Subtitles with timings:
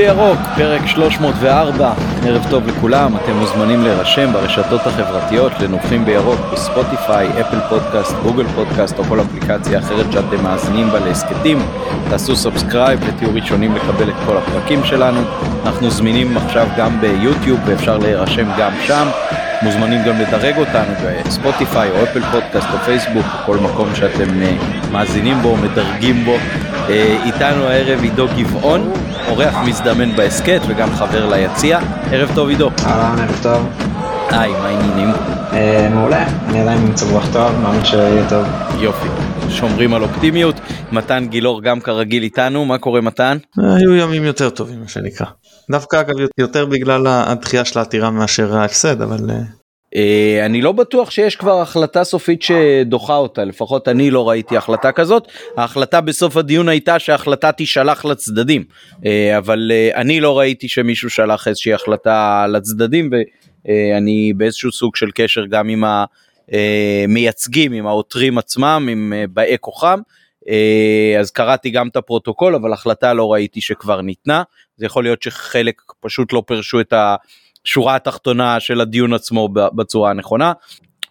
[0.00, 1.92] בירוק, פרק 304,
[2.26, 8.98] ערב טוב לכולם, אתם מוזמנים להירשם ברשתות החברתיות לנובחים בירוק בספוטיפיי, אפל פודקאסט, גוגל פודקאסט
[8.98, 11.58] או כל אפליקציה אחרת שאתם מאזינים בה להסכתים.
[12.10, 15.20] תעשו subscribe ותהיו ראשונים לקבל את כל הפרקים שלנו.
[15.66, 19.08] אנחנו זמינים עכשיו גם ביוטיוב ואפשר להירשם גם שם.
[19.62, 24.56] מוזמנים גם לדרג אותנו בספוטיפיי או אפל פודקאסט או פייסבוק כל מקום שאתם אה,
[24.92, 26.36] מאזינים בו, מדרגים בו.
[26.90, 28.92] אה, איתנו הערב עידו גבעון,
[29.28, 31.78] אורח מזדמן בהסכת וגם חבר ליציע.
[32.12, 32.70] ערב טוב עידו.
[32.86, 33.68] אהלן, ערב טוב.
[34.30, 35.08] היי, מה העניינים?
[35.52, 38.46] אה, מעולה, אני עדיין עם מצב רוח טוב, מאמין שיהיה טוב.
[38.78, 39.08] יופי,
[39.50, 40.60] שומרים על אופטימיות.
[40.92, 43.36] מתן גילאור גם כרגיל איתנו, מה קורה מתן?
[43.58, 45.26] היו ימים יותר טובים מה שנקרא.
[45.70, 49.18] דווקא אגב יותר בגלל הדחייה של העתירה מאשר ההפסד אבל
[50.44, 55.28] אני לא בטוח שיש כבר החלטה סופית שדוחה אותה לפחות אני לא ראיתי החלטה כזאת.
[55.56, 58.64] ההחלטה בסוף הדיון הייתה שההחלטה תישלח לצדדים.
[58.92, 58.98] uh,
[59.38, 63.10] אבל uh, אני לא ראיתי שמישהו שלח איזושהי החלטה לצדדים
[63.64, 65.84] ואני באיזשהו סוג של קשר גם עם
[66.48, 70.00] המייצגים עם העותרים עצמם עם באי כוחם.
[71.20, 74.42] אז קראתי גם את הפרוטוקול אבל החלטה לא ראיתי שכבר ניתנה.
[74.76, 77.16] זה יכול להיות שחלק פשוט לא פירשו את ה...
[77.66, 80.52] השורה התחתונה של הדיון עצמו בצורה הנכונה.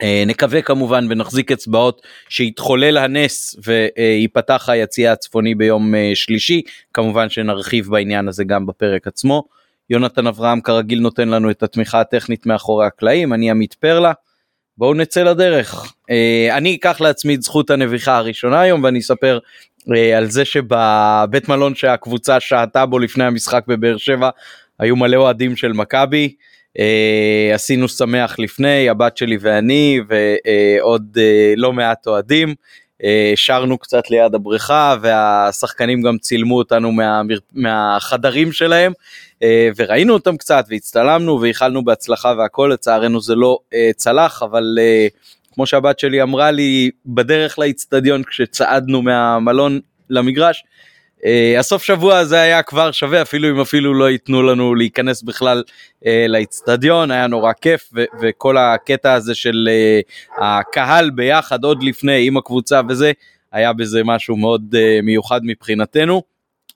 [0.02, 6.62] אה, נקווה כמובן ונחזיק אצבעות שיתחולל הנס וייפתח היציע הצפוני ביום אה, שלישי
[6.94, 9.44] כמובן שנרחיב בעניין הזה גם בפרק עצמו.
[9.90, 14.12] יונתן אברהם כרגיל נותן לנו את התמיכה הטכנית מאחורי הקלעים אני עמית פרלה.
[14.78, 15.94] בואו נצא לדרך.
[16.10, 19.40] אה, אני אקח לעצמי את זכות הנביכה הראשונה היום ואני אספר
[20.18, 24.30] על זה שבבית מלון שהקבוצה שהתה בו לפני המשחק בבאר שבע
[24.80, 26.36] היו מלא אוהדים של מכבי.
[26.78, 31.20] Uh, עשינו שמח לפני הבת שלי ואני ועוד uh,
[31.58, 37.22] לא מעט אוהדים uh, שרנו קצת ליד הבריכה והשחקנים גם צילמו אותנו מה,
[37.54, 38.92] מהחדרים שלהם
[39.36, 39.46] uh,
[39.76, 45.66] וראינו אותם קצת והצטלמנו ואיחלנו בהצלחה והכל לצערנו זה לא uh, צלח אבל uh, כמו
[45.66, 49.80] שהבת שלי אמרה לי בדרך לאיצטדיון כשצעדנו מהמלון
[50.10, 50.64] למגרש
[51.60, 55.64] הסוף שבוע הזה היה כבר שווה אפילו אם אפילו לא ייתנו לנו להיכנס בכלל
[56.04, 57.90] uh, לאיצטדיון היה נורא כיף
[58.22, 63.12] וכל הקטע הזה של uh, הקהל ביחד עוד לפני עם הקבוצה וזה
[63.52, 66.22] היה בזה משהו מאוד uh, מיוחד מבחינתנו.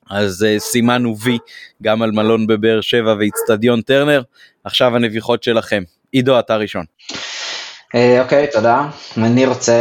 [0.09, 1.38] אז uh, סימנו וי
[1.81, 4.22] גם על מלון בבאר שבע ואיצטדיון טרנר.
[4.64, 5.84] עכשיו הנביחות שלכם.
[6.12, 6.86] עידו אתה ראשון.
[7.96, 8.90] אה, אוקיי, תודה.
[9.18, 9.74] אני רוצה,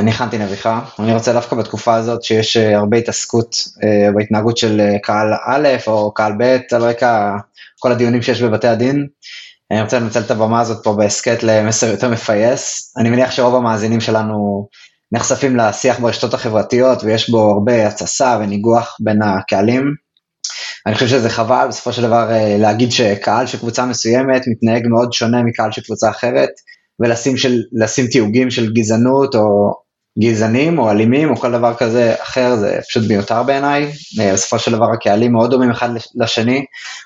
[0.00, 4.80] אני הכנתי נביכה, אני רוצה דווקא בתקופה הזאת שיש אה, הרבה התעסקות אה, בהתנהגות של
[5.02, 7.36] קהל א' או קהל ב', על רקע
[7.78, 9.06] כל הדיונים שיש בבתי הדין.
[9.70, 12.94] אני רוצה לנצל את הבמה הזאת פה בהסכת למסר יותר מפייס.
[12.98, 14.68] אני מניח שרוב המאזינים שלנו
[15.12, 19.94] נחשפים לשיח ברשתות החברתיות ויש בו הרבה התססה וניגוח בין הקהלים.
[20.86, 22.28] אני חושב שזה חבל בסופו של דבר
[22.58, 26.50] להגיד שקהל של קבוצה מסוימת מתנהג מאוד שונה מקהל של קבוצה אחרת.
[27.00, 27.62] ולשים של,
[28.10, 29.74] תיוגים של גזענות או
[30.18, 34.72] גזענים או אלימים או כל דבר כזה אחר זה פשוט מיותר בעיניי, אה, בסופו של
[34.72, 36.64] דבר הקהלים מאוד דומים אחד לשני,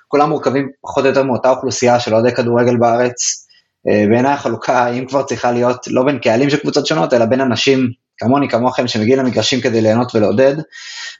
[0.08, 3.46] כולם מורכבים פחות או יותר מאותה אוכלוסייה של אוהדי כדורגל בארץ,
[3.88, 7.40] אה, בעיניי החלוקה אם כבר צריכה להיות לא בין קהלים של קבוצות שונות אלא בין
[7.40, 7.88] אנשים
[8.20, 10.54] כמוני כמוכם שמגיעים למגרשים כדי ליהנות ולעודד,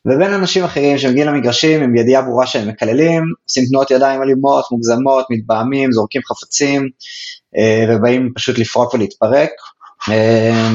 [0.06, 5.27] ובין אנשים אחרים שמגיעים למגרשים עם ידיעה ברורה שהם מקללים, עושים תנועות ידיים אלימות, מוגזמות,
[5.31, 6.89] מתבהמים, זורקים חפצים,
[7.56, 9.50] אה, ובאים פשוט לפרוק ולהתפרק.
[10.09, 10.71] אה,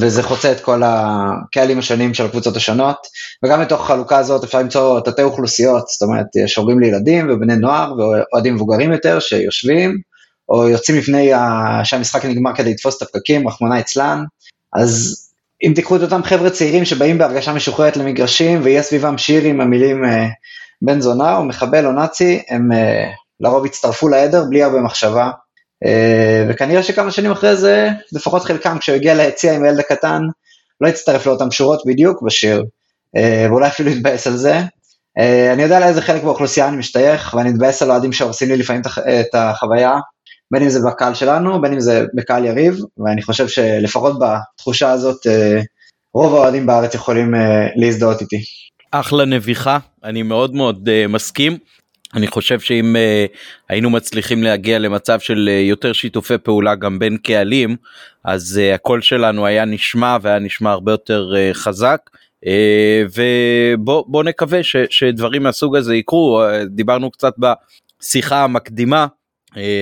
[0.00, 2.96] וזה חוצה את כל הקהלים השונים של הקבוצות השונות,
[3.44, 7.94] וגם בתוך החלוקה הזאת אפשר למצוא תתי אוכלוסיות, זאת אומרת, יש הורים לילדים ובני נוער
[7.98, 9.98] ואוהדים מבוגרים יותר שיושבים,
[10.48, 11.30] או יוצאים לפני
[11.84, 14.24] שהמשחק נגמר כדי לתפוס את הפקקים, רחמנא אצלן,
[14.72, 15.20] אז
[15.66, 20.04] אם תיקחו את אותם חבר'ה צעירים שבאים בהרגשה משוחררת למגרשים ויהיה סביבם שיר עם המילים
[20.04, 20.26] אה,
[20.82, 22.68] בן זונה או מחבל או נאצי, הם
[23.40, 25.30] לרוב יצטרפו לעדר בלי הרבה מחשבה,
[25.84, 30.22] אה, וכנראה שכמה שנים אחרי זה, לפחות חלקם, כשהוא הגיע ליציע עם הילד הקטן,
[30.80, 32.64] לא הצטרף לאותם שורות בדיוק בשיר,
[33.16, 34.60] אה, ואולי אפילו יתבאס על זה.
[35.18, 38.82] אה, אני יודע לאיזה חלק באוכלוסייה אני משתייך, ואני מתבאס על אוהדים שהורסים לי לפעמים
[39.20, 39.92] את החוויה,
[40.50, 45.26] בין אם זה בקהל שלנו, בין אם זה בקהל יריב, ואני חושב שלפחות בתחושה הזאת,
[46.14, 47.34] רוב האוהדים בארץ יכולים
[47.76, 48.42] להזדהות איתי.
[48.90, 51.58] אחלה נביחה, אני מאוד מאוד מסכים.
[52.14, 53.36] אני חושב שאם uh,
[53.68, 57.76] היינו מצליחים להגיע למצב של uh, יותר שיתופי פעולה גם בין קהלים
[58.24, 62.00] אז uh, הקול שלנו היה נשמע והיה נשמע הרבה יותר uh, חזק
[62.44, 62.48] uh,
[63.14, 69.06] ובוא נקווה ש, שדברים מהסוג הזה יקרו uh, דיברנו קצת בשיחה המקדימה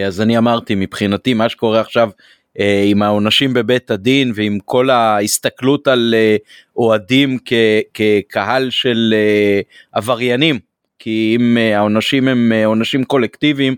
[0.06, 2.10] אז אני אמרתי מבחינתי מה שקורה עכשיו
[2.58, 6.42] uh, עם העונשים בבית הדין ועם כל ההסתכלות על uh,
[6.76, 7.52] אוהדים כ,
[7.94, 9.14] כקהל של
[9.92, 10.58] עבריינים.
[10.98, 13.76] כי אם העונשים הם עונשים קולקטיביים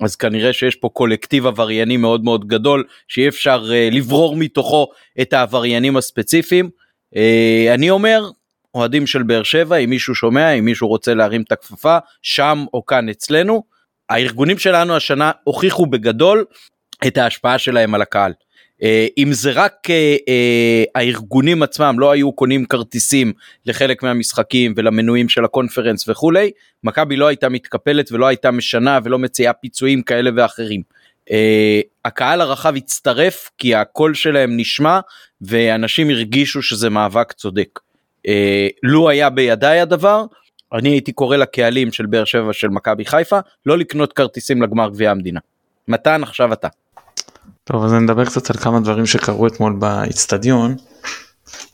[0.00, 4.88] אז כנראה שיש פה קולקטיב עברייני מאוד מאוד גדול שאי אפשר לברור מתוכו
[5.20, 6.70] את העבריינים הספציפיים.
[7.74, 8.30] אני אומר
[8.74, 12.86] אוהדים של באר שבע אם מישהו שומע אם מישהו רוצה להרים את הכפפה שם או
[12.86, 13.62] כאן אצלנו
[14.10, 16.44] הארגונים שלנו השנה הוכיחו בגדול
[17.06, 18.32] את ההשפעה שלהם על הקהל.
[18.82, 23.32] אה, אם זה רק אה, אה, הארגונים עצמם לא היו קונים כרטיסים
[23.66, 26.50] לחלק מהמשחקים ולמנויים של הקונפרנס וכולי,
[26.84, 30.82] מכבי לא הייתה מתקפלת ולא הייתה משנה ולא מציעה פיצויים כאלה ואחרים.
[32.04, 35.00] הקהל הרחב הצטרף כי הקול שלהם נשמע
[35.40, 37.80] ואנשים הרגישו שזה מאבק צודק.
[38.82, 40.24] לו היה בידיי הדבר,
[40.74, 45.10] אני הייתי קורא לקהלים של באר שבע של מכבי חיפה לא לקנות כרטיסים לגמר גביע
[45.10, 45.40] המדינה.
[45.88, 46.68] מתן עכשיו אתה.
[47.64, 50.74] טוב אז נדבר קצת על כמה דברים שקרו אתמול באיצטדיון.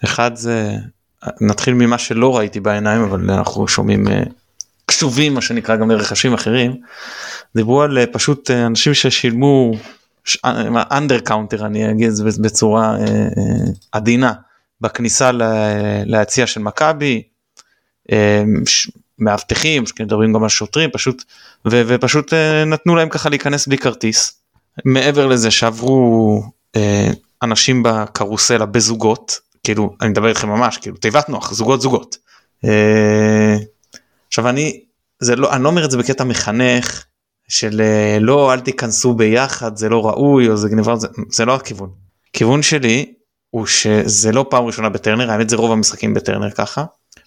[0.04, 0.72] אחד זה
[1.40, 4.22] נתחיל ממה שלא ראיתי בעיניים אבל אנחנו שומעים אה,
[4.86, 6.76] קשובים מה שנקרא גם לרחשים אחרים.
[7.56, 9.72] דיברו על אה, פשוט אה, אנשים ששילמו
[10.66, 12.10] under counter אני אגיד
[12.42, 12.96] בצורה
[13.92, 14.32] עדינה
[14.80, 15.30] בכניסה
[16.04, 17.22] ליציע של מכבי
[19.18, 21.24] מאבטחים מדברים גם על שוטרים פשוט
[21.66, 22.32] ופשוט
[22.66, 24.40] נתנו להם ככה להיכנס בלי כרטיס
[24.84, 26.42] מעבר לזה שעברו
[26.76, 27.10] אה,
[27.42, 32.16] אנשים בקרוסלה בזוגות, כאילו, אני מדבר איתכם ממש, כאילו, תיבת נוח, זוגות זוגות.
[32.64, 33.56] אה,
[34.28, 34.80] עכשיו אני,
[35.20, 37.04] זה לא, אני לא אומר את זה בקטע מחנך,
[37.48, 41.54] של אה, לא, אל תיכנסו ביחד, זה לא ראוי, או זה גניבה, זה, זה לא
[41.54, 41.90] הכיוון.
[42.32, 43.14] כיוון שלי
[43.50, 46.84] הוא שזה לא פעם ראשונה בטרנר, האמת זה רוב המשחקים בטרנר ככה,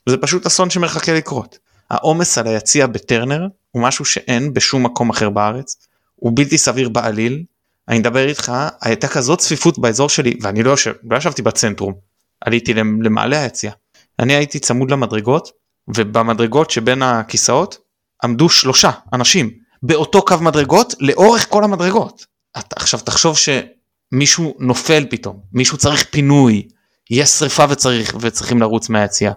[0.07, 1.57] וזה פשוט אסון שמחכה לקרות.
[1.89, 5.87] העומס על היציע בטרנר הוא משהו שאין בשום מקום אחר בארץ.
[6.15, 7.43] הוא בלתי סביר בעליל.
[7.87, 8.51] אני מדבר איתך
[8.81, 11.93] הייתה כזאת צפיפות באזור שלי ואני לא יושב לא ישבתי בצנטרום
[12.41, 13.71] עליתי למעלה היציע
[14.19, 15.51] אני הייתי צמוד למדרגות
[15.87, 17.77] ובמדרגות שבין הכיסאות
[18.23, 19.51] עמדו שלושה אנשים
[19.83, 22.25] באותו קו מדרגות לאורך כל המדרגות.
[22.59, 26.67] אתה, עכשיו תחשוב שמישהו נופל פתאום מישהו צריך פינוי
[27.09, 29.31] יש שריפה וצריך וצריכים לרוץ מהיציע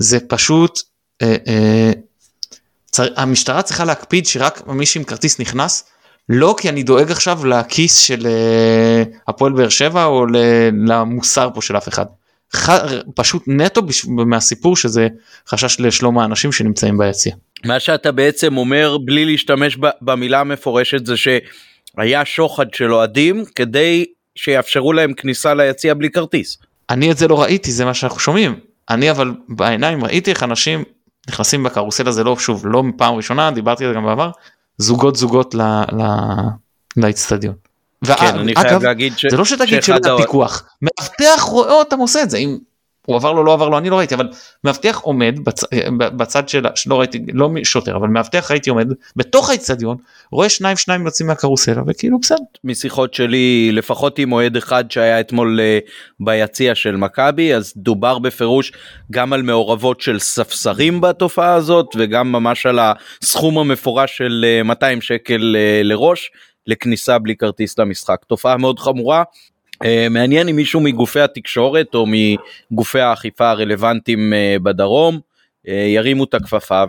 [0.00, 0.80] זה פשוט
[1.22, 1.92] אה, אה,
[2.86, 5.84] צר, המשטרה צריכה להקפיד שרק מי שעם כרטיס נכנס
[6.28, 10.26] לא כי אני דואג עכשיו לכיס של אה, הפועל באר שבע או
[10.86, 12.06] למוסר פה של אף אחד.
[13.14, 15.08] פשוט נטו מהסיפור שזה
[15.48, 17.34] חשש לשלום האנשים שנמצאים ביציע.
[17.64, 24.04] מה שאתה בעצם אומר בלי להשתמש במילה המפורשת זה שהיה שוחד של אוהדים כדי
[24.34, 26.58] שיאפשרו להם כניסה ליציע בלי כרטיס.
[26.90, 30.84] אני את זה לא ראיתי זה מה שאנחנו שומעים אני אבל בעיניים ראיתי איך אנשים
[31.28, 34.30] נכנסים בקרוסל הזה לא שוב לא מפעם ראשונה דיברתי על זה גם בעבר
[34.78, 35.54] זוגות זוגות
[36.96, 37.54] לאצטדיון.
[38.04, 39.26] כן, אני חייב להגיד ש...
[39.30, 42.58] זה לא שתגיד שלא היה פיקוח, מאבטח רואה אותם עושה את זה, אם
[43.06, 44.28] הוא עבר לו לא עבר לו אני לא ראיתי אבל
[44.64, 45.64] מאבטח עומד בצ...
[45.96, 49.96] בצד של לא ראיתי לא שוטר אבל מאבטח ראיתי עומד בתוך האצטדיון
[50.32, 52.36] רואה שניים שניים יוצאים מהקרוסלה וכאילו בסדר.
[52.64, 58.72] משיחות שלי לפחות עם אוהד אחד שהיה אתמול uh, ביציע של מכבי אז דובר בפירוש
[59.10, 62.78] גם על מעורבות של ספסרים בתופעה הזאת וגם ממש על
[63.22, 66.30] הסכום המפורש של uh, אה, 200 שקל uh, לראש
[66.66, 69.22] לכניסה בלי כרטיס למשחק תופעה מאוד חמורה
[70.10, 72.06] מעניין אם מישהו מגופי התקשורת או
[72.70, 75.16] מגופי האכיפה הרלוונטיים uh, בדרום
[75.66, 76.84] uh, ירימו את הכפפה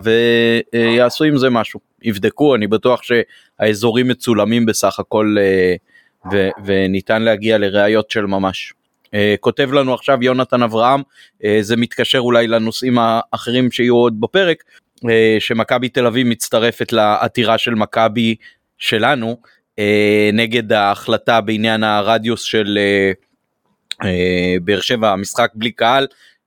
[0.72, 5.36] ויעשו עם זה משהו, יבדקו, אני בטוח שהאזורים מצולמים בסך הכל
[6.32, 8.72] ו- וניתן להגיע לראיות של ממש.
[9.40, 11.02] כותב לנו עכשיו יונתן אברהם,
[11.60, 14.62] זה מתקשר אולי לנושאים האחרים שיהיו עוד בפרק,
[15.38, 18.34] שמכבי תל אביב מצטרפת לעתירה של מכבי
[18.78, 19.50] שלנו אה,
[20.32, 23.12] נגד ההחלטה בעניין הרדיוס של אה,
[24.08, 26.06] אה, באר שבע, המשחק בלי קהל,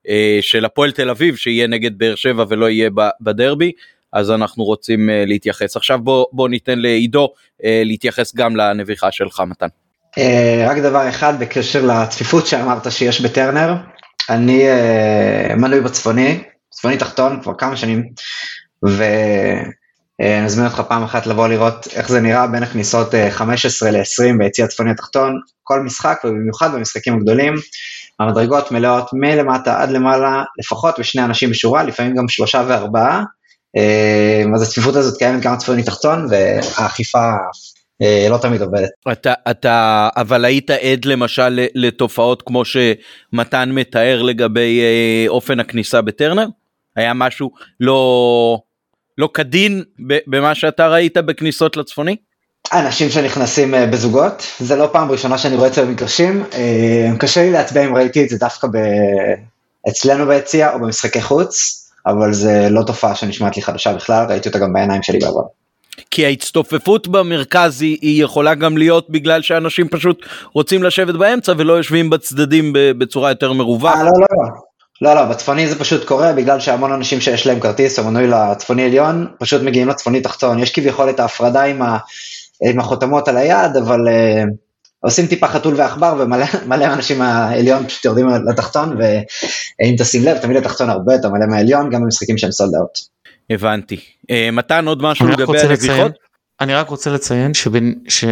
[0.09, 2.89] אה, של הפועל תל אביב, שיהיה נגד באר שבע ולא יהיה
[3.21, 3.71] בדרבי.
[4.13, 5.77] אז אנחנו רוצים להתייחס.
[5.77, 9.67] עכשיו בוא, בוא ניתן לעידו להתייחס גם לנביחה שלך מתן.
[10.67, 13.73] רק דבר אחד בקשר לצפיפות שאמרת שיש בטרנר,
[14.29, 14.63] אני
[15.57, 18.03] מנוי בצפוני, צפוני תחתון כבר כמה שנים,
[18.87, 19.03] ו...
[20.21, 23.93] אה, אני אזמין אותך פעם אחת לבוא לראות איך זה נראה בין הכניסות 15 אה,
[23.93, 27.53] ל-20 ביציא הצפוני התחתון, כל משחק ובמיוחד במשחקים הגדולים,
[28.19, 33.23] המדרגות מלאות מלמטה עד למעלה, לפחות בשני אנשים בשורה, לפעמים גם שלושה וארבעה,
[33.77, 37.31] אה, אז הצפיפות הזאת קיימת גם צפוני תחתון והאכיפה
[38.29, 38.89] לא תמיד עובדת.
[39.11, 44.81] אתה, אתה אבל היית עד למשל לתופעות כמו שמתן מתאר לגבי
[45.27, 46.47] אופן הכניסה בטרנר?
[46.95, 48.59] היה משהו לא
[49.17, 49.83] לא כדין
[50.27, 52.15] במה שאתה ראית בכניסות לצפוני?
[52.73, 57.41] אנשים שנכנסים אה, בזוגות, זה לא פעם ראשונה שאני רואה את זה במגרשים, אה, קשה
[57.41, 58.77] לי להצביע אם ראיתי את זה דווקא ב...
[59.89, 64.59] אצלנו ביציע או במשחקי חוץ, אבל זה לא תופעה שנשמעת לי חדשה בכלל, ראיתי אותה
[64.59, 65.41] גם בעיניים שלי בעבר.
[66.11, 71.73] כי ההצטופפות במרכז היא, היא יכולה גם להיות בגלל שאנשים פשוט רוצים לשבת באמצע ולא
[71.73, 73.97] יושבים בצדדים בצורה יותר מרווחת.
[73.97, 74.74] אה, לא, לא, לא.
[75.01, 78.85] לא, לא, בצפוני זה פשוט קורה בגלל שהמון אנשים שיש להם כרטיס או מנוי לצפוני
[78.85, 80.59] עליון, פשוט מגיעים לצפוני תחתון.
[80.59, 81.97] יש כביכול את ההפרדה עם, ה,
[82.69, 84.49] עם החותמות על היד, אבל uh,
[84.99, 90.89] עושים טיפה חתול ועכבר ומלא אנשים מהעליון פשוט יורדים לתחתון, ואם תשים לב, תמיד התחתון
[90.89, 92.97] הרבה יותר מלא מהעליון, גם במשחקים שהם סולד אאוט.
[93.49, 93.95] הבנתי.
[94.31, 96.11] Uh, מתן עוד משהו לגבי הנביחות?
[96.61, 98.25] אני רק רוצה לציין שבין, ש...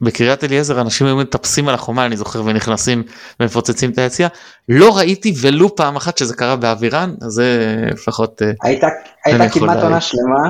[0.00, 3.02] בקריית אליעזר אנשים היו מטפסים על החומה אני זוכר ונכנסים
[3.40, 4.28] ומפוצצים את היציאה.
[4.68, 8.86] לא ראיתי ולו פעם אחת שזה קרה באווירן אז זה לפחות אה, הייתה,
[9.24, 10.48] הייתה כמעט עונה שלמה.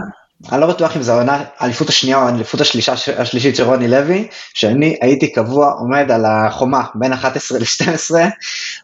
[0.53, 2.61] אני לא בטוח אם זו העונה האליפות השנייה או האליפות
[3.19, 8.15] השלישית של רוני לוי שאני הייתי קבוע עומד על החומה בין 11 ל-12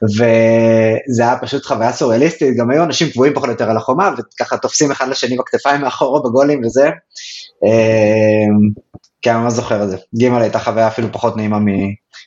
[0.02, 2.56] וזה היה פשוט חוויה סוריאליסטית.
[2.56, 6.20] גם היו אנשים קבועים פחות או יותר על החומה וככה תופסים אחד לשני בכתפיים מאחורה
[6.20, 6.90] בגולים וזה.
[9.20, 9.96] אה, כן, אני לא זוכר את זה.
[9.96, 11.58] ג' הייתה חוויה אפילו פחות נעימה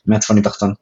[0.06, 0.72] מהצפוני תחתון.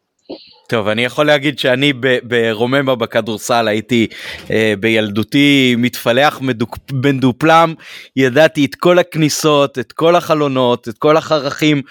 [0.68, 1.92] טוב אני יכול להגיד שאני
[2.22, 4.06] ברוממה בכדורסל הייתי
[4.50, 7.74] אה, בילדותי מתפלח מדוק, מדופלם
[8.16, 11.82] ידעתי את כל הכניסות את כל החלונות את כל החרכים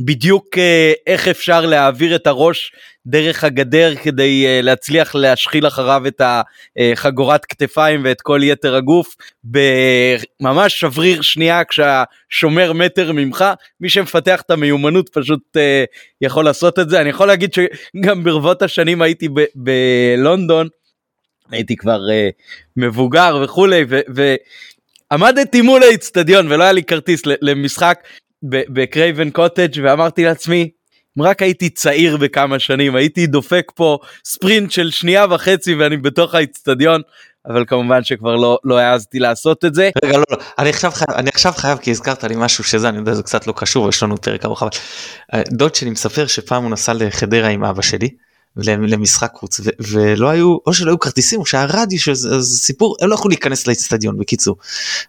[0.00, 2.72] בדיוק אה, איך אפשר להעביר את הראש
[3.06, 6.22] דרך הגדר כדי אה, להצליח להשחיל אחריו את
[6.76, 13.44] החגורת כתפיים ואת כל יתר הגוף בממש שבריר שנייה כשהשומר מטר ממך.
[13.80, 15.84] מי שמפתח את המיומנות פשוט אה,
[16.20, 17.00] יכול לעשות את זה.
[17.00, 20.68] אני יכול להגיד שגם ברבות השנים הייתי בלונדון
[21.50, 22.00] הייתי כבר
[22.76, 23.84] מבוגר וכולי
[25.10, 27.98] ועמדתי מול האיצטדיון ולא היה לי כרטיס למשחק
[28.48, 30.70] בקרייבן קוטג' ואמרתי לעצמי
[31.18, 36.34] אם רק הייתי צעיר בכמה שנים הייתי דופק פה ספרינט של שנייה וחצי ואני בתוך
[36.34, 37.02] האיצטדיון
[37.48, 39.90] אבל כמובן שכבר לא לא העזתי לעשות את זה.
[40.04, 42.98] רגע לא, לא אני עכשיו חייב אני עכשיו חייב כי הזכרת לי משהו שזה אני
[42.98, 44.70] יודע זה קצת לא קשור יש לנו פרק ארוך אבל
[45.34, 48.08] אה, דוד שלי מספר שפעם הוא נסע לחדרה עם אבא שלי
[48.64, 53.08] למשחק חוץ ו- ולא היו או שלא היו כרטיסים או שהיה רדיו שזה סיפור הם
[53.08, 54.56] לא יכלו להיכנס לאצטדיון בקיצור.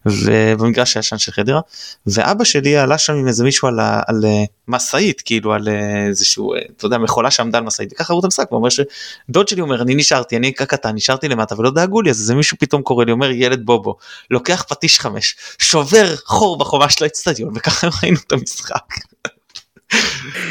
[0.05, 1.61] ובמגרש הישן של חדרה
[2.07, 6.53] ואבא שלי עלה שם עם איזה מישהו על, על אה, משאית כאילו על אה, איזשהו
[6.53, 9.81] אה, אתה יודע מכולה שעמדה על משאית וככה ראו את המשחק הוא שדוד שלי אומר
[9.81, 13.11] אני נשארתי אני קטן נשארתי למטה ולא דאגו לי אז איזה מישהו פתאום קורא לי
[13.11, 13.95] אומר ילד בובו
[14.31, 18.93] לוקח פטיש חמש שובר חור בחומה של האצטדיון וככה ראינו את המשחק.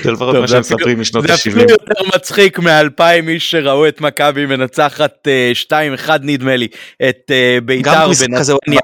[0.03, 1.35] זה לפחות מה שהם מספרים משנות ה-70.
[1.35, 5.29] זה אפילו יותר מצחיק מאלפיים איש שראו את מכבי מנצחת
[5.71, 6.69] 2-1 אה, נדמה לי
[7.09, 8.81] את אה, בית"ר בנתניה.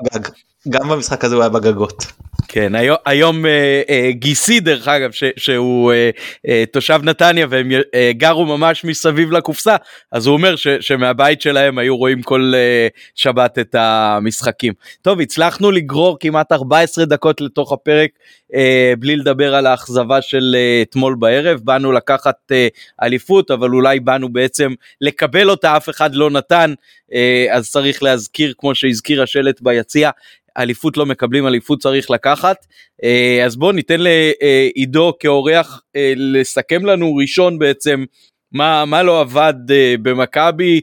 [0.68, 2.06] גם במשחק הזה הוא היה בגגות.
[2.54, 6.10] כן היום, היום אה, אה, גיסי דרך אגב ש, שהוא אה,
[6.48, 9.76] אה, תושב נתניה והם אה, גרו ממש מסביב לקופסה
[10.12, 14.72] אז הוא אומר ש, שמהבית שלהם היו רואים כל אה, שבת את המשחקים.
[15.02, 18.10] טוב הצלחנו לגרור כמעט 14 דקות לתוך הפרק
[18.54, 22.68] אה, בלי לדבר על האכזבה של אה, אתמול בערב באנו לקחת אה,
[23.02, 26.74] אליפות אבל אולי באנו בעצם לקבל אותה אף אחד לא נתן
[27.12, 30.10] אה, אז צריך להזכיר כמו שהזכיר השלט ביציע
[30.58, 32.56] אליפות לא מקבלים אליפות צריך לקחת
[33.04, 38.04] אה, אז בואו ניתן לעידו כאורח אה, לסכם לנו ראשון בעצם
[38.52, 40.80] מה, מה לא עבד אה, במכבי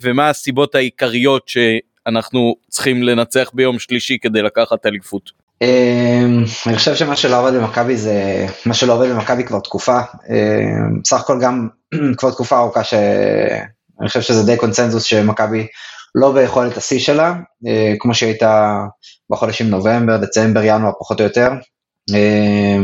[0.00, 5.40] ומה הסיבות העיקריות שאנחנו צריכים לנצח ביום שלישי כדי לקחת אליפות.
[6.66, 9.98] אני חושב שמה שלא עבד במכבי זה מה שלא עובד במכבי כבר תקופה
[11.02, 11.68] בסך הכל גם
[12.18, 15.66] כבר תקופה ארוכה שאני חושב שזה די קונצנזוס שמכבי
[16.14, 17.34] לא ביכולת השיא שלה,
[17.66, 18.84] אה, כמו שהייתה
[19.30, 21.48] בחודשים נובמבר, דצמבר, ינואר פחות או יותר.
[22.14, 22.78] אה,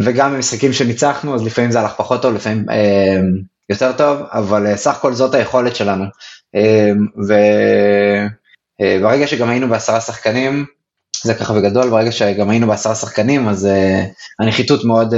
[0.00, 3.20] וגם במשחקים שניצחנו, אז לפעמים זה הלך פחות טוב, לפעמים אה,
[3.68, 6.04] יותר טוב, אבל סך הכל זאת היכולת שלנו.
[8.80, 10.64] וברגע שגם היינו בעשרה שחקנים,
[11.24, 13.68] זה ככה בגדול, ברגע שגם היינו בעשרה שחקנים, אז
[14.40, 15.14] הנחיתות מאוד,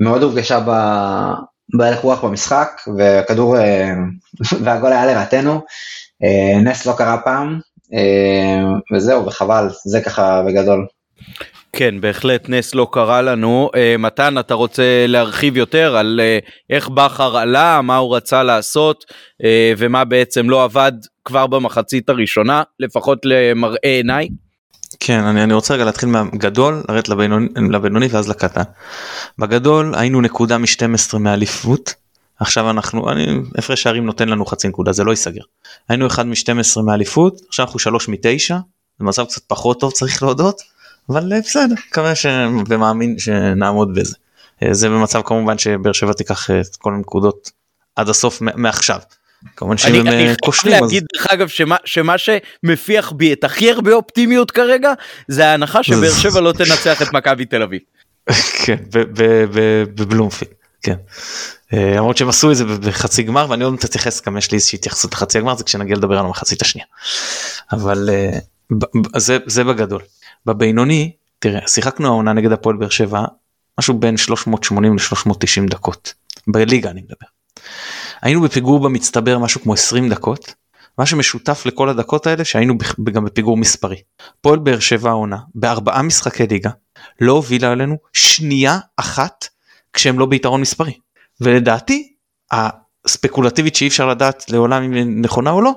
[0.00, 0.60] מאוד הורגשה
[1.74, 3.92] בהלך רוח במשחק, והכדור, אה,
[4.64, 5.60] והגול היה לרעתנו.
[6.24, 7.58] אה, נס לא קרה פעם,
[7.94, 8.62] אה,
[8.94, 10.86] וזהו, וחבל, זה ככה בגדול.
[11.76, 13.70] כן, בהחלט נס לא קרה לנו.
[13.98, 16.20] מתן, אתה רוצה להרחיב יותר על
[16.70, 19.04] איך בכר עלה, מה הוא רצה לעשות,
[19.78, 20.92] ומה בעצם לא עבד
[21.24, 24.28] כבר במחצית הראשונה, לפחות למראה עיניי?
[25.04, 28.62] כן אני, אני רוצה רגע להתחיל מהגדול לרדת לבינוני, לבינוני ואז לקטן.
[29.38, 31.94] בגדול היינו נקודה מ-12 מאליפות
[32.40, 33.26] עכשיו אנחנו אני
[33.58, 35.40] הפרש שערים נותן לנו חצי נקודה זה לא ייסגר.
[35.88, 38.54] היינו אחד מ-12 מאליפות עכשיו אנחנו 3 מ-9
[39.10, 40.62] זה קצת פחות טוב צריך להודות
[41.08, 42.26] אבל אה, בסדר מקווה ש...
[42.68, 44.16] ומאמין שנעמוד בזה.
[44.62, 47.50] אה, זה במצב כמובן שבאר שבע תיקח את כל הנקודות
[47.96, 48.98] עד הסוף מעכשיו.
[49.56, 53.32] כמובן אני שהם אני אה, חייב כושלים אז להגיד דרך אגב שמה, שמה שמפיח בי
[53.32, 54.92] את הכי הרבה אופטימיות כרגע
[55.28, 57.80] זה ההנחה שבאר שבע לא תנצח את מכבי תל אביב.
[58.64, 58.76] כן
[59.94, 60.96] בבלומפילד כן.
[61.72, 64.56] אה, למרות שהם עשו את זה בחצי גמר ואני עוד מעט אתייחס גם יש לי
[64.56, 66.86] איזושהי התייחסות לחצי הגמר זה כשנגיע לדבר על המחצית השנייה.
[67.72, 68.38] אבל אה,
[69.16, 70.02] זה זה בגדול.
[70.46, 73.24] בבינוני תראה שיחקנו העונה נגד הפועל באר שבע
[73.78, 76.14] משהו בין 380 ל-390 דקות
[76.46, 77.26] בליגה אני מדבר.
[78.22, 80.54] היינו בפיגור במצטבר משהו כמו 20 דקות.
[80.98, 82.74] מה שמשותף לכל הדקות האלה שהיינו
[83.12, 83.96] גם בפיגור מספרי.
[84.40, 86.70] פועל באר שבע העונה בארבעה משחקי ליגה
[87.20, 89.48] לא הובילה עלינו שנייה אחת
[89.92, 90.92] כשהם לא ביתרון מספרי.
[91.40, 92.12] ולדעתי
[92.52, 95.72] הספקולטיבית שאי אפשר לדעת לעולם אם היא נכונה או לא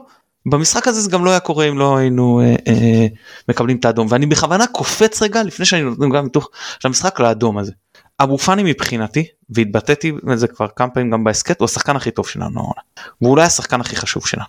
[0.46, 3.08] במשחק הזה זה גם לא היה קורה אם לא היינו אה, אה,
[3.50, 6.50] מקבלים את האדום ואני בכוונה קופץ רגע לפני שאני נותן גם מתוך
[6.84, 7.72] המשחק לאדום הזה.
[8.20, 12.60] אבו פאני מבחינתי והתבטאתי בזה כבר כמה פעמים גם בהסכת הוא השחקן הכי טוב שלנו
[12.60, 12.82] העונה.
[13.22, 14.46] והוא אולי השחקן הכי חשוב שלנו.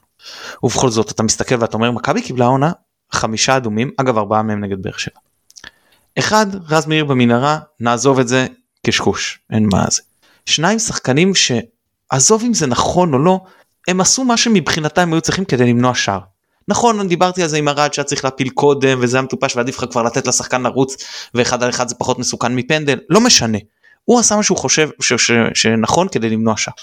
[0.63, 2.73] ובכל זאת אתה מסתכל ואתה אומר מכבי קיבלה עונה
[3.13, 5.21] חמישה אדומים אגב ארבעה מהם נגד באר שבע.
[6.19, 8.47] אחד רז מאיר במנהרה נעזוב את זה
[8.87, 10.03] קשקוש אין מה זה.
[10.47, 13.41] שניים שחקנים שעזוב אם זה נכון או לא
[13.89, 16.21] הם עשו מה שמבחינתם היו צריכים כדי למנוע שער.
[16.69, 19.79] נכון אני דיברתי על זה עם ארד שהיה צריך להפיל קודם וזה היה מטופש ועדיף
[19.79, 20.97] לך כבר לתת לשחקן לרוץ
[21.35, 23.59] ואחד על אחד זה פחות מסוכן מפנדל לא משנה.
[24.05, 26.75] הוא עשה מה שהוא חושב ש- ש- שנכון כדי למנוע שער.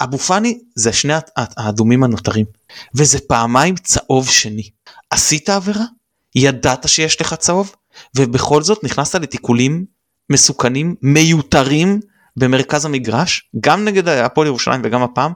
[0.00, 2.44] אבו פאני זה שני האדומים הנותרים
[2.94, 4.70] וזה פעמיים צהוב שני.
[5.10, 5.84] עשית עבירה?
[6.34, 7.74] ידעת שיש לך צהוב?
[8.16, 9.84] ובכל זאת נכנסת לתיקולים
[10.30, 12.00] מסוכנים מיותרים
[12.36, 15.32] במרכז המגרש גם נגד הפועל ירושלים וגם הפעם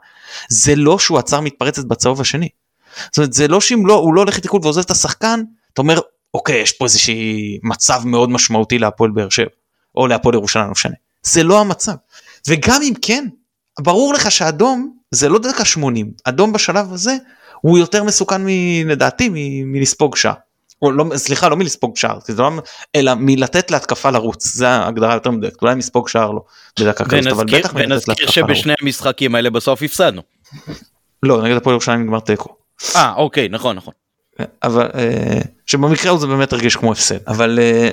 [0.49, 2.49] זה לא שהוא עצר מתפרצת בצהוב השני.
[3.07, 5.43] זאת אומרת זה לא שאם לא הוא לא הולך לתיקול ועוזב את השחקן
[5.73, 6.01] אתה אומר
[6.35, 9.49] אוקיי יש פה איזושהי מצב מאוד משמעותי להפועל באר שבע
[9.97, 11.95] או להפועל ירושלים לא משנה זה לא המצב
[12.49, 13.27] וגם אם כן
[13.81, 17.17] ברור לך שאדום זה לא דקה 80 אדום בשלב הזה
[17.61, 20.35] הוא יותר מסוכן מ- לדעתי מ- מלספוג שער.
[20.83, 22.51] או לא, סליחה לא מלספוג שער כי זה לא,
[22.97, 26.41] אלא מלתת להתקפה לרוץ זה ההגדרה יותר מדויקת אולי מספוג שער לא
[26.81, 28.57] בדקה כזאת אבל ונזכיר, בטח מלתת ונזכיר להתקפה לרוץ.
[28.57, 30.23] שבשני המשחקים האלה בסוף הפסדנו.
[31.23, 32.60] לא נגד הפועל ירושלים נגמר תיקו.
[32.97, 33.95] אה אוקיי נכון נכון.
[34.63, 37.91] אבל אה, שבמקרה הזה באמת הרגיש כמו הפסד אבל אה,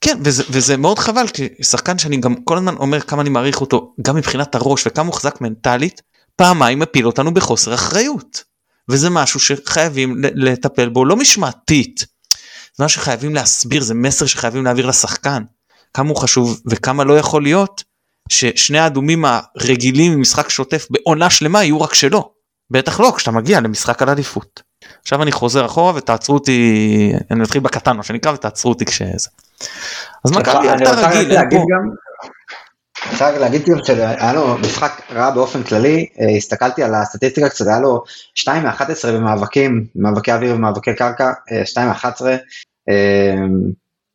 [0.00, 3.60] כן וזה, וזה מאוד חבל כי שחקן שאני גם כל הזמן אומר כמה אני מעריך
[3.60, 6.02] אותו גם מבחינת הראש וכמה הוא חזק מנטלית
[6.36, 8.44] פעמיים מפיל אותנו בחוסר אחריות
[8.88, 12.06] וזה משהו שחייבים לטפל בו לא משמעתית.
[12.76, 15.42] זה משהו שחייבים להסביר זה מסר שחייבים להעביר לשחקן
[15.94, 17.82] כמה הוא חשוב וכמה לא יכול להיות
[18.28, 22.33] ששני האדומים הרגילים ממשחק שוטף בעונה שלמה יהיו רק שלו.
[22.74, 24.62] בטח לא כשאתה מגיע למשחק על אליפות.
[25.02, 29.28] עכשיו אני חוזר אחורה ותעצרו אותי אני מתחיל בקטן מה שנקרא ותעצרו אותי כשזה.
[30.24, 31.56] אז מכבי רק רגיל אין פה-
[33.20, 37.80] רק להגיד גם שהיה לו משחק רע באופן כללי, אה, הסתכלתי על הסטטיסטיקה קצת, היה
[37.80, 38.02] לו
[38.34, 38.82] 2 מ-11
[39.12, 41.32] במאבקים, מאבקי אוויר ומאבקי קרקע,
[41.64, 42.22] 2 מ-11,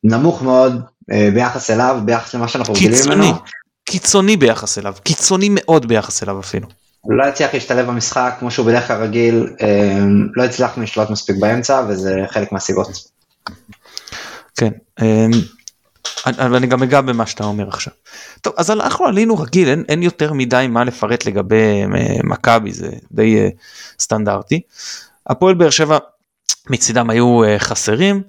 [0.03, 3.37] נמוך מאוד אה, ביחס אליו, ביחס למה שאנחנו רגילים קיצוני ממנו.
[3.85, 6.67] קיצוני ביחס אליו קיצוני מאוד ביחס אליו אפילו.
[7.07, 9.99] לא הצליח להשתלב במשחק כמו שהוא בדרך כלל רגיל, אה,
[10.35, 12.87] לא הצלחנו לשלוט מספיק באמצע וזה חלק מהסיבות.
[14.57, 14.71] כן.
[15.01, 15.31] אמ,
[16.25, 17.93] אבל אני גם אגע במה שאתה אומר עכשיו.
[18.41, 22.89] טוב אז אנחנו עלינו רגיל אין, אין יותר מדי מה לפרט לגבי אה, מכבי זה
[23.11, 23.49] די אה,
[23.99, 24.61] סטנדרטי.
[25.27, 25.97] הפועל באר שבע
[26.69, 28.21] מצידם היו אה, חסרים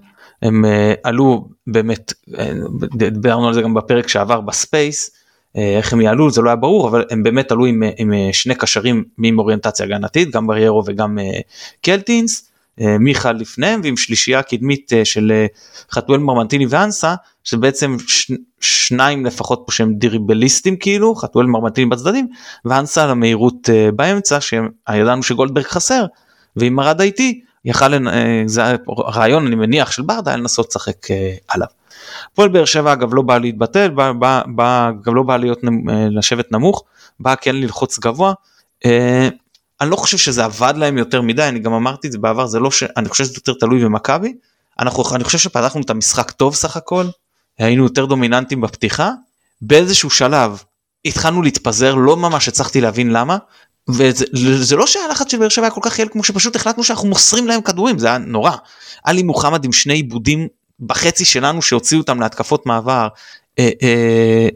[0.42, 2.52] הם אה, עלו באמת אה,
[3.10, 5.10] דיברנו על זה גם בפרק שעבר ב space
[5.54, 8.28] איך הם יעלו זה לא היה ברור אבל הם באמת עלו עם, אה, עם אה,
[8.32, 11.40] שני קשרים עם אוריינטציה הגנתית גם בריירו וגם אה,
[11.82, 12.50] קלטינס.
[12.80, 15.46] אה, מיכה לפניהם ועם שלישייה קדמית אה, של אה,
[15.90, 18.32] חתואל מרמנטיני ואנסה שבעצם ש...
[18.60, 22.28] שניים לפחות פה שהם דריבליסטים כאילו חתואל מרמנטיני בצדדים
[22.64, 26.04] ואנסה על המהירות אה, באמצע שידענו שגולדברג חסר
[26.56, 28.08] ועם ארד איתי יכל.
[28.08, 31.68] אה, זה היה רעיון אני מניח של ברדה לנסות לשחק אה, עליו.
[32.32, 36.08] הפועל באר שבע אגב לא בא להתבטל בא, בא, בא, גם לא בא להיות אה,
[36.10, 36.84] לשבת נמוך
[37.20, 38.32] בא כן ללחוץ גבוה.
[38.84, 39.28] אה,
[39.80, 42.58] אני לא חושב שזה עבד להם יותר מדי אני גם אמרתי את זה בעבר זה
[42.58, 44.34] לא שאני חושב שזה יותר תלוי במכבי
[44.80, 47.04] אנחנו אני חושב שפתחנו את המשחק טוב סך הכל
[47.58, 49.10] היינו יותר דומיננטים בפתיחה
[49.62, 50.62] באיזשהו שלב
[51.04, 53.36] התחלנו להתפזר לא ממש הצלחתי להבין למה
[53.88, 54.24] וזה
[54.64, 57.46] זה לא שהלחץ של באר שבע היה כל כך יעיל כמו שפשוט החלטנו שאנחנו מוסרים
[57.46, 58.52] להם כדורים זה היה נורא.
[59.04, 60.48] עלי מוחמד עם שני עיבודים
[60.80, 63.08] בחצי שלנו שהוציאו אותם להתקפות מעבר.
[63.58, 64.48] אה, אה,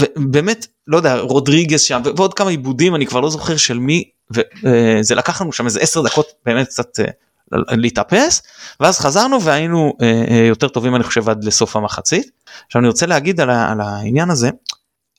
[0.00, 5.14] ובאמת לא יודע רודריגז שם ועוד כמה עיבודים אני כבר לא זוכר של מי וזה
[5.14, 7.06] לקח לנו שם איזה 10 דקות באמת קצת אה,
[7.52, 8.42] להתאפס
[8.80, 12.30] ואז חזרנו והיינו אה, אה, יותר טובים אני חושב עד לסוף המחצית.
[12.66, 14.50] עכשיו אני רוצה להגיד על, על העניין הזה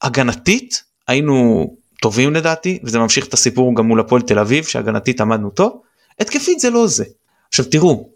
[0.02, 1.67] הגנתית היינו
[2.02, 5.82] טובים לדעתי וזה ממשיך את הסיפור גם מול הפועל תל אביב שהגנתית עמדנו טוב.
[6.20, 7.06] התקפית זה לא זה.
[7.48, 8.10] עכשיו תראו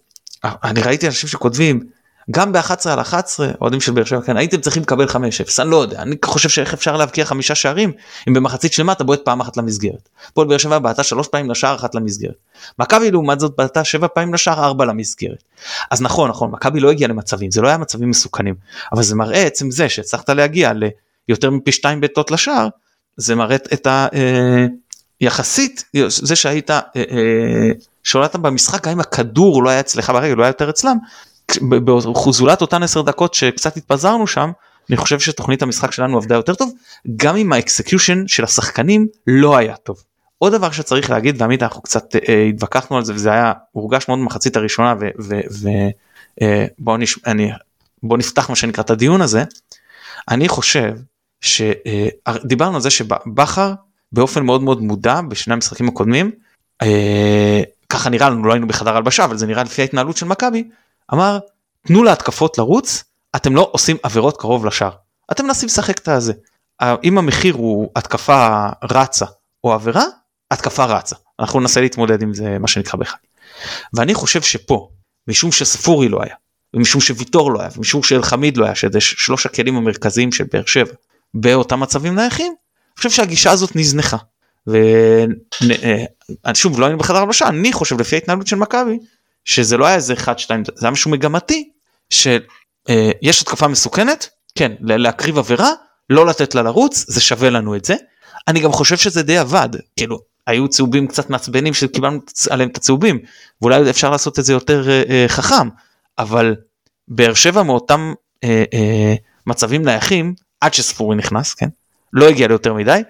[0.44, 1.80] אני ראיתי אנשים שכותבים
[2.32, 5.12] גם ב-11 על 11 אוהדים של באר שבע כאן הייתם צריכים לקבל 5-0
[5.60, 7.92] אני לא יודע אני חושב שאיך אפשר להבקיע חמישה שערים
[8.28, 10.10] אם במחצית שלמה אתה בועט פעם אחת למסגרת.
[10.28, 12.36] הפועל באר שבע בעטה שלוש פעמים לשער אחת למסגרת.
[12.80, 15.44] מכבי לעומת זאת בעטה שבע פעמים לשער ארבע למסגרת.
[15.92, 18.56] אז נכון נכון מכבי לא הגיעה למצבים זה לא היה מצבים מסוכנים
[18.94, 20.72] אבל זה מראה עצם זה שהצלחת להגיע
[21.28, 22.68] ליותר מפי שתיים בעיטות לשער
[23.18, 24.08] זה מראה את ה...
[24.14, 24.66] אה,
[25.22, 27.72] יחסית זה שהיית אה, אה,
[28.04, 30.98] שולטת במשחק גם אם הכדור לא היה אצלך ברגל לא היה יותר אצלם
[31.62, 34.52] בזולת אותן 10 דקות שקצת התפזרנו שם
[34.90, 36.74] אני חושב שתוכנית המשחק שלנו עבדה יותר טוב
[37.16, 40.04] גם אם ה execution של השחקנים לא היה טוב.
[40.38, 44.20] עוד דבר שצריך להגיד ועמית אנחנו קצת אה, התווכחנו על זה וזה היה הורגש מאוד
[44.20, 44.96] במחצית הראשונה
[46.80, 47.56] ובואו אה,
[48.04, 49.44] בוא נפתח מה שנקרא את הדיון הזה.
[50.30, 50.94] אני חושב
[51.42, 53.74] שדיברנו אה, על זה שבכר
[54.12, 56.32] באופן מאוד מאוד מודע בשני המשחקים הקודמים
[56.82, 60.70] אה, ככה נראה לנו לא היינו בחדר הלבשה אבל זה נראה לפי ההתנהלות של מכבי
[61.14, 61.40] אמר
[61.88, 63.04] תנו להתקפות לרוץ
[63.36, 64.92] אתם לא עושים עבירות קרוב לשער
[65.32, 66.34] אתם מנסים לשחק את הזה
[67.04, 69.26] אם המחיר הוא התקפה רצה
[69.64, 70.04] או עבירה
[70.52, 73.18] התקפה רצה אנחנו ננסה להתמודד עם זה מה שנקרא באחד.
[73.94, 74.90] ואני חושב שפה
[75.28, 76.36] משום שספורי לא היה
[76.74, 80.94] ומשום שוויטור לא היה ומשום שאלחמיד לא היה שזה שלוש הכלים המרכזיים של באר שבע
[81.34, 84.18] באותם מצבים נייחים אני חושב שהגישה הזאת נזנחה.
[86.48, 89.00] ושוב לא היינו בחדר הלבשה אני חושב לפי ההתנהלות של מכבי
[89.46, 91.70] שזה לא היה איזה 1 2 זה היה משהו מגמתי
[92.10, 92.42] שיש
[92.90, 94.30] אה, התקפה מסוכנת?
[94.56, 95.70] כן להקריב עבירה?
[96.10, 97.06] לא לתת לה לרוץ?
[97.08, 97.96] זה שווה לנו את זה.
[98.48, 99.70] אני גם חושב שזה די עבד.
[99.98, 103.20] כאילו היו צהובים קצת מעצבנים שקיבלנו עליהם את הצהובים
[103.62, 105.70] ואולי אפשר לעשות את זה יותר אה, אה, חכם
[106.20, 106.56] אבל
[107.08, 109.16] באר שבע מאותם אה, אה,
[109.48, 111.68] מצבים נייחים עד שספורי נכנס כן?
[112.14, 113.02] לא הגיע ליותר מדי.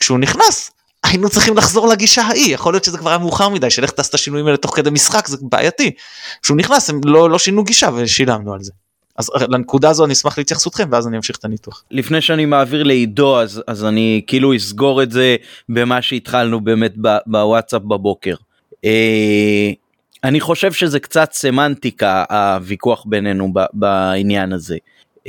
[0.00, 0.70] כשהוא נכנס
[1.04, 4.14] היינו צריכים לחזור לגישה ההיא יכול להיות שזה כבר היה מאוחר מדי שלך טס את
[4.14, 5.90] השינויים האלה תוך כדי משחק זה בעייתי.
[6.42, 8.72] כשהוא נכנס הם לא, לא שינו גישה ושילמנו על זה.
[9.16, 11.84] אז לנקודה הזו אני אשמח להתייחסותכם ואז אני אמשיך את הניתוח.
[11.90, 15.36] לפני שאני מעביר לעידו אז אז אני כאילו אסגור את זה
[15.68, 16.94] במה שהתחלנו באמת
[17.26, 18.34] בוואטסאפ בבוקר.
[18.84, 19.70] אה,
[20.24, 24.76] אני חושב שזה קצת סמנטיקה הוויכוח בינינו בעניין הזה.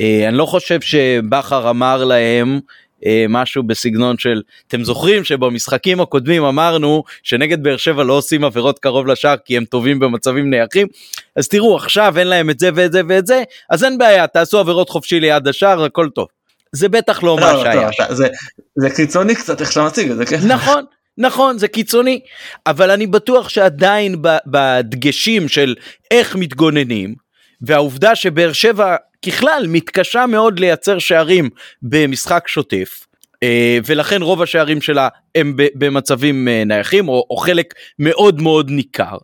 [0.00, 2.60] אה, אני לא חושב שבכר אמר להם
[3.06, 8.78] אה, משהו בסגנון של אתם זוכרים שבמשחקים הקודמים אמרנו שנגד באר שבע לא עושים עבירות
[8.78, 10.86] קרוב לשער כי הם טובים במצבים נייחים
[11.36, 14.58] אז תראו עכשיו אין להם את זה ואת זה ואת זה אז אין בעיה תעשו
[14.58, 16.26] עבירות חופשי ליד השער הכל טוב.
[16.72, 17.90] זה בטח לא, לא מה לא, שהיה.
[17.98, 18.28] לא, זה,
[18.76, 20.38] זה קיצוני קצת איך שאתה מציג את זה כן.
[20.48, 20.84] נכון.
[21.18, 22.20] נכון זה קיצוני
[22.66, 25.74] אבל אני בטוח שעדיין בדגשים של
[26.10, 27.14] איך מתגוננים
[27.62, 28.96] והעובדה שבאר שבע
[29.26, 31.50] ככלל מתקשה מאוד לייצר שערים
[31.82, 33.06] במשחק שוטף.
[33.42, 39.16] אה, ולכן רוב השערים שלה הם במצבים אה, נייחים או, או חלק מאוד מאוד ניכר.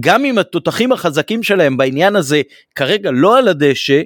[0.00, 2.42] גם אם התותחים החזקים שלהם בעניין הזה
[2.74, 4.02] כרגע לא על הדשא,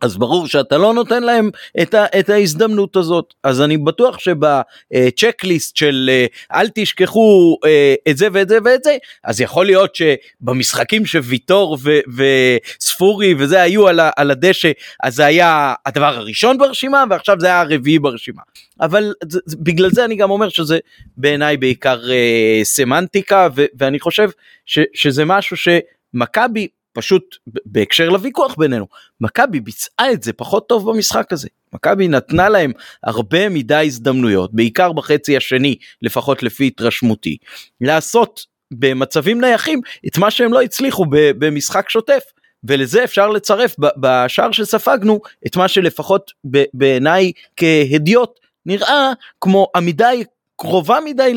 [0.00, 1.50] אז ברור שאתה לא נותן להם
[1.82, 3.34] את, ה, את ההזדמנות הזאת.
[3.42, 6.26] אז אני בטוח שבצ'קליסט של אה,
[6.60, 11.98] אל תשכחו אה, את זה ואת זה ואת זה, אז יכול להיות שבמשחקים שוויטור ו,
[12.16, 14.70] וספורי וזה היו על, ה, על הדשא,
[15.02, 18.42] אז זה היה הדבר הראשון ברשימה ועכשיו זה היה הרביעי ברשימה.
[18.80, 20.78] אבל זה, בגלל זה אני גם אומר שזה
[21.16, 24.30] בעיניי בעיקר אה, סמנטיקה ו, ואני חושב
[24.66, 26.68] ש, שזה משהו שמכבי
[27.00, 28.86] פשוט בהקשר לוויכוח בינינו,
[29.20, 31.48] מכבי ביצעה את זה פחות טוב במשחק הזה.
[31.72, 37.36] מכבי נתנה להם הרבה מדי הזדמנויות, בעיקר בחצי השני, לפחות לפי התרשמותי,
[37.80, 42.22] לעשות במצבים נייחים את מה שהם לא הצליחו במשחק שוטף.
[42.64, 46.32] ולזה אפשר לצרף בשער שספגנו את מה שלפחות
[46.74, 50.08] בעיניי כהדיוט נראה כמו עמידה
[50.56, 51.34] קרובה מדי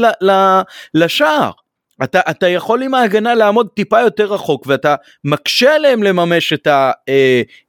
[0.94, 1.52] לשער.
[2.04, 6.68] אתה, אתה יכול עם ההגנה לעמוד טיפה יותר רחוק ואתה מקשה עליהם לממש את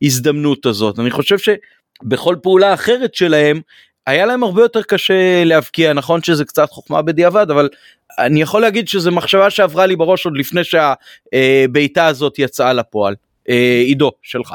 [0.02, 0.98] ההזדמנות הזאת.
[0.98, 3.60] אני חושב שבכל פעולה אחרת שלהם
[4.06, 7.68] היה להם הרבה יותר קשה להבקיע, נכון שזה קצת חוכמה בדיעבד, אבל
[8.18, 13.14] אני יכול להגיד שזו מחשבה שעברה לי בראש עוד לפני שהבעיטה הזאת יצאה לפועל.
[13.48, 14.54] אה, עידו, שלך.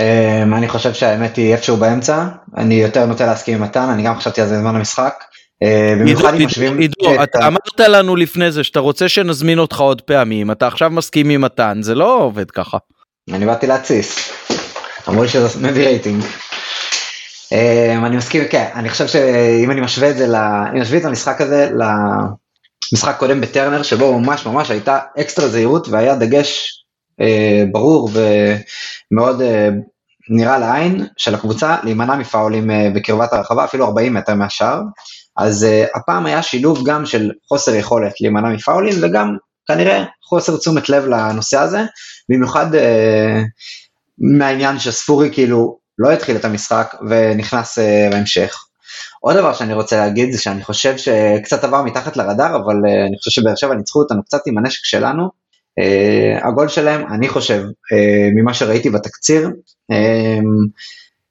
[0.00, 2.26] אמ, אני חושב שהאמת היא איפשהו באמצע,
[2.56, 5.24] אני יותר נוטה להסכים עם מתן, אני גם חשבתי על זה בזמן המשחק.
[5.62, 6.78] אה, במיוחד אם משווים...
[6.78, 11.30] עידו, אתה אמרת לנו לפני זה שאתה רוצה שנזמין אותך עוד פעמים, אתה עכשיו מסכים
[11.30, 12.78] עם מתן, זה לא עובד ככה.
[13.32, 14.32] אני באתי להתסיס.
[15.08, 16.24] אמרו לי שזה מביא רייטינג.
[17.52, 20.26] אה, אני מסכים, כן, אני חושב שאם אני משווה את זה,
[20.70, 21.70] אני משווה את המשחק הזה
[22.92, 26.70] למשחק קודם בטרנר, שבו ממש ממש הייתה אקסטרה זהירות והיה דגש
[27.20, 28.10] אה, ברור
[29.12, 29.42] ומאוד
[30.30, 34.80] נראה לעין של הקבוצה להימנע מפאולים בקרבת הרחבה, אפילו 40 מטר מהשאר.
[35.36, 40.88] אז uh, הפעם היה שילוב גם של חוסר יכולת להימנע מפאולים וגם כנראה חוסר תשומת
[40.88, 41.80] לב לנושא הזה,
[42.28, 42.78] במיוחד uh,
[44.18, 48.56] מהעניין שספורי כאילו לא התחיל את המשחק ונכנס uh, בהמשך.
[49.20, 53.18] עוד דבר שאני רוצה להגיד זה שאני חושב שקצת עבר מתחת לרדאר, אבל uh, אני
[53.18, 55.46] חושב שבאר שבע ניצחו אותנו קצת עם הנשק שלנו.
[55.80, 59.50] Uh, הגול שלהם, אני חושב, uh, ממה שראיתי בתקציר,
[59.92, 59.94] uh,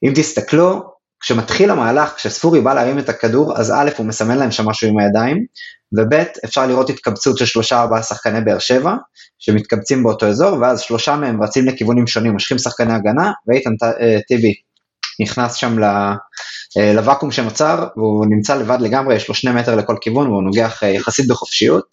[0.04, 4.66] אם תסתכלו, כשמתחיל המהלך, כשספורי בא להרים את הכדור, אז א', הוא מסמן להם שם
[4.66, 5.46] משהו עם הידיים,
[5.98, 8.96] וב', אפשר לראות התקבצות של שלושה ארבעה שחקני באר שבע,
[9.40, 14.54] שמתקבצים באותו אזור, ואז שלושה מהם רצים לכיוונים שונים, מושכים שחקני הגנה, ואיתן אה, טיבי
[15.22, 20.28] נכנס שם אה, לוואקום שנוצר, והוא נמצא לבד לגמרי, יש לו שני מטר לכל כיוון,
[20.28, 21.86] והוא נוגח אה, יחסית בחופשיות,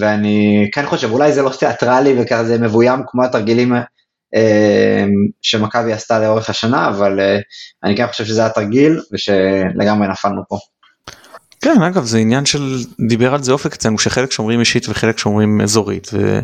[0.00, 3.72] ואני כן חושב, אולי זה לא תיאטרלי וכזה מבוים כמו התרגילים
[5.42, 7.20] שמכבי עשתה לאורך השנה, אבל
[7.84, 10.58] אני כן חושב שזה היה תרגיל ושלגמרי נפלנו פה.
[11.60, 15.60] כן אגב זה עניין של דיבר על זה אופק אצלנו שחלק שומרים אישית וחלק שומרים
[15.60, 16.42] אזורית ואני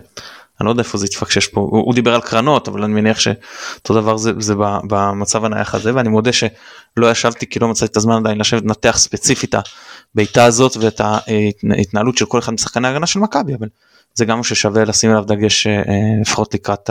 [0.60, 4.00] לא יודע איפה זה יתפקשש פה הוא, הוא דיבר על קרנות אבל אני מניח שאותו
[4.00, 4.54] דבר זה, זה
[4.88, 8.96] במצב הנייח הזה ואני מודה שלא ישבתי כי לא מצאתי את הזמן עדיין לשבת לנתח
[8.98, 9.54] ספציפית
[10.14, 11.00] הבעיטה הזאת ואת
[11.70, 13.68] ההתנהלות של כל אחד משחקני ההגנה של מכבי אבל
[14.14, 15.82] זה גם ששווה לשים עליו דגש אה,
[16.20, 16.90] לפחות לקראת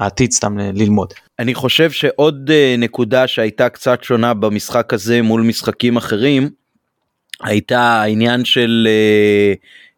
[0.00, 1.12] העתיד סתם ללמוד.
[1.38, 6.50] אני חושב שעוד אה, נקודה שהייתה קצת שונה במשחק הזה מול משחקים אחרים
[7.42, 9.54] הייתה העניין של אה,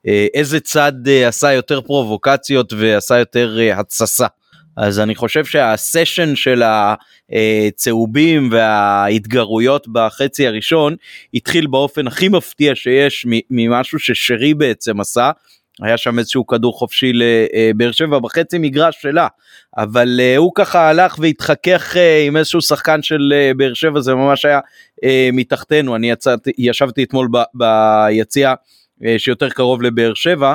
[0.06, 0.92] אה, איזה צד
[1.26, 4.26] עשה יותר פרובוקציות ועשה יותר התססה.
[4.76, 10.96] אז אני חושב שהסשן של הצהובים וההתגרויות בחצי הראשון
[11.34, 15.30] התחיל באופן הכי מפתיע שיש ממשהו ששרי בעצם עשה.
[15.80, 19.26] היה שם איזשהו כדור חופשי לבאר שבע בחצי מגרש שלה,
[19.76, 24.14] אבל uh, הוא ככה הלך והתחכך uh, עם איזשהו שחקן של uh, באר שבע, זה
[24.14, 24.60] ממש היה
[25.32, 28.54] מתחתנו, אני יצאתי, ישבתי אתמול ב, ביציע
[29.18, 30.54] שיותר קרוב לבאר שבע.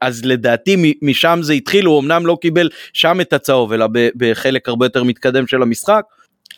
[0.00, 4.86] אז לדעתי משם זה התחיל, הוא אמנם לא קיבל שם את הצהוב אלא בחלק הרבה
[4.86, 6.02] יותר מתקדם של המשחק,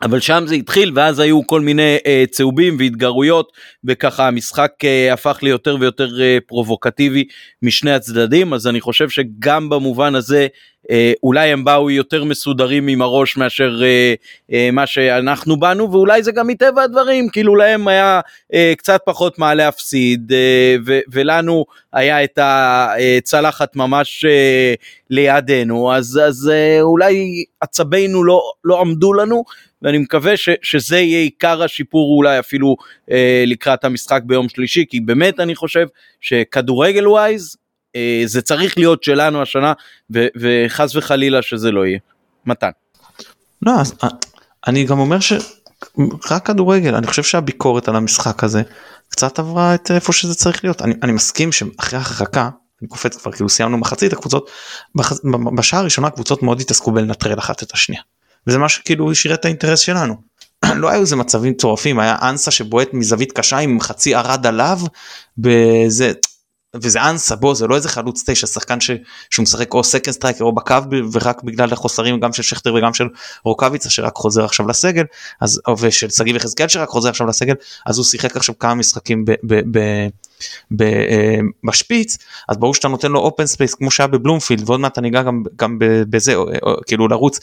[0.02, 3.52] אבל שם זה התחיל ואז היו כל מיני אה, צהובים והתגרויות
[3.84, 7.24] וככה המשחק אה, הפך ליותר ויותר אה, פרובוקטיבי
[7.62, 10.46] משני הצדדים אז אני חושב שגם במובן הזה
[11.22, 14.14] אולי הם באו יותר מסודרים עם הראש מאשר אה,
[14.52, 18.20] אה, מה שאנחנו באנו ואולי זה גם מטבע הדברים כאילו להם היה
[18.54, 24.74] אה, קצת פחות מה להפסיד אה, ו- ולנו היה את הצלחת ממש אה,
[25.10, 25.92] לידינו.
[25.92, 29.44] אז אז אה, אולי עצבינו לא לא עמדו לנו
[29.82, 32.76] ואני מקווה ש, שזה יהיה עיקר השיפור אולי אפילו
[33.10, 35.86] אה, לקראת המשחק ביום שלישי כי באמת אני חושב
[36.20, 37.61] שכדורגל ווייז אה,
[38.24, 39.72] זה צריך להיות שלנו השנה
[40.14, 41.98] ו, וחס וחלילה שזה לא יהיה.
[42.46, 42.70] מתן.
[43.62, 44.08] לא, אז, אה,
[44.66, 48.62] אני גם אומר שרק כדורגל אני חושב שהביקורת על המשחק הזה
[49.08, 52.48] קצת עברה את איפה שזה צריך להיות אני, אני מסכים שאחרי החקקה
[52.82, 54.50] אני קופץ כבר כאילו סיימנו מחצית הקבוצות
[55.56, 58.02] בשעה הראשונה קבוצות מאוד התעסקו בלנטרל אחת את השנייה.
[58.46, 60.16] וזה מה שכאילו השאיר את האינטרס שלנו.
[60.76, 64.78] לא היו איזה מצבים מטורפים היה אנסה שבועט מזווית קשה עם חצי ארד עליו
[65.38, 66.12] בזה
[66.76, 68.90] וזה אנסה בוא זה לא איזה חלוץ תשע שחקן ש,
[69.30, 70.76] שהוא משחק או second striker או בקו
[71.12, 73.08] ורק בגלל החוסרים גם של שכטר וגם של
[73.44, 75.04] רוקאביצה שרק חוזר עכשיו לסגל
[75.40, 77.54] אז ושל שגיב יחזקאל שרק חוזר עכשיו לסגל
[77.86, 79.78] אז הוא שיחק עכשיו כמה משחקים ב, ב, ב,
[80.70, 84.98] ב, אה, בשפיץ אז ברור שאתה נותן לו אופן space כמו שהיה בבלומפילד ועוד מעט
[84.98, 86.34] אני אגע גם, גם בזה
[86.86, 87.40] כאילו לרוץ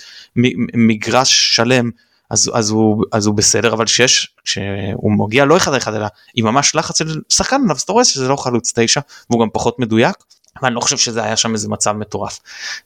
[0.75, 1.89] מגרש שלם
[2.29, 6.45] אז, אז, הוא, אז הוא בסדר אבל שיש כשהוא מגיע לא אחד אחד אלא עם
[6.45, 9.79] ממש לחץ של שחקן עליו אז אתה רואה שזה לא חלוץ תשע והוא גם פחות
[9.79, 10.15] מדויק
[10.61, 12.39] ואני לא חושב שזה היה שם איזה מצב מטורף.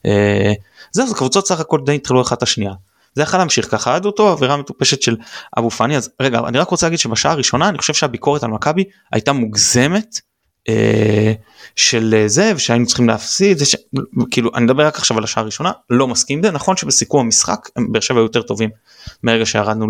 [0.06, 0.52] אה,
[0.92, 2.72] זהו זה קבוצות סך הכל די התחילו אחת את השנייה.
[3.14, 5.16] זה יכול להמשיך ככה עד אותו עבירה מטופשת של
[5.58, 8.84] אבו פאני אז רגע אני רק רוצה להגיד שבשעה הראשונה אני חושב שהביקורת על מכבי
[9.12, 10.20] הייתה מוגזמת.
[10.68, 11.32] אה,
[11.76, 13.76] של אה, זה ושהיינו צריכים להפסיד ש...
[14.30, 18.00] כאילו אני מדבר רק עכשיו על השעה הראשונה לא מסכים זה נכון שבסיכום המשחק באר
[18.00, 18.70] שבע יותר טובים
[19.24, 19.86] מרגע שירדנו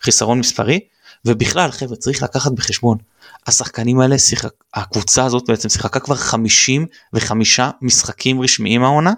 [0.00, 0.80] לחיסרון מספרי
[1.24, 2.98] ובכלל חבר'ה צריך לקחת בחשבון
[3.46, 9.12] השחקנים האלה שיחק הקבוצה הזאת בעצם שיחקה כבר 55 משחקים רשמיים העונה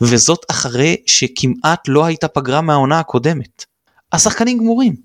[0.00, 3.64] וזאת אחרי שכמעט לא הייתה פגרה מהעונה הקודמת.
[4.12, 4.96] השחקנים גמורים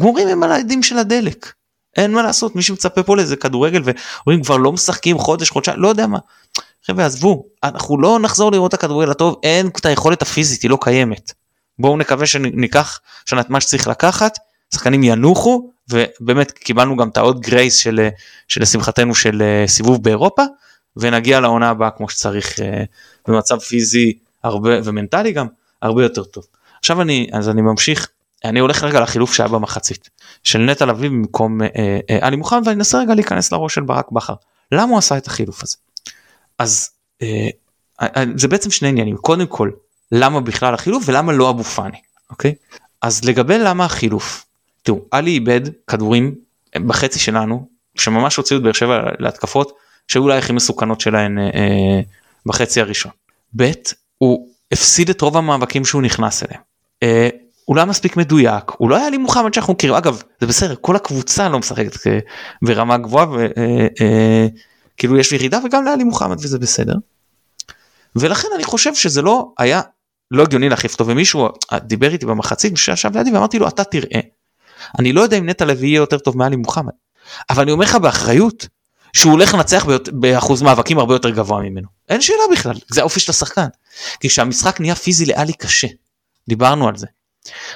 [0.00, 1.52] גמורים הם על העדים של הדלק.
[1.96, 5.88] אין מה לעשות מי שמצפה פה לאיזה כדורגל ואומרים כבר לא משחקים חודש חודשיים לא
[5.88, 6.18] יודע מה.
[6.86, 10.78] חבר'ה עזבו אנחנו לא נחזור לראות את הכדורגל הטוב אין את היכולת הפיזית היא לא
[10.80, 11.32] קיימת.
[11.80, 14.38] בואו נקווה שניקח שנה את מה שצריך לקחת
[14.74, 18.08] שחקנים ינוחו ובאמת קיבלנו גם את העוד גרייס של,
[18.48, 20.42] של לשמחתנו של אה, סיבוב באירופה
[20.96, 22.84] ונגיע לעונה הבאה כמו שצריך אה,
[23.28, 25.46] במצב פיזי הרבה ומנטלי גם
[25.82, 26.44] הרבה יותר טוב.
[26.78, 28.08] עכשיו אני אז אני ממשיך
[28.44, 30.10] אני הולך רגע לחילוף שהיה במחצית
[30.44, 31.68] של נטע לביא במקום אה,
[32.10, 34.34] אה, עלי מוחמד ואני אנסה רגע להיכנס לראש של ברק בכר
[34.72, 35.76] למה הוא עשה את החילוף הזה.
[36.58, 36.90] אז
[37.22, 37.48] אה,
[38.02, 39.70] אה, זה בעצם שני עניינים קודם כל
[40.12, 41.98] למה בכלל החילוף ולמה לא אבו פאני
[42.30, 42.54] אוקיי
[43.02, 44.46] אז לגבי למה החילוף
[44.82, 46.34] תראו עלי איבד כדורים
[46.86, 47.68] בחצי שלנו
[47.98, 49.72] שממש הוציאו את באר שבע להתקפות
[50.08, 52.00] שהיו אולי הכי מסוכנות שלהן אה, אה,
[52.46, 53.12] בחצי הראשון.
[53.56, 53.70] ב'
[54.18, 56.60] הוא הפסיד את רוב המאבקים שהוא נכנס אליהם.
[57.02, 57.28] אה,
[57.64, 60.74] הוא לא היה מספיק מדויק הוא לא היה לי מוחמד שאנחנו מכירים אגב זה בסדר
[60.80, 62.18] כל הקבוצה לא משחקת אה,
[62.62, 66.94] ברמה גבוהה וכאילו אה, אה, יש ירידה וגם לאלי מוחמד וזה בסדר.
[68.16, 69.80] ולכן אני חושב שזה לא היה
[70.30, 74.20] לא הגיוני להחליף אותו ומישהו דיבר איתי במחצית שישב לידי ואמרתי לו אתה תראה.
[74.98, 76.92] אני לא יודע אם נטע לוי יהיה יותר טוב מאלי מוחמד
[77.50, 78.66] אבל אני אומר לך באחריות
[79.12, 81.88] שהוא הולך לנצח באחוז מאבקים הרבה יותר גבוה ממנו.
[82.08, 83.66] אין שאלה בכלל, זה האופי של השחקן.
[84.20, 85.88] כי כשהמשחק נהיה פיזי לאלי קשה,
[86.48, 87.06] דיברנו על זה.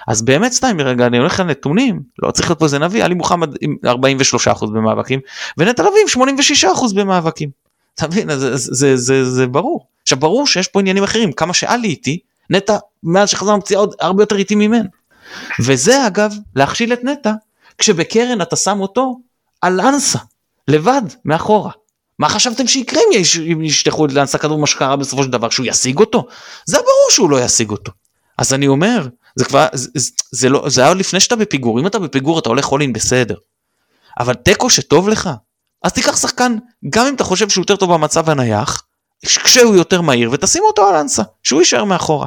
[0.09, 3.55] אז באמת סתם רגע אני הולך לנתונים לא צריך להיות פה איזה נביא עלי מוחמד
[3.61, 5.21] עם 43% במאבקים
[5.59, 6.37] ונטע לביא עם
[6.75, 7.51] 86% במאבקים.
[7.95, 9.87] אתה מבין זה, זה, זה, זה, זה ברור.
[10.03, 12.19] עכשיו ברור שיש פה עניינים אחרים כמה שעלי איתי
[12.51, 14.89] נטע מאז שחזר מפציעה עוד הרבה יותר איטי ממנו.
[15.61, 17.33] וזה אגב להכשיל את נטע
[17.79, 19.21] כשבקרן אתה שם אותו
[19.61, 20.19] על אנסה
[20.69, 21.71] לבד מאחורה.
[22.19, 23.01] מה חשבתם שיקרה
[23.53, 26.27] אם ישלחו לאנסה כדור מה שקרה בסופו של דבר שהוא ישיג אותו?
[26.67, 27.93] זה ברור שהוא לא ישיג אותו.
[28.39, 31.99] אז אני אומר זה כבר זה, זה לא זה היה לפני שאתה בפיגור אם אתה
[31.99, 33.35] בפיגור אתה הולך אולין בסדר.
[34.19, 35.31] אבל תיקו שטוב לך
[35.83, 36.57] אז תיקח שחקן
[36.91, 38.83] גם אם אתה חושב שהוא יותר טוב במצב הנייח
[39.23, 42.27] כשהוא יותר מהיר ותשים אותו על אנסה שהוא יישאר מאחורה.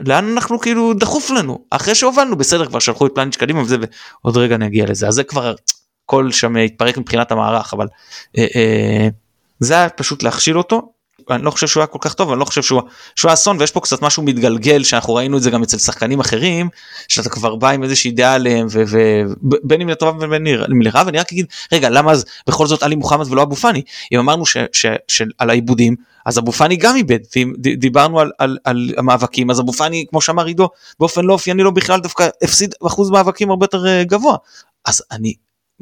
[0.00, 1.64] לאן אנחנו כאילו דחוף לנו?
[1.70, 3.76] אחרי שהובלנו בסדר כבר שלחו את פלניץ' קדימה וזה
[4.24, 5.08] ועוד רגע נגיע לזה.
[5.08, 5.54] אז זה כבר
[6.04, 7.86] הכל שם התפרק מבחינת המערך אבל
[8.38, 9.08] אה, אה,
[9.58, 10.92] זה היה פשוט להכשיל אותו
[11.34, 12.82] אני לא חושב שהוא היה כל כך טוב אני לא חושב שהוא,
[13.16, 16.20] שהוא היה אסון ויש פה קצת משהו מתגלגל שאנחנו ראינו את זה גם אצל שחקנים
[16.20, 16.68] אחרים
[17.08, 21.32] שאתה כבר בא עם איזושהי דעה עליהם ובין אם לטובה ובין אם לרע ואני רק
[21.32, 23.82] אגיד רגע למה אז בכל זאת עלי מוחמד ולא אבו פאני?
[24.12, 24.44] אם אמרנו
[25.08, 29.72] שעל העיבודים אז אבו פאני גם איבד ואם דיברנו על, על, על המאבקים אז אבו
[29.72, 30.68] פאני כמו שאמר עידו
[31.00, 34.36] באופן לא אופייני לו בכלל דווקא הפסיד אחוז מאבקים הרבה יותר אה, גבוה.
[34.84, 35.34] אז אני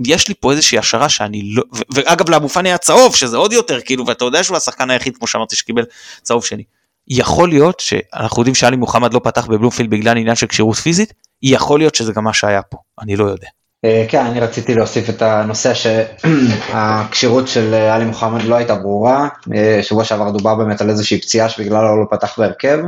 [0.07, 1.63] יש לי פה איזושהי השערה שאני לא,
[1.95, 5.27] ואגב לאבו פאני היה צהוב שזה עוד יותר כאילו ואתה יודע שהוא השחקן היחיד כמו
[5.27, 5.85] שאמרתי שקיבל
[6.23, 6.63] צהוב שני.
[7.09, 11.81] יכול להיות שאנחנו יודעים שאלי מוחמד לא פתח בבלומפילד בגלל עניין של כשירות פיזית, יכול
[11.81, 13.49] להיות שזה גם מה שהיה פה, אני לא יודע.
[13.85, 19.79] אה, כן, אני רציתי להוסיף את הנושא שהכשירות של עלי מוחמד לא הייתה ברורה, אה,
[19.83, 22.79] שבוע שעבר דובר באמת על איזושהי פציעה שבגללה הוא לא פתח בהרכב.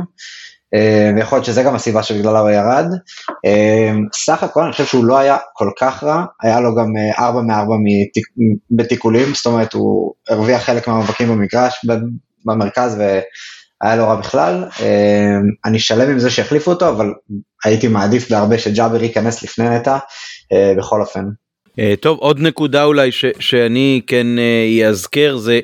[0.73, 2.85] אה, ויכול להיות שזה גם הסיבה שבגללה הוא ירד.
[3.45, 7.39] אה, סך הכל אני חושב שהוא לא היה כל כך רע, היה לו גם 4
[7.39, 7.71] אה, מ-4
[8.71, 11.85] בתיקולים, זאת אומרת הוא הרוויח חלק מהמאבקים במגרש,
[12.45, 14.65] במרכז והיה לא רע בכלל.
[15.65, 17.13] אני שלם עם זה שהחליפו אותו, אבל
[17.65, 19.97] הייתי מעדיף בהרבה שג'אבר ייכנס לפני נטע,
[20.77, 21.25] בכל אופן.
[21.99, 24.27] טוב עוד נקודה אולי ש, שאני כן
[24.89, 25.59] אזכר זה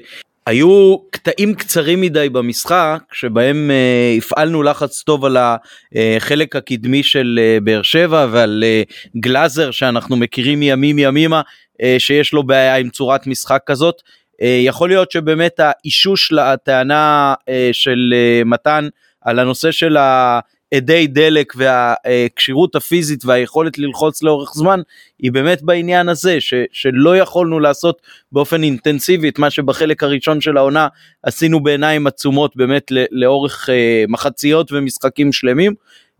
[0.47, 7.63] היו קטעים קצרים מדי במשחק שבהם uh, הפעלנו לחץ טוב על החלק הקדמי של uh,
[7.63, 13.27] באר שבע ועל uh, גלאזר שאנחנו מכירים מימים ימימה uh, שיש לו בעיה עם צורת
[13.27, 14.01] משחק כזאת.
[14.01, 18.87] Uh, יכול להיות שבאמת האישוש לטענה uh, של uh, מתן
[19.21, 20.39] על הנושא של ה...
[20.73, 24.81] אדי דלק והכשירות הפיזית והיכולת ללחוץ לאורך זמן
[25.19, 28.01] היא באמת בעניין הזה ש, שלא יכולנו לעשות
[28.31, 30.87] באופן אינטנסיבי את מה שבחלק הראשון של העונה
[31.23, 35.73] עשינו בעיניים עצומות באמת לאורך אה, מחציות ומשחקים שלמים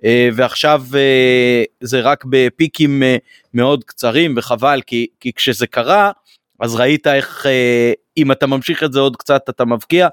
[0.06, 3.18] אה, ועכשיו אה, זה רק בפיקים אה,
[3.54, 6.12] מאוד קצרים וחבל כי, כי כשזה קרה
[6.60, 10.08] אז ראית איך אה, אם אתה ממשיך את זה עוד קצת אתה מבקיע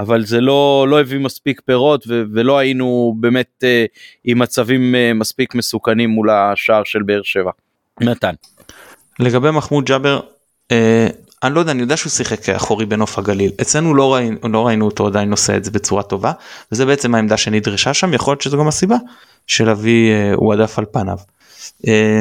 [0.00, 3.84] אבל זה לא, לא הביא מספיק פירות ו- ולא היינו באמת אה,
[4.24, 7.50] עם מצבים אה, מספיק מסוכנים מול השער של באר שבע.
[8.00, 8.34] נתן.
[9.18, 10.20] לגבי מחמוד ג'אבר,
[10.72, 11.06] אה,
[11.42, 14.84] אני לא יודע, אני יודע שהוא שיחק אחורי בנוף הגליל, אצלנו לא ראינו, לא ראינו
[14.84, 16.32] אותו עדיין עושה את זה בצורה טובה,
[16.72, 18.96] וזה בעצם העמדה שנדרשה שם, יכול להיות שזו גם הסיבה
[19.46, 21.18] שלוי אה, הועדף על פניו.
[21.88, 22.20] אה,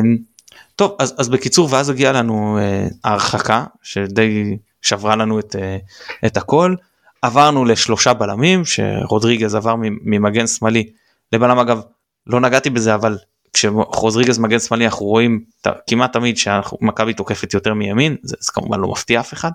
[0.75, 5.77] טוב, אז, אז בקיצור, ואז הגיעה לנו אה, ההרחקה, שדי שברה לנו את, אה,
[6.25, 6.75] את הכל.
[7.21, 10.89] עברנו לשלושה בלמים שרודריגז עבר ממגן שמאלי
[11.33, 11.81] לבלם אגב
[12.27, 13.17] לא נגעתי בזה אבל
[13.53, 15.43] כשרודריגז מגן שמאלי אנחנו רואים
[15.87, 19.51] כמעט תמיד שמכבי תוקפת יותר מימין זה, זה כמובן לא מפתיע אף אחד.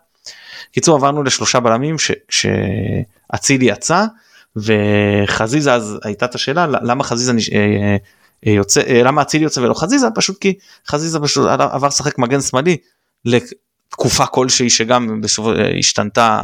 [0.73, 1.97] קיצור עברנו לשלושה בלמים
[2.29, 4.05] שאצילי יצא
[4.57, 7.51] וחזיזה אז הייתה את השאלה למה חזיזה נש...
[7.51, 7.97] אה,
[8.47, 10.55] אה, יוצא למה אצילי יוצא ולא חזיזה פשוט כי
[10.89, 12.77] חזיזה פשוט עבר לשחק מגן שמאלי
[13.95, 15.43] תקופה כלשהי שגם בשב...
[15.79, 16.43] השתנתה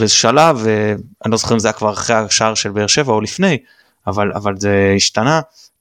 [0.00, 3.58] בשלב ואני לא זוכר אם זה היה כבר אחרי השער של באר שבע או לפני
[4.06, 5.40] אבל אבל זה השתנה.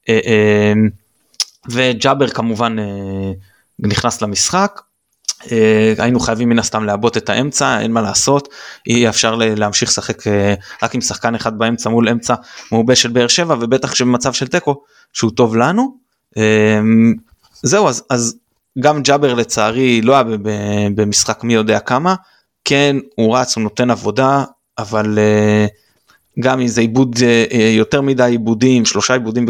[0.09, 0.73] אה, אה,
[1.69, 2.75] וג'אבר כמובן
[3.79, 4.81] נכנס למשחק.
[5.97, 8.47] היינו חייבים מן הסתם לעבות את האמצע אין מה לעשות
[8.87, 10.23] אי אפשר להמשיך לשחק
[10.83, 12.35] רק עם שחקן אחד באמצע מול אמצע
[12.71, 14.83] מעובה של באר שבע ובטח שבמצב של תיקו
[15.13, 15.97] שהוא טוב לנו.
[17.63, 18.35] זהו אז, אז
[18.79, 20.23] גם ג'אבר לצערי לא היה
[20.95, 22.15] במשחק מי יודע כמה
[22.65, 24.43] כן הוא רץ הוא נותן עבודה
[24.77, 25.19] אבל
[26.39, 27.15] גם אם זה עיבוד
[27.77, 29.45] יותר מדי עיבודים שלושה עיבודים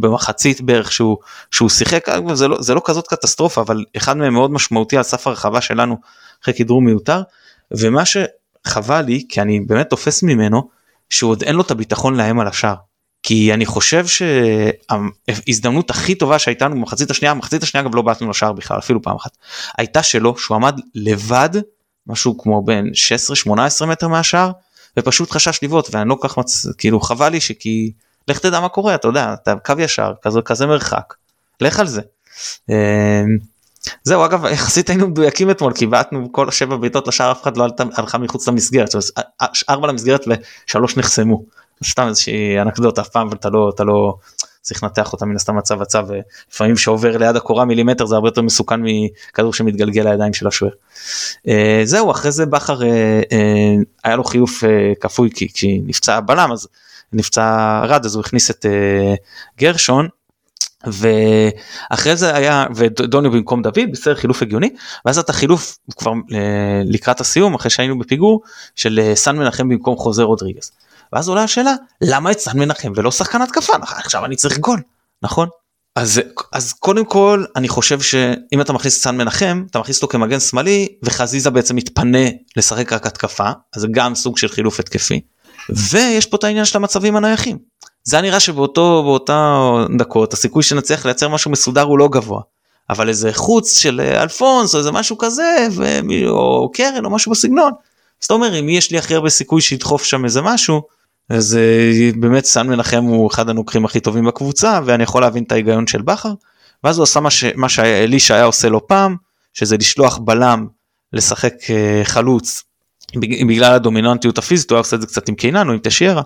[0.00, 1.16] במחצית בערך שהוא
[1.50, 5.26] שהוא שיחק זה לא זה לא כזאת קטסטרופה אבל אחד מהם מאוד משמעותי על סף
[5.26, 5.96] הרחבה שלנו
[6.42, 7.22] אחרי כדרור מיותר
[7.70, 10.68] ומה שחבל לי כי אני באמת תופס ממנו
[11.10, 12.74] שהוא עוד אין לו את הביטחון לאיים על השער.
[13.22, 18.30] כי אני חושב שההזדמנות הכי טובה שהייתה לנו במחצית השנייה, במחצית השנייה אגב לא בעטנו
[18.30, 19.36] לשער בכלל אפילו פעם אחת,
[19.78, 21.50] הייתה שלו שהוא עמד לבד
[22.06, 22.90] משהו כמו בין
[23.82, 24.50] 16-18 מטר מהשער
[24.98, 26.66] ופשוט חשש לבעוט ואני לא כך מצ...
[26.78, 27.92] כאילו חבל לי שכי
[28.28, 31.14] לך תדע מה קורה אתה יודע אתה קו ישר כזה כזה מרחק
[31.60, 32.00] לך על זה.
[32.68, 32.74] אמ,
[34.04, 37.66] זהו אגב יחסית היינו מדויקים אתמול כי בעטנו כל השבע בעיטות לשער אף אחד לא
[37.96, 38.90] הלכה מחוץ למסגרת
[39.68, 40.24] ארבע למסגרת
[40.66, 41.42] ושלוש נחסמו
[41.82, 44.14] סתם איזושהי אנקדוטה אף פעם ואתה לא אתה לא
[44.62, 48.42] צריך לנתח אותה מן הסתם מצב מצב ולפעמים שעובר ליד הקורה מילימטר זה הרבה יותר
[48.42, 50.72] מסוכן מכדור שמתגלגל לידיים של השוער.
[51.48, 52.88] אה, זהו אחרי זה בכר אה,
[53.32, 53.74] אה,
[54.04, 54.64] היה לו חיוף
[55.00, 56.68] כפוי כי, כי נפצע בלם אז
[57.12, 58.66] נפצע רד אז הוא הכניס את
[59.58, 60.08] גרשון
[60.86, 64.70] ואחרי זה היה ודוניו במקום דוד בסדר חילוף הגיוני
[65.04, 66.12] ואז אתה חילוף כבר
[66.84, 68.42] לקראת הסיום אחרי שהיינו בפיגור
[68.76, 70.70] של סן מנחם במקום חוזר רודריגז.
[71.12, 73.72] ואז עולה השאלה למה את סן מנחם ולא שחקן התקפה?
[73.82, 74.80] עכשיו אני צריך גול
[75.22, 75.48] נכון?
[75.96, 76.20] אז
[76.52, 80.40] אז קודם כל אני חושב שאם אתה מכניס את סן מנחם אתה מכניס אותו כמגן
[80.40, 85.20] שמאלי וחזיזה בעצם מתפנה לשחק רק התקפה אז גם סוג של חילוף התקפי.
[85.90, 87.58] ויש פה את העניין של המצבים הנייחים.
[88.04, 89.60] זה נראה שבאותו באותה
[89.98, 92.40] דקות הסיכוי שנצליח לייצר משהו מסודר הוא לא גבוה.
[92.90, 95.98] אבל איזה חוץ של אלפונס או איזה משהו כזה ו...
[96.28, 97.72] או קרן או משהו בסגנון.
[98.20, 100.82] זאת אומרת אם יש לי הכי הרבה סיכוי שידחוף שם איזה משהו
[101.28, 105.52] אז uh, באמת סן מנחם הוא אחד הנוקחים הכי טובים בקבוצה ואני יכול להבין את
[105.52, 106.32] ההיגיון של בכר.
[106.84, 109.16] ואז הוא עשה מה, ש, מה שאלישע היה עושה לא פעם
[109.54, 110.66] שזה לשלוח בלם
[111.12, 112.62] לשחק uh, חלוץ
[113.48, 116.22] בגלל הדומיננטיות הפיזית הוא היה עושה את זה קצת עם קינן או עם תשיירה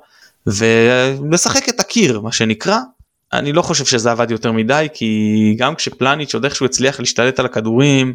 [0.47, 2.79] ולשחק את הקיר מה שנקרא.
[3.33, 7.47] אני לא חושב שזה עבד יותר מדי כי גם כשפלניץ' עוד איכשהו הצליח להשתלט על
[7.47, 8.15] הכדורים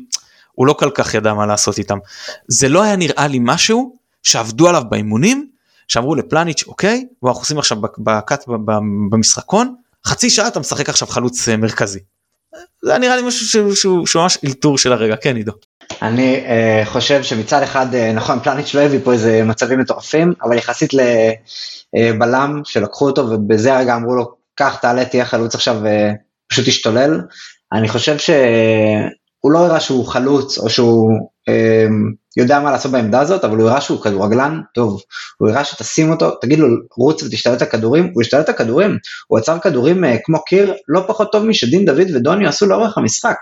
[0.52, 1.98] הוא לא כל כך ידע מה לעשות איתם.
[2.48, 5.51] זה לא היה נראה לי משהו שעבדו עליו באימונים
[5.92, 8.44] שאמרו לפלניץ' אוקיי ואנחנו עושים עכשיו בקאט
[9.12, 9.76] במשחקון
[10.08, 12.00] חצי שעה אתה משחק עכשיו חלוץ אה, מרכזי.
[12.82, 15.52] זה נראה לי משהו שהוא, ממש אלתור של הרגע כן עידו.
[16.02, 20.58] אני uh, חושב שמצד אחד uh, נכון פלניץ' לא הביא פה איזה מצבים מטורפים אבל
[20.58, 20.92] יחסית
[21.94, 26.16] לבלם שלקחו אותו ובזה הרגע אמרו לו קח תעלה תהיה חלוץ עכשיו uh,
[26.48, 27.22] פשוט תשתולל.
[27.74, 31.12] אני חושב שהוא לא הראה שהוא חלוץ או שהוא
[31.50, 35.02] uh, יודע מה לעשות בעמדה הזאת, אבל הוא הראה שהוא כדורגלן טוב,
[35.38, 36.68] הוא הראה שתשים אותו, תגיד לו
[36.98, 41.04] רוץ ותשתלט את הכדורים, הוא השתלט את הכדורים, הוא עצר כדורים uh, כמו קיר לא
[41.08, 43.36] פחות טוב משדין דוד ודוני עשו לאורך המשחק,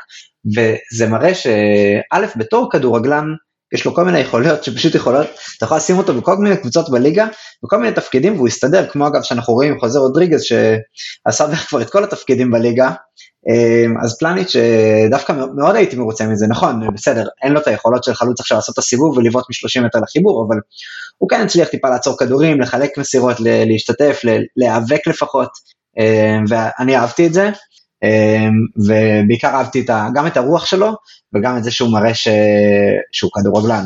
[0.45, 3.25] וזה מראה שא' בתור כדורגלן,
[3.73, 5.27] יש לו כל מיני יכולות שפשוט יכולות,
[5.57, 7.27] אתה יכול לשים אותו בכל מיני קבוצות בליגה,
[7.63, 11.89] בכל מיני תפקידים והוא יסתדר, כמו אגב שאנחנו רואים עם חוזר רודריגז שעשה כבר את
[11.89, 12.91] כל התפקידים בליגה,
[14.03, 14.55] אז פלניץ'
[15.09, 18.73] דווקא מאוד הייתי מרוצה מזה, נכון, בסדר, אין לו את היכולות של חלוץ עכשיו לעשות
[18.73, 20.57] את הסיבוב ולבעוט מ-30 מטר לחיבור, אבל
[21.17, 24.21] הוא כן הצליח טיפה לעצור כדורים, לחלק מסירות, להשתתף,
[24.57, 25.49] להיאבק לפחות,
[25.99, 27.49] אמ, ואני אהבתי את זה,
[28.03, 28.51] אמ,
[28.85, 29.85] ובעיקר אהבתי
[30.15, 30.91] גם את הרוח שלו,
[31.35, 32.27] וגם את זה שהוא מראה ש...
[33.11, 33.85] שהוא כדורגלן.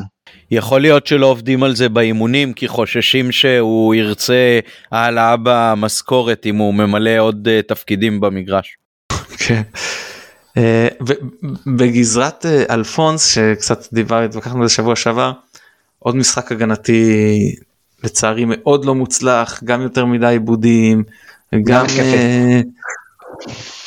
[0.52, 4.60] יכול להיות שלא עובדים על זה באימונים כי חוששים שהוא ירצה
[4.92, 8.78] העלאה במשכורת אם הוא ממלא עוד אה, תפקידים במגרש.
[9.48, 9.62] כן.
[10.58, 10.88] אה,
[11.78, 15.32] בגזרת אה, אלפונס שקצת דיבר התווכחנו על זה שבוע שעבר
[16.00, 17.56] עוד משחק הגנתי
[18.04, 21.04] לצערי מאוד לא מוצלח גם יותר מדי איבודים
[21.64, 22.62] גם אה,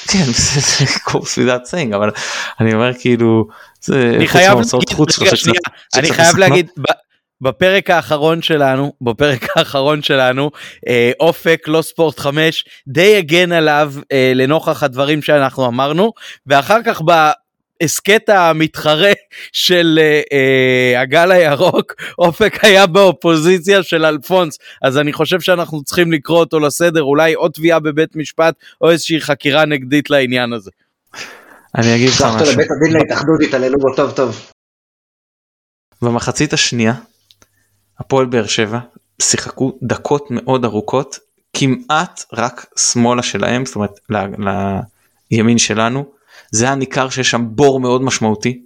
[0.09, 2.11] כן זה goes without saying אבל
[2.61, 3.49] אני אומר כאילו
[5.97, 6.71] אני חייב להגיד
[7.41, 10.51] בפרק האחרון שלנו בפרק האחרון שלנו
[10.89, 16.13] אה, אופק לא ספורט 5 די הגן עליו אה, לנוכח הדברים שאנחנו אמרנו
[16.47, 17.03] ואחר כך
[17.81, 19.13] בהסכת המתחרה
[19.53, 26.13] של אה, אה, הגל הירוק אופק היה באופוזיציה של אלפונס אז אני חושב שאנחנו צריכים
[26.13, 30.71] לקרוא אותו לסדר אולי עוד תביעה בבית משפט או איזושהי חקירה נגדית לעניין הזה.
[31.75, 32.53] אני אגיד לך משהו.
[32.53, 34.51] לבית הדין להתאחדות התעללו בו טוב טוב.
[36.03, 36.95] במחצית השנייה
[37.99, 38.79] הפועל באר שבע
[39.23, 41.19] שיחקו דקות מאוד ארוכות
[41.55, 44.49] כמעט רק שמאלה שלהם, זאת אומרת ל,
[45.31, 46.05] לימין שלנו,
[46.51, 48.63] זה היה ניכר שיש שם בור מאוד משמעותי,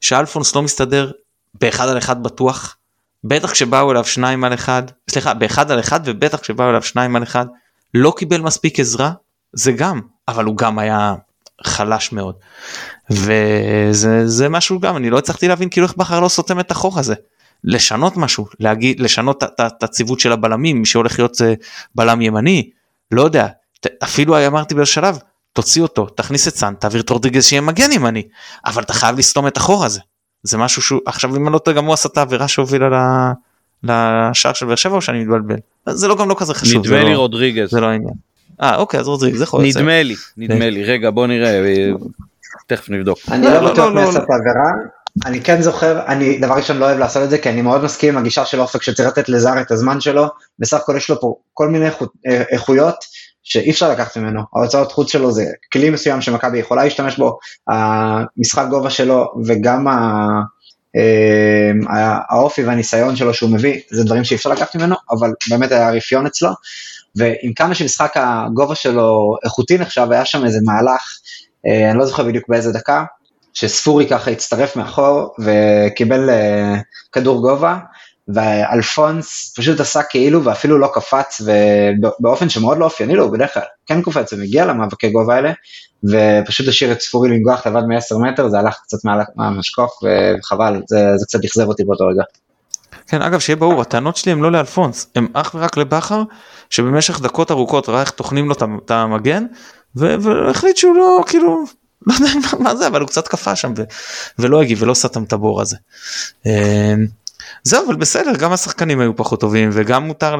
[0.00, 1.10] שאלפונס לא מסתדר
[1.54, 2.76] באחד על אחד בטוח,
[3.24, 7.22] בטח כשבאו אליו שניים על אחד, סליחה, באחד על אחד ובטח כשבאו אליו שניים על
[7.22, 7.46] אחד,
[7.94, 9.12] לא קיבל מספיק עזרה,
[9.52, 11.14] זה גם, אבל הוא גם היה
[11.64, 12.34] חלש מאוד.
[13.10, 17.14] וזה משהו גם, אני לא הצלחתי להבין כאילו איך בכר לא סותם את החור הזה.
[17.64, 21.54] לשנות משהו, להגיד, לשנות את הציוות של הבלמים, מי שהולך להיות אה,
[21.94, 22.70] בלם ימני,
[23.10, 23.46] לא יודע,
[24.04, 25.18] אפילו אמרתי בשלב,
[25.52, 28.22] תוציא אותו, תכניס את סאן, תעביר את רודריגז שיהיה מגן ימני,
[28.66, 30.00] אבל אתה חייב לסתום את החור הזה.
[30.42, 33.32] זה משהו שהוא, עכשיו אם אני לא טועה גם הוא עשה את העבירה שהובילה
[33.82, 35.56] לשער של באר שבע או שאני מתבלבל.
[35.86, 36.86] זה לא גם לא כזה חשוב.
[36.86, 37.70] נדמה לי לא, רודריגז.
[37.70, 38.14] זה לא העניין.
[38.62, 39.76] אה אוקיי אז רודריגז זה יכול להיות.
[39.76, 41.60] נדמה לי, נדמה לי, רגע בוא נראה,
[42.66, 43.18] תכף נבדוק.
[43.30, 44.70] אני לא, לא בטוח מי עשה את העבירה,
[45.24, 48.14] אני כן זוכר, אני דבר ראשון לא אוהב לעשות את זה, כי אני מאוד מסכים
[48.14, 50.26] עם הגישה של אופק שצריך לתת לזר את הזמן שלו,
[50.58, 51.88] בסך הכל יש לו פה כל מיני
[52.24, 52.96] איכויות
[53.42, 57.38] שאי אפשר לקחת ממנו, ההוצאות חוץ שלו זה כלי מסוים שמכבי יכולה להשתמש בו,
[57.68, 59.86] המשחק גובה שלו וגם
[62.30, 66.26] האופי והניסיון שלו שהוא מביא, זה דברים שאי אפשר לקחת ממנו, אבל באמת היה רפיון
[66.26, 66.50] אצלו,
[67.16, 71.18] ועם כמה שמשחק הגובה שלו איכותי נחשב, היה שם איזה מהלך,
[71.66, 73.04] אה, אני לא זוכר בדיוק באיזה דקה,
[73.56, 76.78] שספורי ככה הצטרף מאחור וקיבל uh,
[77.12, 77.78] כדור גובה,
[78.28, 81.42] ואלפונס פשוט עשה כאילו ואפילו לא קפץ,
[82.20, 85.52] ובאופן שמאוד לא אופייני לו, הוא בדרך כלל כן קופץ ומגיע למאבקי גובה האלה,
[86.04, 90.98] ופשוט השאיר את ספורי לנגוח לבד מ-10 מטר, זה הלך קצת מעל המשקוף, וחבל, זה,
[91.16, 92.22] זה קצת אכזב אותי באותו רגע.
[93.06, 96.22] כן אגב שיהיה ברור הטענות שלי הם לא לאלפונס הם אך ורק לבכר
[96.70, 98.54] שבמשך דקות ארוכות ראה איך טוחנים לו
[98.84, 99.44] את המגן
[99.94, 101.64] והחליט שהוא לא כאילו
[102.06, 103.72] לא יודע מה זה אבל הוא קצת קפא שם
[104.38, 105.76] ולא הגיב ולא סתם את הבור הזה.
[106.46, 107.06] אמ,
[107.62, 110.36] זהו אבל בסדר גם השחקנים היו פחות טובים וגם מותר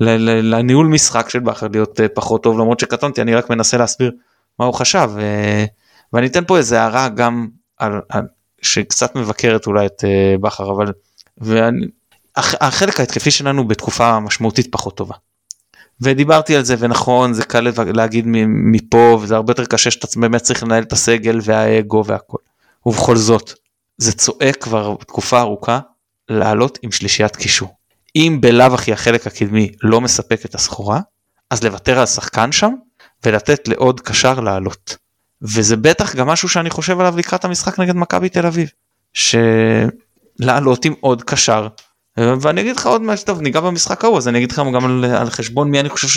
[0.00, 4.12] לניהול משחק של בכר להיות אה, פחות טוב למרות שקטונתי אני רק מנסה להסביר
[4.58, 5.64] מה הוא חשב אה,
[6.12, 8.26] ואני אתן פה איזה הערה גם על, על
[8.62, 10.92] שקצת מבקרת אולי את אה, בכר אבל
[11.38, 11.86] ואני,
[12.36, 15.14] החלק ההתקפי שלנו בתקופה משמעותית פחות טובה.
[16.00, 20.62] ודיברתי על זה ונכון זה קל להגיד מפה וזה הרבה יותר קשה שאתה באמת צריך
[20.62, 22.38] לנהל את הסגל והאגו והכל.
[22.86, 23.52] ובכל זאת
[23.98, 25.80] זה צועק כבר תקופה ארוכה
[26.28, 27.76] לעלות עם שלישיית קישור.
[28.16, 31.00] אם בלאו הכי החלק הקדמי לא מספק את הסחורה
[31.50, 32.72] אז לוותר על שחקן שם
[33.24, 34.96] ולתת לעוד קשר לעלות.
[35.42, 38.70] וזה בטח גם משהו שאני חושב עליו לקראת המשחק נגד מכבי תל אביב.
[39.14, 41.68] שלעלות עם עוד קשר
[42.16, 45.04] ואני אגיד לך עוד משהו טוב ניגע במשחק ההוא אז אני אגיד לך גם על,
[45.04, 46.08] על חשבון מי אני חושב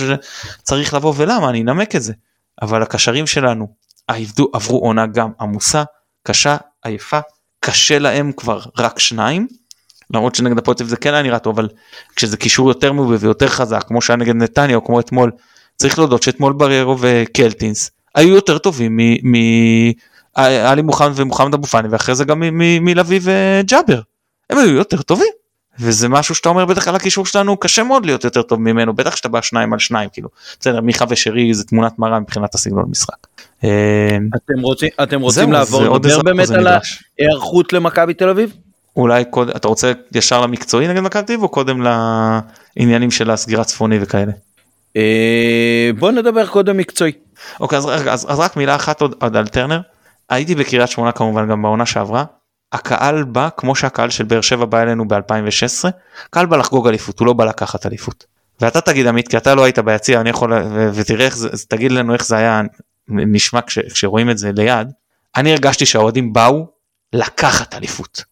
[0.61, 2.13] שצריך לבוא ולמה אני אנמק את זה.
[2.61, 3.67] אבל הקשרים שלנו
[4.07, 5.83] עבדו עברו עונה גם עמוסה
[6.23, 7.19] קשה עייפה
[7.59, 9.47] קשה להם כבר רק שניים.
[10.13, 11.69] למרות שנגד הפועל זה כן היה נראה טוב אבל
[12.15, 15.31] כשזה קישור יותר מעובה ויותר חזק כמו שהיה נגד נתניה או כמו אתמול
[15.75, 18.99] צריך להודות שאתמול בריירו וקלטינס היו יותר טובים
[20.35, 24.01] מעלי מוחמד ומוחמד אבו פאני ואחרי זה גם מלוי וג'אבר.
[24.49, 25.38] הם היו יותר טובים
[25.79, 29.15] וזה משהו שאתה אומר בטח על הקישור שלנו קשה מאוד להיות יותר טוב ממנו בטח
[29.15, 33.27] שאתה בא שניים על שניים כאילו בסדר מיכה ושרי זה תמונת מראה מבחינת הסגנון משחק.
[33.63, 38.53] אה, אתם רוצים אתם רוצים לעבור לדבר באמת על ההיערכות למכבי תל אביב?
[38.95, 43.63] אולי קודם אתה רוצה ישר למקצועי נגד מכבי תל אביב או קודם לעניינים של הסגירה
[43.63, 44.31] צפוני וכאלה.
[44.97, 47.11] אה, בוא נדבר קודם מקצועי.
[47.59, 49.81] אוקיי אז, אז, אז רק מילה אחת עוד, עוד על טרנר
[50.29, 52.23] הייתי בקריית שמונה כמובן גם בעונה שעברה
[52.73, 55.89] הקהל בא כמו שהקהל של באר שבע בא אלינו ב-2016,
[56.29, 58.25] קהל בא לחגוג אליפות, הוא לא בא לקחת אליפות.
[58.61, 61.91] ואתה תגיד עמית, כי אתה לא היית ביציע, אני יכול, ו- ותראה איך זה, תגיד
[61.91, 62.61] לנו איך זה היה
[63.07, 64.91] נשמע כש- כשרואים את זה ליד.
[65.35, 66.67] אני הרגשתי שהאוהדים באו
[67.13, 68.23] לקחת אליפות.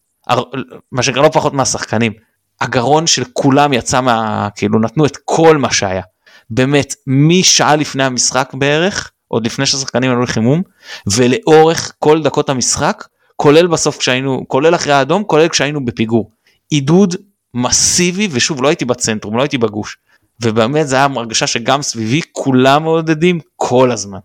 [0.92, 2.14] מה שנקרא לא פחות מהשחקנים.
[2.62, 4.48] הגרון של כולם יצא מה...
[4.56, 6.02] כאילו נתנו את כל מה שהיה.
[6.50, 10.62] באמת, משעה לפני המשחק בערך, עוד לפני שהשחקנים עלו לחימום,
[11.08, 13.04] ולאורך כל דקות המשחק,
[13.38, 16.32] כולל בסוף כשהיינו, כולל אחרי האדום, כולל כשהיינו בפיגור.
[16.70, 17.16] עידוד
[17.54, 19.98] מסיבי, ושוב, לא הייתי בצנטרום, לא הייתי בגוש.
[20.42, 24.20] ובאמת זה היה הרגשה שגם סביבי כולם מעודדים כל הזמן.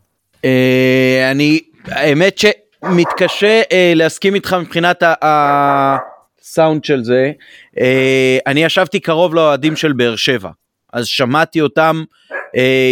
[0.44, 7.32] אה, אני, האמת שמתקשה אה, להסכים איתך מבחינת הסאונד של זה.
[7.80, 10.50] אה, אני ישבתי קרוב לאוהדים של באר שבע,
[10.92, 12.04] אז שמעתי אותם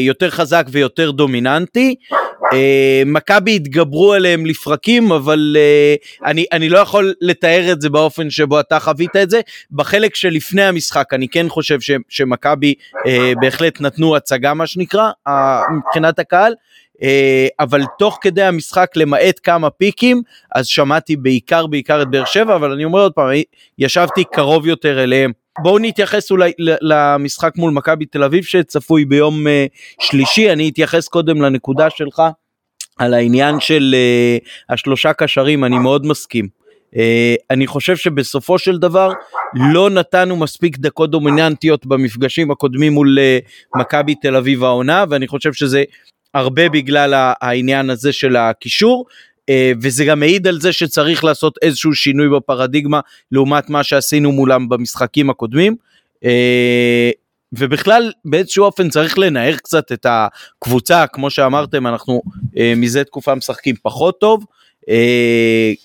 [0.00, 1.94] יותר חזק ויותר דומיננטי.
[2.52, 8.30] אה, מכבי התגברו עליהם לפרקים, אבל uh, אני, אני לא יכול לתאר את זה באופן
[8.30, 9.40] שבו אתה חווית את זה.
[9.70, 12.74] בחלק שלפני המשחק אני כן חושב ש, שמכבי
[13.40, 15.10] בהחלט נתנו הצגה מה שנקרא,
[15.76, 16.54] מבחינת הקהל.
[17.60, 20.22] אבל תוך כדי המשחק למעט כמה פיקים
[20.54, 23.28] אז שמעתי בעיקר בעיקר את באר שבע אבל אני אומר עוד פעם
[23.78, 29.46] ישבתי קרוב יותר אליהם בואו נתייחס אולי למשחק מול מכבי תל אביב שצפוי ביום
[30.00, 32.22] שלישי, אני אתייחס קודם לנקודה שלך
[32.98, 33.94] על העניין של
[34.68, 36.48] השלושה קשרים, אני מאוד מסכים.
[37.50, 39.12] אני חושב שבסופו של דבר
[39.54, 43.18] לא נתנו מספיק דקות דומיננטיות במפגשים הקודמים מול
[43.76, 45.84] מכבי תל אביב העונה, ואני חושב שזה
[46.34, 49.06] הרבה בגלל העניין הזה של הקישור.
[49.50, 53.00] אה, וזה גם מעיד על זה שצריך לעשות איזשהו שינוי בפרדיגמה
[53.32, 55.76] לעומת מה שעשינו מולם במשחקים הקודמים.
[56.24, 57.10] אה,
[57.52, 61.06] ובכלל באיזשהו אופן צריך לנער קצת את הקבוצה.
[61.06, 62.22] כמו שאמרתם אנחנו
[62.58, 64.44] אה, מזה תקופה משחקים פחות טוב.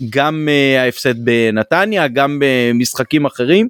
[0.10, 0.48] גם
[0.80, 3.68] ההפסד בנתניה גם במשחקים אחרים.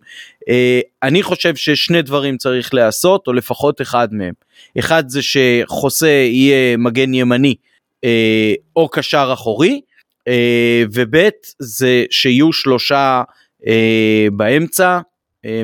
[1.03, 4.33] אני חושב ששני דברים צריך להיעשות או לפחות אחד מהם.
[4.79, 7.55] אחד זה שחוסה יהיה מגן ימני
[8.03, 9.81] אה, או קשר אחורי,
[10.27, 11.29] אה, וב'
[11.59, 13.23] זה שיהיו שלושה
[13.67, 14.99] אה, באמצע,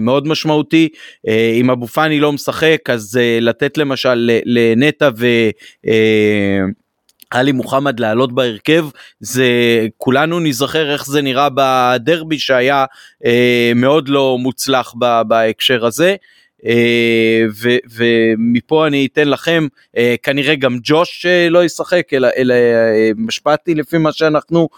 [0.01, 0.89] מאוד משמעותי,
[1.59, 5.09] אם אבו פאני לא משחק אז לתת למשל לנטע
[7.31, 8.85] ואלי מוחמד לעלות בהרכב
[9.19, 9.47] זה
[9.97, 12.85] כולנו נזכר איך זה נראה בדרבי שהיה
[13.75, 14.93] מאוד לא מוצלח
[15.27, 16.15] בהקשר הזה.
[16.65, 17.45] אה,
[17.91, 22.55] ומפה אני אתן לכם אה, כנראה גם ג'וש אה, לא ישחק אלא, אלא
[23.15, 24.69] משפטי לפי מה שאנחנו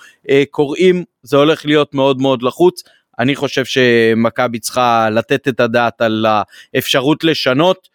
[0.52, 2.84] קוראים זה הולך להיות מאוד מאוד לחוץ.
[3.20, 6.26] אני חושב שמכבי צריכה לתת את הדעת על
[6.74, 7.94] האפשרות לשנות.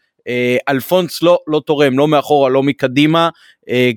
[0.69, 3.29] אלפונס לא, לא תורם, לא מאחורה, לא מקדימה,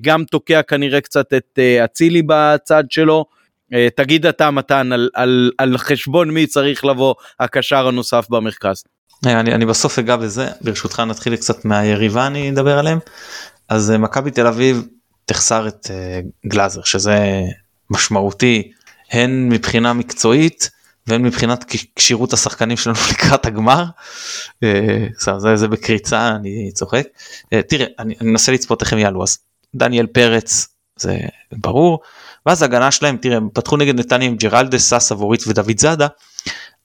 [0.00, 3.24] גם תוקע כנראה קצת את אצילי בצד שלו.
[3.96, 8.84] תגיד אתה מתן על, על, על חשבון מי צריך לבוא הקשר הנוסף במרכז.
[9.26, 12.98] אה, אני, אני בסוף אגע בזה ברשותך נתחיל קצת מהיריבה אני אדבר עליהם
[13.68, 14.86] אז אה, מכבי תל אביב
[15.24, 17.42] תחסר את uh, גלאזר שזה
[17.90, 18.72] משמעותי
[19.10, 20.70] הן מבחינה מקצועית
[21.06, 21.64] והן מבחינת
[21.96, 23.84] כשירות השחקנים שלנו לקראת הגמר.
[24.64, 27.06] uh, זה, זה בקריצה אני צוחק.
[27.44, 29.38] uh, תראה אני אנסה לצפות איך הם יעלו אז
[29.74, 31.18] דניאל פרץ זה
[31.52, 32.00] ברור
[32.46, 36.06] ואז הגנה שלהם תראה פתחו נגד נתניה עם ג'רלדס סאסה וורית ודוד זאדה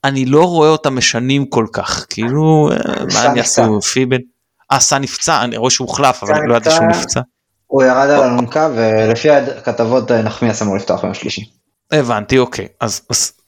[0.04, 2.78] אני לא רואה אותם משנים כל כך כאילו אה,
[3.14, 4.18] מה הם יעשו פיבן.
[4.72, 7.22] אה סע נפצע אני רואה שהוא הוחלף אבל לא ידעתי שהוא נפצע.
[7.68, 11.50] הוא ירד על אלונקה ולפי הכתבות אה, נחמיאס אמור לפתוח ביום שלישי.
[11.92, 13.02] הבנתי אוקיי אז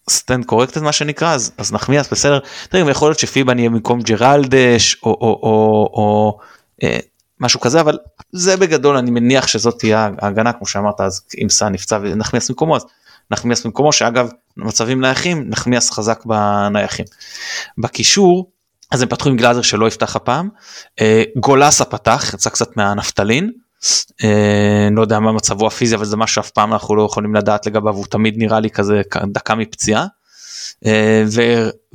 [0.09, 2.39] stand corrected מה שנקרא אז, נחמיאס בסדר
[2.69, 6.37] תראה יכול להיות שפיבן יהיה במקום ג'רלדש או,
[6.83, 6.99] אה,
[7.39, 7.97] משהו כזה אבל
[8.31, 12.75] זה בגדול אני מניח שזאת תהיה ההגנה כמו שאמרת אז אם סע נפצע ונחמיאס במקומו
[12.75, 12.85] אז
[13.31, 14.29] נחמיאס במקומו שאגב
[14.65, 17.05] מצבים נייחים נחמיאס חזק בנייחים.
[17.77, 18.51] בקישור
[18.91, 20.49] אז הם פתחו עם גלאזר שלא יפתח הפעם
[21.01, 23.51] אה, גולסה פתח יצא קצת מהנפטלין
[24.23, 27.65] אה, לא יודע מה מצבו הפיזי אבל זה משהו שאף פעם אנחנו לא יכולים לדעת
[27.65, 29.01] לגביו הוא תמיד נראה לי כזה
[29.31, 30.05] דקה מפציעה.
[30.85, 31.23] אה,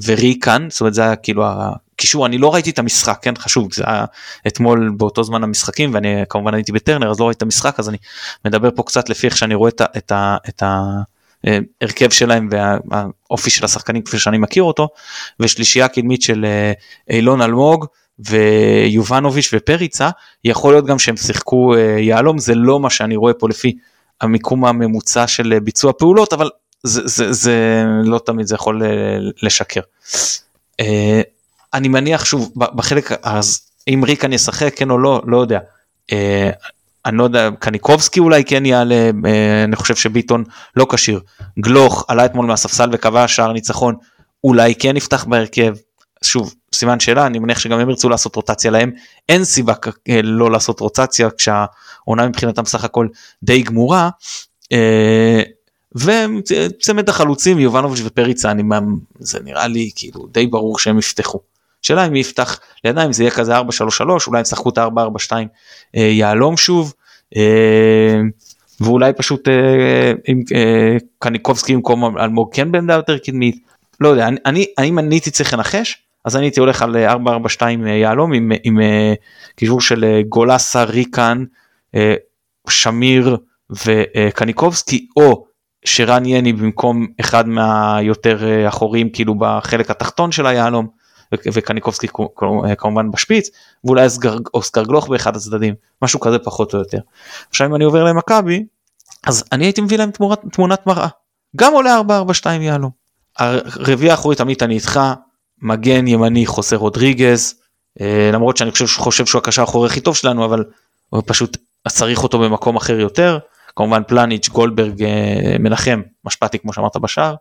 [0.05, 3.85] וריקן זאת אומרת זה היה כאילו הקישור אני לא ראיתי את המשחק כן חשוב זה
[3.87, 4.05] היה
[4.47, 7.97] אתמול באותו זמן המשחקים ואני כמובן הייתי בטרנר אז לא ראיתי את המשחק אז אני
[8.45, 9.85] מדבר פה קצת לפי איך שאני רואה את ה...
[9.97, 10.83] את ה, את ה
[11.81, 14.89] הרכב שלהם והאופי של השחקנים כפי שאני מכיר אותו
[15.41, 16.73] ושלישייה קדמית של אה,
[17.11, 17.87] אילון אלמוג
[18.19, 20.11] ויובנוביץ' ופריצה
[20.45, 23.77] יכול להיות גם שהם שיחקו אה, יהלום זה לא מה שאני רואה פה לפי
[24.21, 26.51] המיקום הממוצע של אה, ביצוע פעולות אבל
[26.83, 28.83] זה, זה, זה לא תמיד זה יכול
[29.43, 29.81] לשקר.
[31.75, 35.59] אני מניח שוב בחלק אז אם ריקן ישחק כן או לא לא יודע
[37.07, 40.45] אני לא יודע, קניקובסקי אולי כן יעלה, אה, אני חושב שביטון
[40.77, 41.21] לא כשיר.
[41.59, 43.95] גלוך עלה אתמול מהספסל וקבע שער ניצחון,
[44.45, 45.75] אולי כן יפתח בהרכב.
[46.23, 48.91] שוב, סימן שאלה, אני מניח שגם הם ירצו לעשות רוטציה להם,
[49.29, 49.73] אין סיבה
[50.09, 53.09] אה, לא לעשות רוטציה כשהעונה מבחינתם סך הכל
[53.43, 54.11] די גמורה.
[54.73, 55.43] אה,
[55.95, 58.63] וצמד החלוצים יובנוביץ' ופריצה, אני,
[59.19, 61.41] זה נראה לי כאילו די ברור שהם יפתחו.
[61.85, 63.63] שאלה אם יפתח לידיים זה יהיה כזה 4-3-3
[64.27, 65.33] אולי הם שחקו את ה-4-4-2
[65.97, 66.93] אה, יהלום שוב
[67.37, 68.21] אה,
[68.81, 70.43] ואולי פשוט אה, עם
[71.19, 73.57] קניקובסקי במקום אלמוג כן בעמדה יותר קדמית
[74.01, 77.63] לא יודע אני, אני אם אני הייתי צריך לנחש אז אני הייתי הולך על 4-4-2
[77.87, 78.79] יהלום עם, עם
[79.57, 81.45] קישור של גולסה ריקן
[82.69, 83.37] שמיר
[83.71, 85.47] וקניקובסקי או
[85.85, 90.89] שרן יני במקום אחד מהיותר אחוריים כאילו בחלק התחתון של היהלום.
[91.53, 92.07] וקניקובסקי
[92.79, 93.51] כמובן בשפיץ
[93.85, 94.07] ואולי
[94.55, 96.99] אוסקר גלוך באחד הצדדים משהו כזה פחות או יותר.
[97.51, 98.65] עכשיו אם אני עובר למכבי
[99.27, 101.09] אז אני הייתי מביא להם תמונת, תמונת מראה
[101.57, 102.01] גם עולה
[102.43, 102.91] 4-4-2 יעלו.
[103.37, 105.01] הרביעי האחורית עמית אני איתך
[105.63, 107.55] מגן ימני חוסר רודריגז
[108.01, 110.65] אה, למרות שאני חושב, חושב שהוא הקשר האחורי הכי טוב שלנו אבל
[111.11, 111.57] הוא פשוט
[111.89, 113.39] צריך אותו במקום אחר יותר
[113.77, 117.35] כמובן פלניץ' גולדברג אה, מנחם משפטי כמו שאמרת בשער.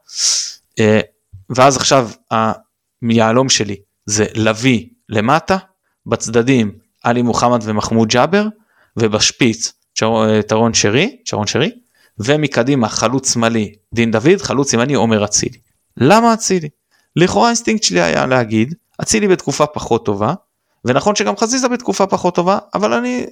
[0.79, 0.99] אה,
[1.49, 2.09] ואז עכשיו
[3.03, 3.75] מיהלום שלי
[4.05, 5.57] זה לביא למטה,
[6.05, 6.71] בצדדים
[7.03, 8.45] עלי מוחמד ומחמוד ג'אבר,
[8.97, 11.71] ובשפיץ שרון שרי, שרון שרי,
[12.19, 15.57] ומקדימה חלוץ שמאלי דין דוד, חלוץ ימני עומר אצילי.
[15.97, 16.69] למה אצילי?
[17.15, 20.33] לכאורה האינסטינקט שלי היה להגיד, אצילי בתקופה פחות טובה,
[20.85, 23.25] ונכון שגם חזיזה בתקופה פחות טובה, אבל אני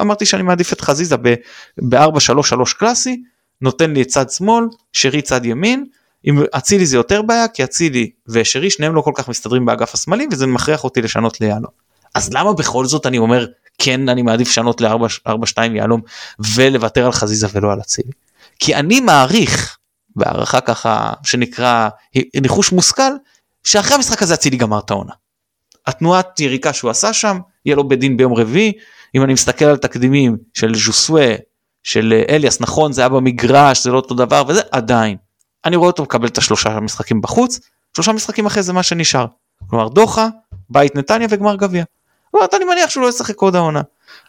[0.00, 3.22] אמרתי שאני מעדיף את חזיזה ב-4-3-3 קלאסי,
[3.60, 5.86] נותן לי צד שמאל, שרי צד ימין,
[6.26, 10.26] עם אצילי זה יותר בעיה, כי אצילי ושרי שניהם לא כל כך מסתדרים באגף השמאלי,
[10.32, 11.72] וזה מכריח אותי לשנות ליהלום.
[12.14, 13.46] אז למה בכל זאת אני אומר,
[13.78, 16.00] כן אני מעדיף לשנות ל-4-2 יהלום
[16.54, 18.10] ולוותר על חזיזה ולא על אצילי?
[18.58, 19.78] כי אני מעריך,
[20.16, 21.88] בהערכה ככה שנקרא
[22.40, 23.12] ניחוש מושכל,
[23.64, 25.12] שאחרי המשחק הזה אצילי גמר את העונה.
[25.86, 28.72] התנועת יריקה שהוא עשה שם, יהיה לו בדין ביום רביעי,
[29.14, 31.34] אם אני מסתכל על תקדימים של ז'וסווה,
[31.82, 35.16] של אליאס, נכון זה היה במגרש, זה לא אותו דבר וזה, עדיין.
[35.66, 37.60] אני רואה אותו מקבל את השלושה משחקים בחוץ,
[37.96, 39.26] שלושה משחקים אחרי זה מה שנשאר.
[39.70, 40.28] כלומר דוחה,
[40.70, 41.84] בית נתניה וגמר גביע.
[42.54, 43.80] אני מניח שהוא לא ישחק עוד העונה.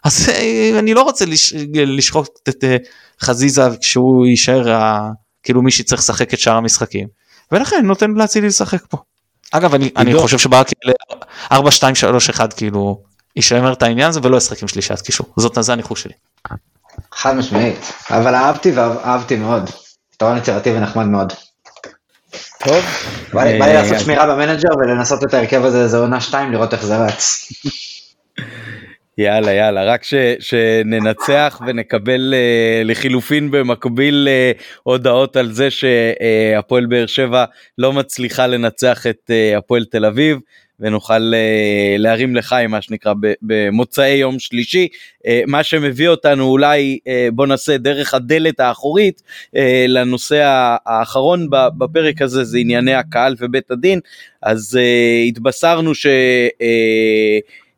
[0.04, 1.54] אז אה, אני לא רוצה לש...
[1.74, 2.76] לשחוק את אה,
[3.20, 4.76] חזיזה כשהוא יישאר
[5.42, 7.08] כאילו מי שצריך לשחק את שאר המשחקים.
[7.52, 8.98] ולכן נותן להצילי לשחק פה.
[9.50, 10.70] אגב אני, אני חושב שברק
[11.52, 13.02] 4 2 3 1 כאילו
[13.36, 16.14] ישמר את העניין הזה ולא ישחק עם שלישת קישור זאת זה הניחוש שלי.
[17.12, 19.70] חד משמעית אבל אהבתי ואהבתי מאוד.
[20.18, 21.32] פתרון יצירתי ונחמד מאוד.
[22.64, 22.84] טוב.
[23.32, 26.84] בא לי אה, לעשות שמירה במנג'ר ולנסות את ההרכב הזה איזה עונה 2 לראות איך
[26.84, 27.48] זה רץ.
[29.18, 36.88] יאללה יאללה רק ש, שננצח ונקבל uh, לחילופין במקביל uh, הודעות על זה שהפועל uh,
[36.88, 37.44] באר שבע
[37.78, 40.38] לא מצליחה לנצח את uh, הפועל תל אביב
[40.80, 44.88] ונוכל uh, להרים לחיים מה שנקרא במוצאי יום שלישי.
[45.18, 49.22] uh, מה שמביא אותנו אולי uh, בוא נעשה דרך הדלת האחורית
[49.88, 50.42] לנושא
[50.86, 54.00] האחרון בפרק הזה זה ענייני הקהל ובית הדין.
[54.42, 54.78] אז
[55.28, 56.06] התבשרנו ש...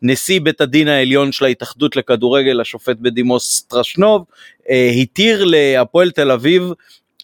[0.03, 4.25] נשיא בית הדין העליון של ההתאחדות לכדורגל, השופט בדימוס טרשנוב,
[4.71, 6.63] אה, התיר להפועל תל אביב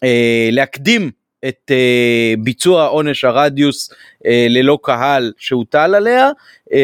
[0.04, 1.10] אה, להקדים
[1.44, 6.74] את uh, ביצוע עונש הרדיוס uh, ללא קהל שהוטל עליה uh,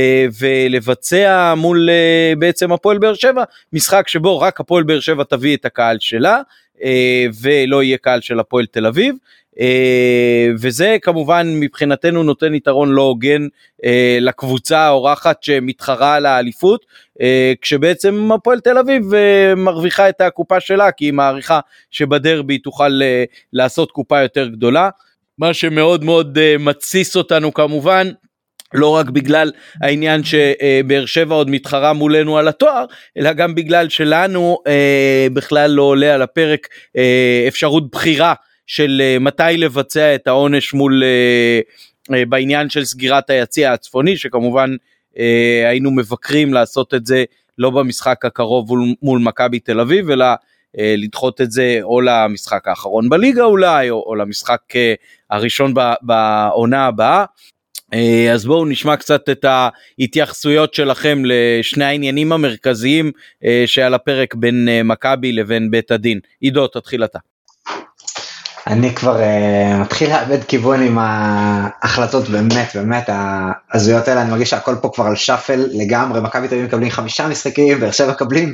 [0.40, 5.64] ולבצע מול uh, בעצם הפועל באר שבע משחק שבו רק הפועל באר שבע תביא את
[5.64, 6.40] הקהל שלה
[7.42, 9.14] ולא יהיה קהל של הפועל תל אביב.
[9.60, 13.46] אה, וזה כמובן מבחינתנו נותן יתרון לא הוגן
[13.84, 16.86] אה, לקבוצה האורחת שמתחרה על האליפות
[17.20, 19.02] אה, כשבעצם הפועל תל אביב
[19.56, 21.60] מרוויחה את הקופה שלה כי היא מעריכה
[21.90, 23.00] שבדרבי תוכל
[23.52, 24.90] לעשות קופה יותר גדולה.
[25.38, 28.08] מה שמאוד מאוד מתסיס אותנו כמובן
[28.74, 32.84] לא רק בגלל העניין שבאר שבע עוד מתחרה מולנו על התואר,
[33.18, 38.34] אלא גם בגלל שלנו אה, בכלל לא עולה על הפרק אה, אפשרות בחירה
[38.66, 41.60] של אה, מתי לבצע את העונש מול אה,
[42.16, 44.70] אה, בעניין של סגירת היציע הצפוני שכמובן
[45.66, 47.24] היינו מבקרים לעשות את זה
[47.58, 48.70] לא במשחק הקרוב
[49.02, 50.26] מול מכבי תל אביב אלא
[50.78, 54.60] לדחות את זה או למשחק האחרון בליגה אולי או, או למשחק
[55.30, 57.24] הראשון בעונה הבאה.
[58.32, 63.11] אז בואו נשמע קצת את ההתייחסויות שלכם לשני העניינים המרכזיים
[63.66, 66.20] שעל הפרק בין מכבי לבין בית הדין.
[66.40, 67.18] עידו תתחיל אתה.
[68.66, 74.74] אני כבר uh, מתחיל לאבד כיוון עם ההחלטות באמת באמת ההזויות האלה, אני מרגיש שהכל
[74.82, 78.53] פה כבר על שאפל לגמרי, מכבי תל אביב מקבלים חמישה משחקים, באר שבע מקבלים,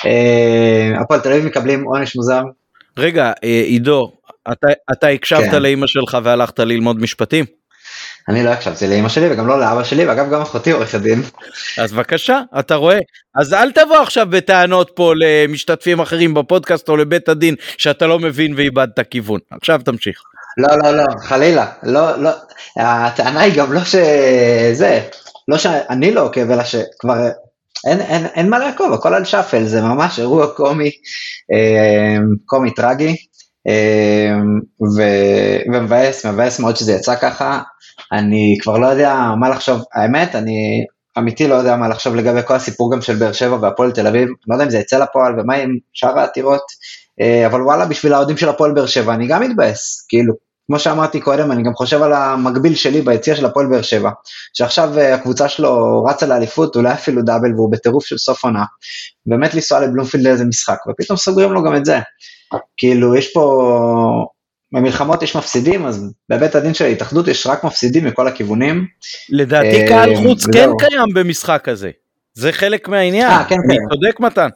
[0.00, 2.42] uh, הפועל תל אביב מקבלים עונש מוזר.
[2.98, 4.12] רגע, אה, עידו,
[4.52, 5.62] אתה, אתה הקשבת כן.
[5.62, 7.59] לאימא שלך והלכת ללמוד משפטים?
[8.28, 11.22] אני לא הקשבתי לאמא שלי וגם לא לאבא שלי ואגב גם אחותי עורכת דין.
[11.78, 12.98] אז בבקשה אתה רואה?
[13.40, 18.54] אז אל תבוא עכשיו בטענות פה למשתתפים אחרים בפודקאסט או לבית הדין שאתה לא מבין
[18.54, 19.40] ואיבדת כיוון.
[19.50, 20.22] עכשיו תמשיך.
[20.58, 21.66] לא לא לא חלילה.
[21.82, 22.30] לא לא.
[22.76, 25.00] הטענה היא גם לא שזה
[25.48, 27.28] לא שאני לא עוקב אלא שכבר
[27.86, 28.92] אין, אין, אין מה לעקוב.
[28.92, 30.90] הכל על שאפל זה ממש אירוע קומי
[31.52, 33.16] אה, קומי טרגי.
[33.68, 34.36] אה,
[35.70, 37.60] ומבאס מבאס מאוד שזה יצא ככה
[38.12, 40.84] אני כבר לא יודע מה לחשוב, האמת, אני
[41.18, 44.28] אמיתי לא יודע מה לחשוב לגבי כל הסיפור גם של באר שבע והפועל תל אביב,
[44.48, 46.62] לא יודע אם זה יצא לפועל ומה עם שאר העתירות,
[47.20, 50.34] אה, אבל וואלה, בשביל האוהדים של הפועל באר שבע אני גם מתבאס, כאילו,
[50.66, 54.10] כמו שאמרתי קודם, אני גם חושב על המקביל שלי ביציע של הפועל באר שבע,
[54.54, 58.64] שעכשיו אה, הקבוצה שלו רצה לאליפות, אולי אפילו דאבל, והוא בטירוף של סוף עונה,
[59.26, 61.98] באמת לנסוע לבלומפילד לאיזה משחק, ופתאום סוגרים לו גם את זה.
[62.76, 63.70] כאילו, יש פה
[64.72, 68.86] במלחמות יש מפסידים, אז בבית הדין של ההתאחדות יש רק מפסידים מכל הכיוונים.
[69.30, 71.90] לדעתי קהל חוץ כן קיים במשחק הזה,
[72.34, 73.94] זה חלק מהעניין, אה, כן, אני כן.
[73.94, 74.48] צודק מתן.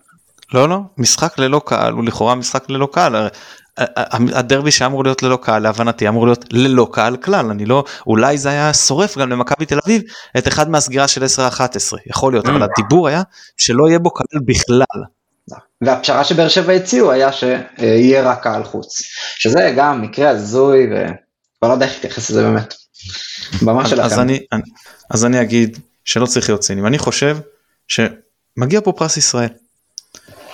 [0.55, 3.29] לא לא, משחק ללא קהל הוא לכאורה משחק ללא קהל,
[4.35, 8.49] הדרבי שאמור להיות ללא קהל להבנתי אמור להיות ללא קהל כלל אני לא אולי זה
[8.49, 10.03] היה שורף גם למכבי תל אביב
[10.39, 11.59] את אחד מהסגירה של 10-11
[12.07, 13.23] יכול להיות אבל הדיבור היה
[13.57, 15.03] שלא יהיה בו קהל בכלל.
[15.81, 19.03] והפשרה שבאר שבע הציעו היה שיהיה רק קהל חוץ
[19.39, 22.75] שזה גם מקרה הזוי וכבר לא יודע איך להתייחס לזה באמת.
[23.63, 24.03] במה שלכם.
[24.03, 24.41] אז אני,
[25.11, 27.39] אז אני אגיד שלא צריך להיות צינים אני חושב
[27.89, 29.49] שמגיע פה פרס ישראל.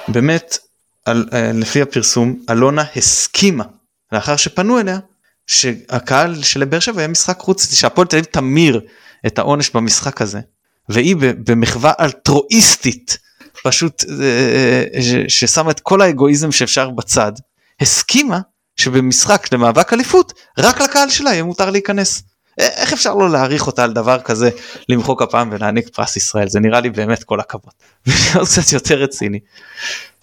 [0.09, 0.59] באמת
[1.07, 3.65] על, אה, לפי הפרסום אלונה הסכימה
[4.13, 4.99] לאחר שפנו אליה
[5.47, 8.81] שהקהל של באר שבע יהיה משחק חוץ שהפועל תל אביב תמיר
[9.27, 10.41] את העונש במשחק הזה
[10.89, 13.19] והיא במחווה אלטרואיסטית
[13.65, 17.33] פשוט אה, אה, ששמה את כל האגואיזם שאפשר בצד
[17.81, 18.41] הסכימה
[18.77, 22.23] שבמשחק למאבק אליפות רק לקהל שלה יהיה מותר להיכנס.
[22.59, 24.51] איך אפשר לא להעריך אותה על דבר כזה
[24.89, 27.73] למחוא כפיים ולהעניק פרס ישראל זה נראה לי באמת כל הכבוד.
[28.45, 29.39] קצת יותר רציני.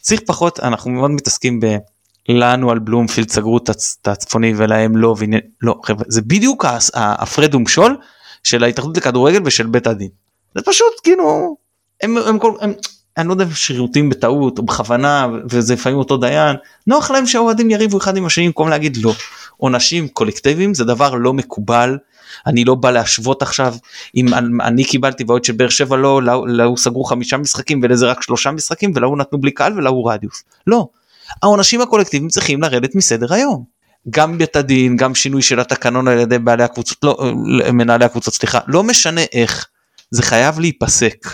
[0.02, 1.66] צריך פחות אנחנו מאוד מתעסקים ב...
[2.30, 7.98] לנו על בלומפילד סגרו את הצפוני ולהם לא ועניין לא חבר'ה זה בדיוק ההפרד ומשול
[8.44, 10.10] של ההתאחדות לכדורגל ושל בית הדין.
[10.56, 11.58] זה פשוט כאילו
[12.02, 12.74] הם, הם, הם, הם
[13.18, 16.56] אני לא יודע שרירותים בטעות או בכוונה וזה לפעמים אותו דיין
[16.88, 19.14] נוח להם שהאוהדים יריבו אחד עם השני במקום להגיד לא.
[19.58, 21.98] עונשים קולקטיביים זה דבר לא מקובל
[22.48, 23.76] אני לא בא להשוות עכשיו
[24.16, 28.52] אם אני קיבלתי בעיות של באר שבע לא להוא סגרו חמישה משחקים ולזה רק שלושה
[28.52, 30.88] משחקים ולהוא נתנו בלי קהל ולהוא רדיוס לא
[31.44, 33.64] העונשים הקולקטיביים צריכים לרדת מסדר היום.
[34.10, 37.18] גם בית הדין גם שינוי של התקנון על ידי בעלי הקבוצות לא
[37.74, 39.68] מנהלי הקבוצות סליחה לא משנה איך
[40.12, 41.28] זה חייב להיפסק.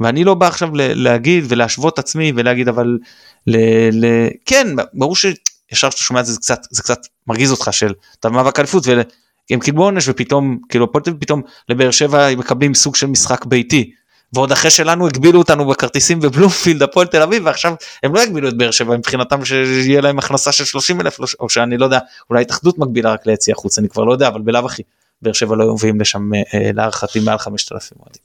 [0.00, 2.98] ואני לא בא עכשיו להגיד ולהשוות עצמי ולהגיד אבל
[3.46, 3.56] ל,
[3.92, 7.92] ל, כן ברור שישר שאתה שומע את זה זה קצת זה קצת מרגיז אותך של
[8.20, 8.84] אתה במאבק אליפות
[9.50, 13.92] הם קיבלו עונש ופתאום כאילו פתאום לבאר שבע מקבלים סוג של משחק ביתי.
[14.32, 18.54] ועוד אחרי שלנו הגבילו אותנו בכרטיסים בבלומפילד הפועל תל אביב ועכשיו הם לא יגבילו את
[18.56, 21.98] באר שבע מבחינתם שיהיה להם הכנסה של 30 אלף או שאני לא יודע
[22.30, 24.82] אולי התאחדות מגבילה רק ליציע חוץ אני כבר לא יודע אבל בלאו הכי
[25.22, 28.22] באר שבע לא היו מביאים לשם אה, אה, להערכתי מעל 5,000 אוהדים.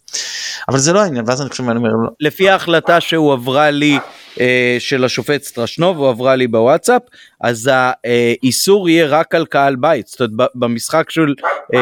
[0.69, 2.09] אבל זה לא העניין ואז אני חושב אני אומר לא.
[2.19, 3.99] לפי ההחלטה שהועברה לי
[4.39, 7.01] אה, של השופט סטרשנוב הועברה לי בוואטסאפ
[7.41, 11.33] אז האיסור יהיה רק על קהל בית זאת אומרת במשחק של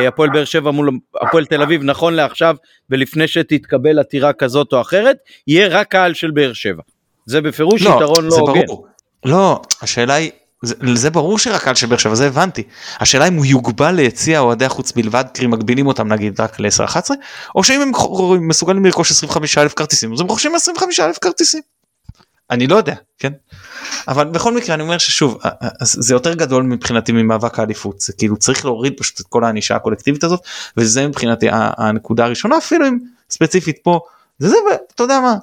[0.07, 0.89] הפועל באר שבע מול
[1.21, 2.55] הפועל תל אביב נכון לעכשיו
[2.89, 6.81] ולפני שתתקבל עתירה כזאת או אחרת יהיה רק קהל של באר שבע.
[7.25, 8.61] זה בפירוש לא, יתרון לא הוגן.
[9.25, 10.31] לא השאלה היא
[10.61, 12.63] זה, זה ברור שרק קהל של באר שבע זה הבנתי.
[12.99, 17.09] השאלה אם הוא יוגבל ליציע אוהדי החוץ בלבד קרי מגבילים אותם נגיד רק ל-10-11
[17.55, 17.91] או שאם הם
[18.47, 21.61] מסוגלים לרכוש 25 אלף כרטיסים אז הם רוכשים 25 אלף כרטיסים.
[22.51, 23.31] אני לא יודע כן?
[24.07, 25.37] אבל בכל מקרה אני אומר ששוב
[25.81, 28.01] זה יותר גדול מבחינתי ממאבק האליפות.
[28.01, 30.39] זה כאילו צריך להוריד פשוט את כל הענישה הקולקטיבית הזאת
[30.77, 32.97] וזה מבחינתי הנקודה הראשונה אפילו אם
[33.29, 33.99] ספציפית פה
[34.39, 34.55] זה זה
[34.95, 35.35] אתה יודע מה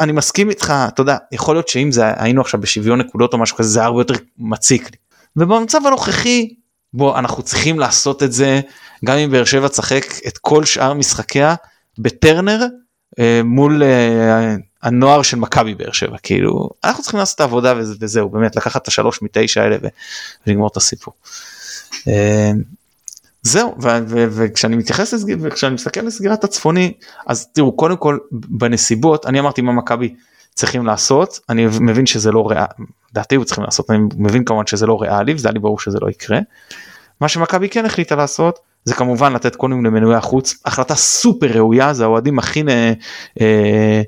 [0.00, 3.56] אני מסכים איתך אתה יודע יכול להיות שאם זה היינו עכשיו בשוויון נקודות או משהו
[3.56, 4.96] כזה זה הרבה יותר מציק לי.
[5.36, 6.54] ובמצב הנוכחי
[6.92, 8.60] בוא אנחנו צריכים לעשות את זה
[9.04, 11.54] גם אם באר שבע תשחק את כל שאר משחקיה
[11.98, 12.66] בטרנר
[13.18, 17.94] אה, מול אה, הנוער של מכבי באר שבע כאילו אנחנו צריכים לעשות את העבודה וזה,
[18.00, 19.76] וזהו באמת לקחת את השלוש מתשע האלה
[20.46, 21.14] ולגמור את הסיפור.
[22.08, 22.52] אה,
[23.48, 23.74] זהו
[24.10, 26.92] וכשאני מתייחס וכשאני מסתכל על סגירת הצפוני
[27.26, 30.14] אז תראו קודם כל בנסיבות אני אמרתי מה מכבי
[30.54, 32.66] צריכים לעשות אני מבין שזה לא ריאלי
[33.12, 35.98] דעתי הוא צריכים לעשות אני מבין כמובן שזה לא ריאלי וזה היה לי ברור שזה
[36.02, 36.38] לא יקרה.
[37.20, 42.04] מה שמכבי כן החליטה לעשות זה כמובן לתת קונים למנועי החוץ החלטה סופר ראויה זה
[42.04, 42.62] האוהדים הכי
[43.40, 44.02] אה,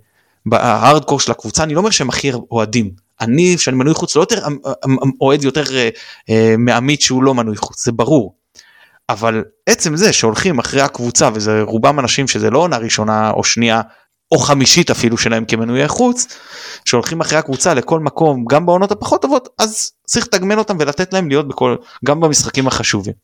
[0.47, 4.47] בהארדקור של הקבוצה אני לא אומר שהם הכי אוהדים אני שאני מנוי חוץ לא יותר
[5.20, 5.88] אוהד יותר אה,
[6.30, 8.39] אה, מעמית שהוא לא מנוי חוץ זה ברור
[9.12, 13.80] אבל עצם זה שהולכים אחרי הקבוצה וזה רובם אנשים שזה לא עונה ראשונה או שנייה
[14.32, 16.38] או חמישית אפילו שלהם כמנויי חוץ
[16.84, 21.28] שהולכים אחרי הקבוצה לכל מקום גם בעונות הפחות טובות אז צריך לתגמל אותם ולתת להם
[21.28, 23.14] להיות בכל גם במשחקים החשובים.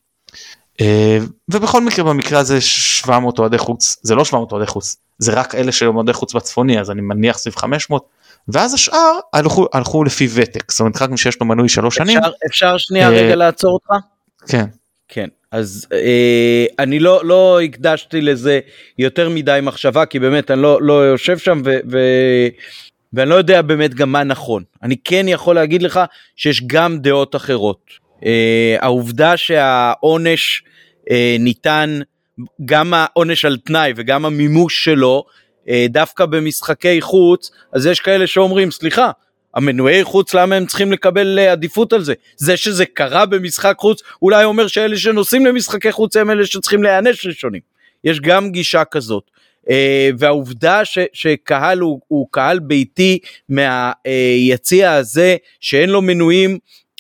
[0.81, 1.19] אה,
[1.49, 5.73] ובכל מקרה במקרה הזה 700 אוהדי חוץ זה לא 700 אוהדי חוץ זה רק אלה
[5.73, 8.07] של אוהדי חוץ בצפוני אז אני מניח סביב 500
[8.49, 12.19] ואז השאר הלכו, הלכו לפי ותק זאת אומרת רק מי שיש לו מנוי שלוש שנים.
[12.19, 14.05] אפשר, אפשר שנייה רגע אה, לעצור אותך?
[14.49, 14.67] כן.
[15.09, 18.61] כן אז אה, אני לא לא הקדשתי לזה
[18.99, 21.99] יותר מדי מחשבה כי באמת אני לא לא יושב שם ו, ו,
[23.13, 24.63] ואני לא יודע באמת גם מה נכון.
[24.83, 26.01] אני כן יכול להגיד לך
[26.37, 27.91] שיש גם דעות אחרות.
[28.25, 30.63] אה, העובדה שהעונש
[31.11, 32.01] אה, ניתן
[32.65, 35.25] גם העונש על תנאי וגם המימוש שלו
[35.69, 39.11] אה, דווקא במשחקי חוץ אז יש כאלה שאומרים סליחה
[39.57, 42.15] המנועי חוץ למה הם צריכים לקבל אה, עדיפות על זה?
[42.37, 47.27] זה שזה קרה במשחק חוץ אולי אומר שאלה שנוסעים למשחקי חוץ הם אלה שצריכים להיענש
[47.27, 47.61] ראשונים.
[48.05, 49.31] יש גם גישה כזאת.
[49.67, 49.69] uh,
[50.19, 56.59] והעובדה ש, שקהל הוא, הוא קהל ביתי מהיציע uh, הזה שאין לו מנויים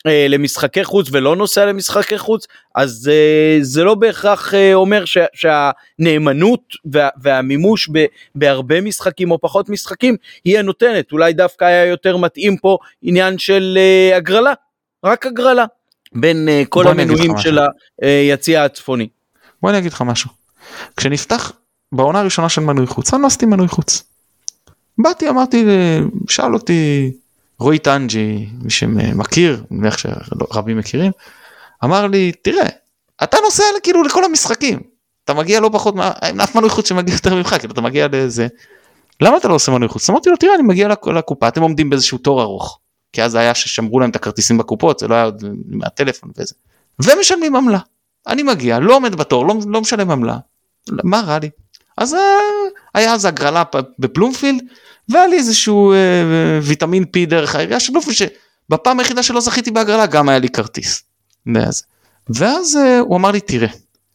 [0.09, 5.18] אה, למשחקי חוץ ולא נוסע למשחקי חוץ אז אה, זה לא בהכרח אה, אומר ש,
[5.34, 6.61] שהנאמנות
[6.92, 8.04] וה, והמימוש ב,
[8.34, 13.78] בהרבה משחקים או פחות משחקים היא הנותנת אולי דווקא היה יותר מתאים פה עניין של
[13.80, 14.52] אה, הגרלה
[15.04, 15.64] רק הגרלה
[16.12, 17.38] בין אה, כל המנויים.
[17.38, 17.59] של
[18.02, 19.09] היציע הצפוני.
[19.62, 20.30] בוא אני אגיד לך משהו.
[20.96, 21.52] כשנפתח
[21.92, 24.02] בעונה הראשונה של מנוי חוץ, אני לא עשיתי מנוי חוץ.
[24.98, 25.64] באתי אמרתי,
[26.28, 27.12] שאל אותי
[27.59, 31.12] רועי טנג'י, מי שמכיר, אני מניח שרבים מכירים,
[31.84, 32.68] אמר לי, תראה,
[33.22, 34.80] אתה נוסע כאילו לכל המשחקים,
[35.24, 38.46] אתה מגיע לא פחות, אין אף מנוי חוץ שמגיע יותר ממך, כאילו אתה מגיע לזה,
[39.20, 40.11] למה אתה לא עושה מנוי חוץ?
[40.11, 42.78] אמרתי לו, תראה, אני מגיע לק- לקופה, אתם עומדים באיזשהו תור ארוך,
[43.12, 46.54] כי אז היה ששמרו להם את הכרטיסים בקופות, זה לא היה עוד מהטלפון וזה,
[47.04, 47.78] ומשלמים עמלה.
[48.26, 50.36] אני מגיע, לא עומד בתור, לא, לא משלם עמלה,
[51.04, 51.50] מה רע לי?
[51.97, 52.20] אז אה,
[52.94, 53.62] היה אז הגרלה
[53.99, 54.62] בפלומפילד,
[55.09, 55.99] והיה לי איזשהו אה,
[56.62, 61.03] ויטמין פי דרך העירייה של בלומפילד, שבפעם היחידה שלא זכיתי בהגרלה גם היה לי כרטיס.
[61.55, 61.82] ואז,
[62.28, 63.68] ואז אה, הוא אמר לי, תראה,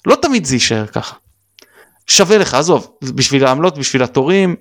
[0.06, 1.16] לא תמיד זה יישאר ככה.
[2.08, 4.56] שווה לך, עזוב, בשביל העמלות, בשביל התורים,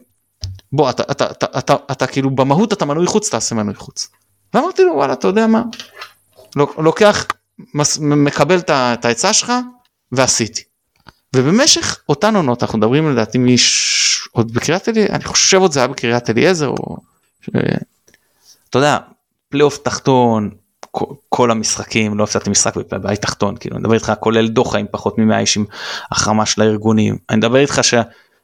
[0.73, 4.09] בוא, אתה, אתה, אתה, אתה, אתה, אתה כאילו במהות אתה מנוי חוץ, תעשה מנוי חוץ.
[4.55, 5.63] ואמרתי לו, וואלה, אתה יודע מה,
[6.57, 7.27] לוק- לוקח,
[7.75, 9.53] מס, מקבל את העצה שלך,
[10.13, 10.63] ועשיתי.
[11.37, 14.29] ובמשך אותן עונות אנחנו מדברים לדעתי מש...
[14.33, 16.97] עוד בקריית אליעזר, אני חושב עוד זה היה בקריית אליעזר או...
[17.41, 17.49] ש...
[18.71, 18.99] אתה יודע,
[19.49, 20.51] פלייאוף תחתון,
[20.91, 24.87] כל, כל המשחקים, לא הפסדתי משחק בבית תחתון, כאילו, אני מדבר איתך כולל דוחה עם
[24.91, 25.65] פחות מ-100 איש עם
[26.11, 27.81] החרמה של הארגונים, אני מדבר איתך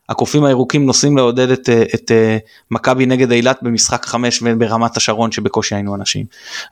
[0.08, 2.12] שהקופים הירוקים נוסעים לעודד את, אה, את, את
[2.70, 6.24] מכבי נגד אילת במשחק חמש ברמת השרון שבקושי היינו אנשים.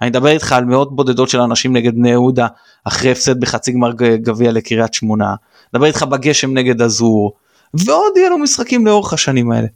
[0.03, 2.47] אני מדבר איתך על מאות בודדות של אנשים נגד בני יהודה
[2.85, 5.35] אחרי הפסד בחצי גמר גביע לקריית שמונה.
[5.74, 7.32] מדבר איתך בגשם נגד אזור,
[7.74, 9.66] ועוד יהיה לו משחקים לאורך השנים האלה.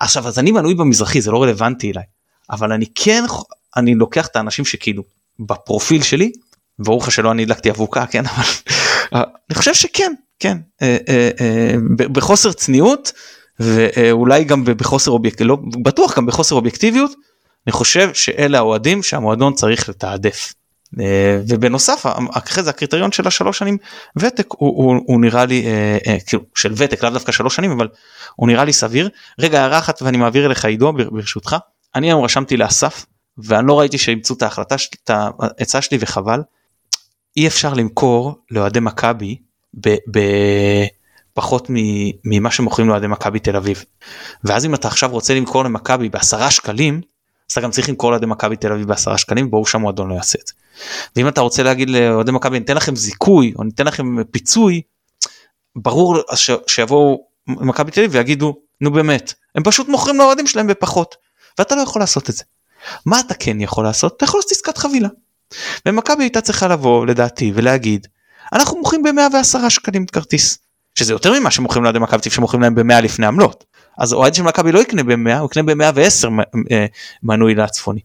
[0.00, 2.04] עכשיו אז אני מנוי במזרחי זה לא רלוונטי אליי,
[2.50, 3.24] אבל אני כן
[3.76, 5.02] אני לוקח את האנשים שכאילו
[5.40, 6.32] בפרופיל שלי,
[6.78, 8.44] ברור לך שלא אני הדלקתי אבוקה כן אבל
[9.14, 13.12] אני חושב שכן כן אה, אה, אה, בחוסר צניעות
[13.60, 17.12] ואולי גם בחוסר אובייקט לא בטוח גם בחוסר אובייקטיביות
[17.66, 20.52] אני חושב שאלה האוהדים שהמועדון צריך לתעדף.
[21.00, 23.78] אה, ובנוסף אחרי זה הקריטריון של השלוש שנים
[24.16, 27.70] ותק הוא, הוא, הוא נראה לי אה, אה, כאילו של ותק לאו דווקא שלוש שנים
[27.70, 27.88] אבל
[28.36, 29.08] הוא נראה לי סביר.
[29.38, 31.56] רגע הערה אחת ואני מעביר אליך עידו בר- ברשותך
[31.94, 33.06] אני היום רשמתי לאסף
[33.38, 36.40] ואני לא ראיתי שאימצו את ההחלטה את העצה שלי וחבל.
[37.36, 39.36] אי אפשר למכור לאוהדי מכבי
[41.34, 41.66] בפחות
[42.24, 43.84] ממה שמוכרים לאוהדי מכבי תל אביב.
[44.44, 47.00] ואז אם אתה עכשיו רוצה למכור למכבי בעשרה שקלים
[47.50, 50.38] אז אתה גם צריך למכור לאוהדי מכבי תל אביב בעשרה שקלים ברור שהמועדון לא יעשה
[50.42, 50.52] את זה.
[51.16, 54.82] ואם אתה רוצה להגיד לאוהדי מכבי ניתן לכם זיכוי או ניתן לכם פיצוי
[55.76, 61.16] ברור ש, שיבואו מכבי תל אביב ויגידו נו באמת הם פשוט מוכרים לאוהדים שלהם בפחות
[61.58, 62.44] ואתה לא יכול לעשות את זה.
[63.06, 64.16] מה אתה כן יכול לעשות?
[64.16, 65.08] אתה יכול לעשות עסקת חבילה.
[65.86, 68.06] ומכבי הייתה צריכה לבוא לדעתי ולהגיד
[68.52, 70.58] אנחנו מוכרים ב-110 שקלים כרטיס
[70.94, 73.64] שזה יותר ממה שמוכרים לאוהדי מכבי תל שמוכרים להם ב-100 לפני עמלות.
[73.98, 76.28] אז אוהד של מכבי לא יקנה ב-100 הוא יקנה ב-110
[77.22, 78.00] מנוי לצפוני.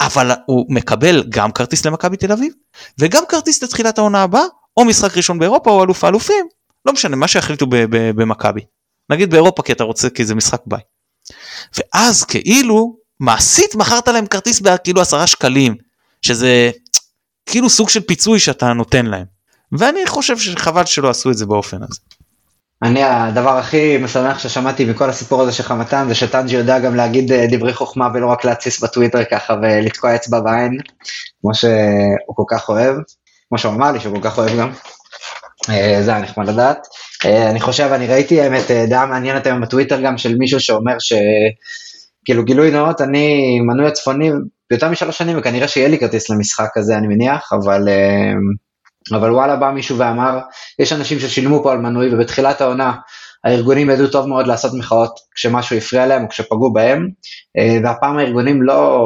[0.00, 2.52] אבל הוא מקבל גם כרטיס למכבי תל אביב
[2.98, 4.44] וגם כרטיס לתחילת העונה הבאה
[4.76, 6.46] או משחק ראשון באירופה או אלוף האלופים
[6.84, 8.60] לא משנה מה שיחליטו במכבי.
[9.10, 10.80] נגיד באירופה כי אתה רוצה כי זה משחק ביי.
[11.78, 15.74] ואז כאילו מעשית מכרת להם כרטיס בכאילו עשרה שקלים
[16.22, 16.70] שזה
[17.46, 19.24] כאילו סוג של פיצוי שאתה נותן להם.
[19.72, 22.00] ואני חושב שחבל שלא עשו את זה באופן הזה.
[22.82, 27.32] אני הדבר הכי משמח ששמעתי מכל הסיפור הזה שלך מתן זה שטנג'י יודע גם להגיד
[27.32, 30.78] אה, דברי חוכמה ולא רק להתסיס בטוויטר ככה ולתקוע אצבע בעין
[31.40, 32.96] כמו שהוא כל כך אוהב,
[33.48, 34.72] כמו שהוא אמר לי שהוא כל כך אוהב גם.
[35.70, 36.86] אה, זה היה נחמד לדעת.
[37.24, 42.44] אה, אני חושב, אני ראיתי האמת דעה מעניינת היום בטוויטר גם של מישהו שאומר שכאילו
[42.44, 44.30] גילוי נאות אני מנוי הצפוני
[44.70, 47.88] ביותר משלוש שנים וכנראה שיהיה לי כרטיס למשחק הזה אני מניח אבל.
[47.88, 48.32] אה,
[49.12, 50.38] אבל וואלה בא מישהו ואמר,
[50.78, 52.92] יש אנשים ששילמו פה על מנוי ובתחילת העונה
[53.44, 57.08] הארגונים ידעו טוב מאוד לעשות מחאות כשמשהו הפריע להם או כשפגעו בהם,
[57.58, 59.00] אה, והפעם הארגונים לא,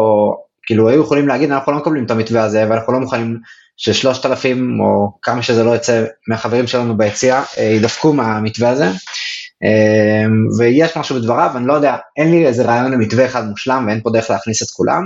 [0.66, 3.38] כאילו היו יכולים להגיד אנחנו לא מקבלים את המתווה הזה ואנחנו לא מוכנים
[3.76, 8.86] ששלושת אלפים או כמה שזה לא יצא מהחברים שלנו ביציע אה, ידפקו מהמתווה הזה.
[9.64, 10.24] אה,
[10.58, 14.10] ויש משהו בדבריו, אני לא יודע, אין לי איזה רעיון למתווה אחד מושלם ואין פה
[14.10, 15.02] דרך להכניס את כולם,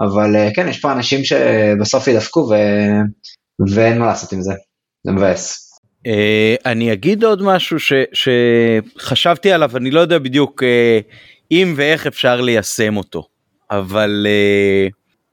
[0.00, 2.54] אבל אה, כן, יש פה אנשים שבסוף ידפקו ו...
[3.74, 4.52] ואין מה לעשות עם זה,
[5.04, 5.62] זה מבאס.
[6.06, 6.08] Uh,
[6.66, 10.66] אני אגיד עוד משהו ש, שחשבתי עליו אני לא יודע בדיוק uh,
[11.50, 13.28] אם ואיך אפשר ליישם אותו
[13.70, 14.26] אבל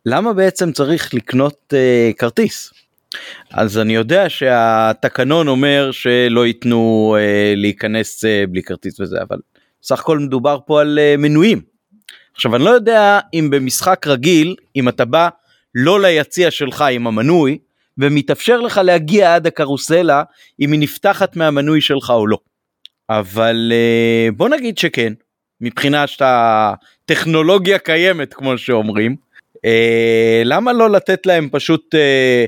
[0.05, 1.73] למה בעצם צריך לקנות
[2.17, 2.73] כרטיס
[3.51, 9.37] אז אני יודע שהתקנון אומר שלא ייתנו uh, להיכנס uh, בלי כרטיס וזה אבל
[9.83, 11.72] סך הכל מדובר פה על uh, מנויים.
[12.35, 15.29] עכשיו אני לא יודע אם במשחק רגיל אם אתה בא
[15.75, 17.57] לא ליציע שלך עם המנוי,
[17.97, 20.23] ומתאפשר לך להגיע עד הקרוסלה
[20.59, 22.37] אם היא נפתחת מהמנוי שלך או לא.
[23.09, 25.13] אבל אה, בוא נגיד שכן,
[25.61, 26.73] מבחינה שאתה
[27.05, 29.15] טכנולוגיה קיימת כמו שאומרים,
[29.65, 32.45] אה, למה לא לתת להם פשוט אה,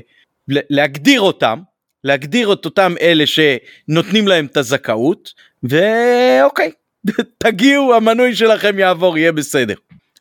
[0.48, 1.60] להגדיר אותם,
[2.04, 5.32] להגדיר את אותם אלה שנותנים להם את הזכאות,
[5.62, 6.70] ואוקיי,
[7.44, 9.74] תגיעו המנוי שלכם יעבור יהיה בסדר.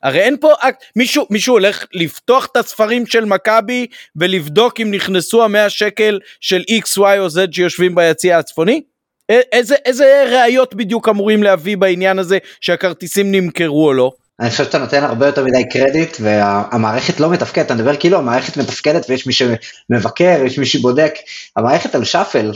[0.03, 5.43] הרי אין פה אקט, מישהו, מישהו הולך לפתוח את הספרים של מכבי ולבדוק אם נכנסו
[5.43, 8.81] המאה שקל של x, y או z שיושבים ביציע הצפוני?
[9.29, 14.11] איזה, איזה ראיות בדיוק אמורים להביא בעניין הזה שהכרטיסים נמכרו או לא?
[14.39, 18.57] אני חושב שאתה נותן הרבה יותר מדי קרדיט והמערכת לא מתפקדת, אתה מדבר כאילו המערכת
[18.57, 21.13] מתפקדת ויש מי שמבקר, יש מי שבודק,
[21.57, 22.51] המערכת על שאפל,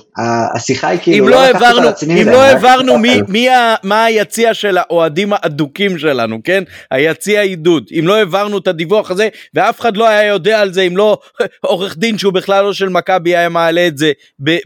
[0.56, 1.90] השיחה היא כאילו, אם לא, לא העברנו,
[2.22, 6.64] אם לא העברנו מי, מי ה, מה היציע של האוהדים האדוקים שלנו, כן?
[6.92, 10.82] היציע עידוד, אם לא העברנו את הדיווח הזה ואף אחד לא היה יודע על זה,
[10.82, 11.18] אם לא
[11.62, 14.12] עורך דין שהוא בכלל לא של מכבי היה מעלה את זה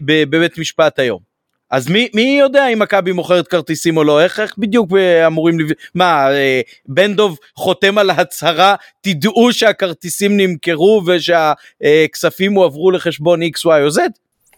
[0.02, 1.33] בבית משפט היום.
[1.70, 5.56] אז מי, מי יודע אם מכבי מוכרת כרטיסים או לא, איך, איך בדיוק אה, אמורים.
[5.94, 13.66] מה, אה, בן דוב חותם על הצהרה, תדעו שהכרטיסים נמכרו ושהכספים הועברו לחשבון x, y
[13.66, 13.98] או z?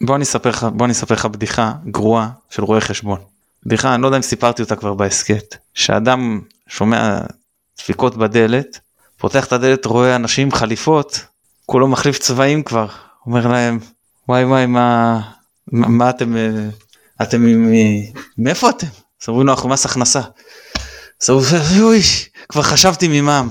[0.01, 3.19] בוא אני אספר לך, בוא אני אספר בדיחה גרועה של רואה חשבון.
[3.67, 7.19] בדיחה, אני לא יודע אם סיפרתי אותה כבר בהסכת, שאדם שומע
[7.79, 8.81] דפיקות בדלת,
[9.19, 11.25] פותח את הדלת, רואה אנשים חליפות,
[11.67, 12.87] כולו מחליף צבעים כבר,
[13.27, 13.79] אומר להם,
[14.29, 15.21] וואי וואי מה,
[15.73, 16.51] מה, מה אתם אה,
[17.23, 17.71] אתם
[18.39, 18.87] מאיפה אתם?
[19.23, 20.21] אז אומרים לו אנחנו מס הכנסה.
[21.23, 21.99] אז הוא אומר
[22.49, 23.49] כבר חשבתי ממע"מ.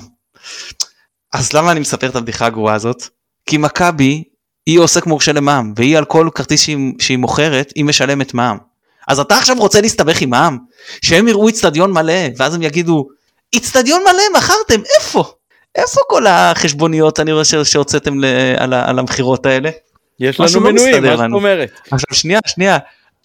[1.34, 3.04] אז למה אני מספר את הבדיחה הגרועה הזאת?
[3.46, 4.24] כי מכבי
[4.66, 8.58] היא עוסק מורשה למע"מ והיא על כל כרטיס שהיא, שהיא מוכרת היא משלמת מע"מ.
[9.08, 10.58] אז אתה עכשיו רוצה להסתבך עם מע"מ?
[11.02, 13.08] שהם יראו איצטדיון מלא ואז הם יגידו
[13.54, 15.34] איצטדיון מלא מכרתם איפה?
[15.76, 18.14] איפה כל החשבוניות אני רואה שהוצאתם
[18.58, 19.70] על, על המכירות האלה?
[20.20, 21.72] יש לנו לא מנויים, מה זאת אומרת?
[21.92, 22.78] עכשיו שנייה שנייה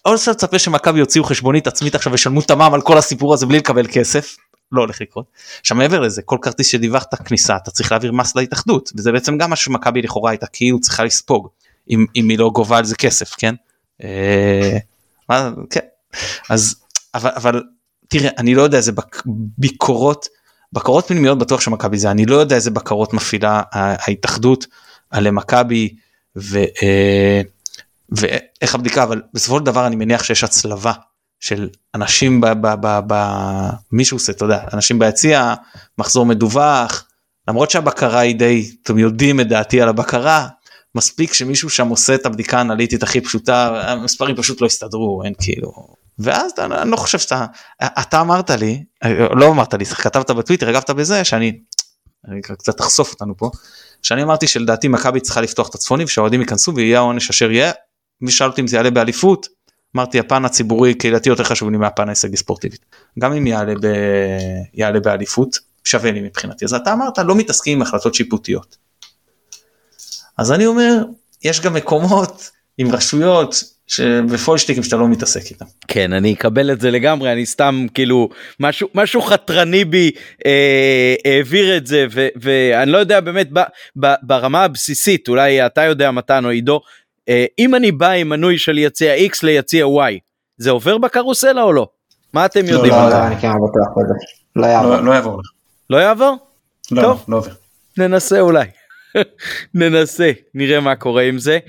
[0.05, 3.45] או שאתה מצפה שמכבי יוציאו חשבונית עצמית עכשיו וישלמו את המע"מ על כל הסיפור הזה
[3.45, 4.35] בלי לקבל כסף.
[4.71, 5.25] לא הולך לקרות.
[5.59, 9.49] עכשיו מעבר לזה כל כרטיס שדיווחת כניסה אתה צריך להעביר מס להתאחדות וזה בעצם גם
[9.49, 11.47] מה שמכבי לכאורה הייתה כאילו צריכה לספוג
[11.89, 13.55] אם, אם היא לא גובה על זה כסף כן.
[14.03, 14.79] אה,
[15.69, 15.79] כן.
[16.49, 16.75] אז
[17.13, 17.63] אבל, אבל
[18.07, 19.23] תראה אני לא יודע איזה בק,
[19.57, 20.27] ביקורות
[20.73, 24.67] בקרות פנימיות בטוח שמכבי זה אני לא יודע איזה בקרות מפעילה ההתאחדות
[25.09, 25.95] על מכבי.
[26.35, 27.41] ו, אה,
[28.61, 30.93] ואיך הבדיקה אבל בסופו של דבר אני מניח שיש הצלבה
[31.39, 32.47] של אנשים ב...
[32.47, 33.15] ב, ב, ב
[33.91, 35.53] מישהו עושה אתה יודע אנשים ביציע
[35.97, 37.07] מחזור מדווח
[37.47, 40.47] למרות שהבקרה היא די אתם יודעים את דעתי על הבקרה
[40.95, 45.71] מספיק שמישהו שם עושה את הבדיקה האנליטית הכי פשוטה המספרים פשוט לא הסתדרו אין כאילו.
[46.19, 47.45] ואז אני לא חושב שאתה
[47.83, 48.83] אתה אמרת לי
[49.35, 51.59] לא אמרת לי כתבת בטוויטר הגבת בזה שאני
[52.27, 53.49] אני קצת תחשוף אותנו פה
[54.01, 57.71] שאני אמרתי שלדעתי מכבי צריכה לפתוח את הצפונים שהאוהדים ייכנסו ויהיה העונש אשר יהיה
[58.21, 59.47] מי שאל אותי אם זה יעלה באליפות
[59.95, 62.85] אמרתי הפן הציבורי קהילתי יותר חשוב לי מהפן ההישגי ספורטיבית
[63.19, 63.87] גם אם יעלה, ב...
[64.73, 68.77] יעלה באליפות שווה לי מבחינתי אז אתה אמרת לא מתעסקים עם החלטות שיפוטיות.
[70.37, 71.03] אז אני אומר
[71.43, 75.65] יש גם מקומות עם רשויות שבפולשטיקים שאתה לא מתעסק איתם.
[75.87, 80.11] כן אני אקבל את זה לגמרי אני סתם כאילו משהו משהו חתרני בי
[80.45, 83.59] אה, העביר את זה ו, ואני לא יודע באמת ב,
[83.99, 86.81] ב, ברמה הבסיסית אולי אתה יודע מתן או עידו
[87.59, 90.19] אם אני בא עם מנוי של יציע X ליציע Y,
[90.57, 91.87] זה עובר בקרוסלה או לא?
[92.33, 92.93] מה אתם לא, יודעים?
[92.93, 94.13] לא, לא, אני כן בטוח בזה.
[94.55, 94.95] לא יעבור.
[94.95, 95.41] לא יעבור.
[95.89, 96.37] לא יעבור?
[96.91, 97.51] לא, טוב, לא עובר.
[97.97, 98.65] ננסה אולי.
[99.73, 101.59] ננסה, נראה מה קורה עם זה.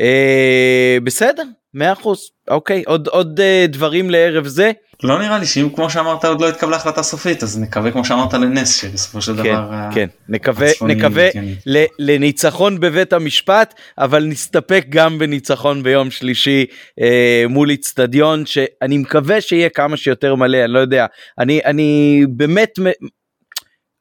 [0.00, 1.42] אה, בסדר,
[1.74, 2.30] מאה אחוז.
[2.48, 4.72] אוקיי, עוד, עוד אה, דברים לערב זה?
[5.02, 8.34] לא נראה לי שאם כמו שאמרת עוד לא התקבלה החלטה סופית אז נקווה כמו שאמרת
[8.34, 11.28] לנס שבסופו של כן, דבר כן נקווה נקווה
[11.66, 16.66] ל, לניצחון בבית המשפט אבל נסתפק גם בניצחון ביום שלישי
[17.00, 21.06] אה, מול איצטדיון שאני מקווה שיהיה כמה שיותר מלא אני לא יודע
[21.38, 22.78] אני אני באמת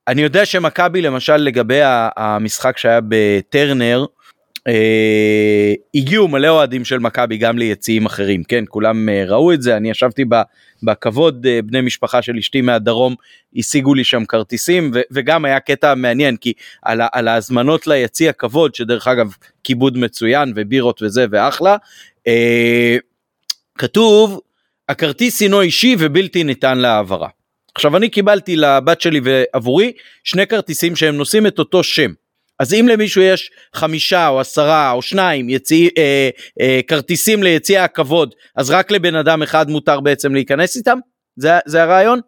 [0.07, 1.79] אני יודע שמכבי למשל לגבי
[2.17, 4.05] המשחק שהיה בטרנר.
[4.67, 9.77] אה, הגיעו מלא אוהדים של מכבי גם ליציעים אחרים כן כולם אה, ראו את זה
[9.77, 10.25] אני ישבתי
[10.83, 13.15] בכבוד אה, בני משפחה של אשתי מהדרום
[13.57, 18.75] השיגו לי שם כרטיסים ו- וגם היה קטע מעניין כי על, על ההזמנות ליציע כבוד
[18.75, 19.33] שדרך אגב
[19.63, 21.77] כיבוד מצוין ובירות וזה ואחלה
[22.27, 22.97] אה,
[23.77, 24.39] כתוב
[24.89, 27.29] הכרטיס הינו אישי ובלתי ניתן להעברה.
[27.75, 29.91] עכשיו אני קיבלתי לבת שלי ועבורי
[30.23, 32.11] שני כרטיסים שהם נושאים את אותו שם.
[32.61, 36.29] אז אם למישהו יש חמישה או עשרה או שניים יציא, אה,
[36.61, 40.97] אה, כרטיסים ליציע הכבוד, אז רק לבן אדם אחד מותר בעצם להיכנס איתם?
[41.35, 42.19] זה, זה הרעיון?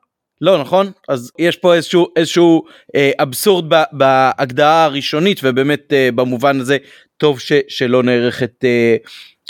[0.42, 2.64] לא נכון אז יש פה איזשהו איזשהו
[2.96, 6.78] אה, אבסורד ב, בהגדרה הראשונית ובאמת אה, במובן הזה
[7.18, 8.96] טוב ש, שלא נערכת אה,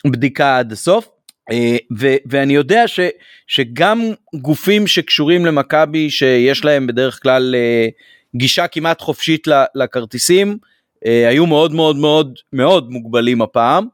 [0.07, 1.09] בדיקה עד הסוף.
[1.51, 2.99] אה, ו, ואני יודע ש,
[3.47, 4.01] שגם
[4.35, 7.87] גופים שקשורים למכבי שיש להם בדרך כלל אה,
[8.35, 10.57] גישה כמעט חופשית לכרטיסים
[11.05, 13.87] היו מאוד מאוד מאוד מאוד מוגבלים הפעם.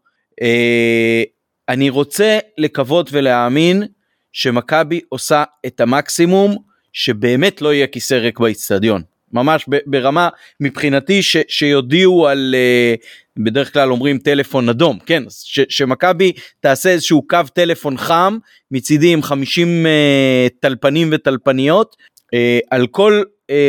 [1.69, 3.83] אני רוצה לקוות ולהאמין
[4.33, 6.57] שמכבי עושה את המקסימום
[6.93, 9.01] שבאמת לא יהיה כיסא ריק באיצטדיון.
[9.33, 10.29] ממש ברמה
[10.59, 13.05] מבחינתי ש, שיודיעו על uh,
[13.37, 15.23] בדרך כלל אומרים טלפון אדום כן
[15.69, 18.37] שמכבי תעשה איזשהו קו טלפון חם
[18.71, 21.95] מצידי עם 50 uh, טלפנים וטלפניות
[22.71, 23.23] על כל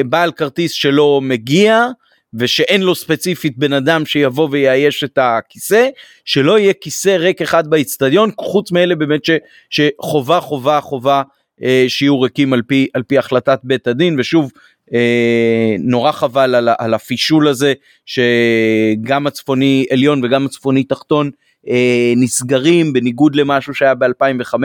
[0.07, 1.87] בעל כרטיס שלא מגיע
[2.35, 5.89] ושאין לו ספציפית בן אדם שיבוא ויאייש את הכיסא
[6.25, 9.31] שלא יהיה כיסא ריק אחד באיצטדיון חוץ מאלה באמת ש,
[9.71, 11.23] שחובה חובה חובה
[11.63, 14.21] אה, שיהיו ריקים על פי על פי החלטת בית הדין.
[14.21, 14.51] ושוב
[14.95, 17.75] אה, נורא חבל על, על הפישול הזה
[18.07, 21.31] שגם הצפוני עליון וגם הצפוני תחתון
[21.69, 24.57] אה, נסגרים בניגוד למשהו שהיה ב2015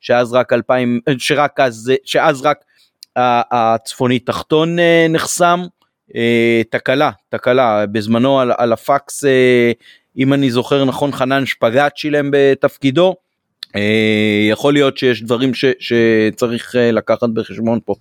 [0.00, 2.64] שאז רק 2000 שרק אז שאז רק
[3.16, 5.60] הצפוני תחתון נחסם
[6.70, 9.24] תקלה תקלה בזמנו על, על הפקס
[10.18, 13.14] אם אני זוכר נכון חנן שפגאט שילם בתפקידו
[13.76, 17.94] אה, יכול להיות שיש דברים ש, שצריך אה, לקחת בחשבון פה.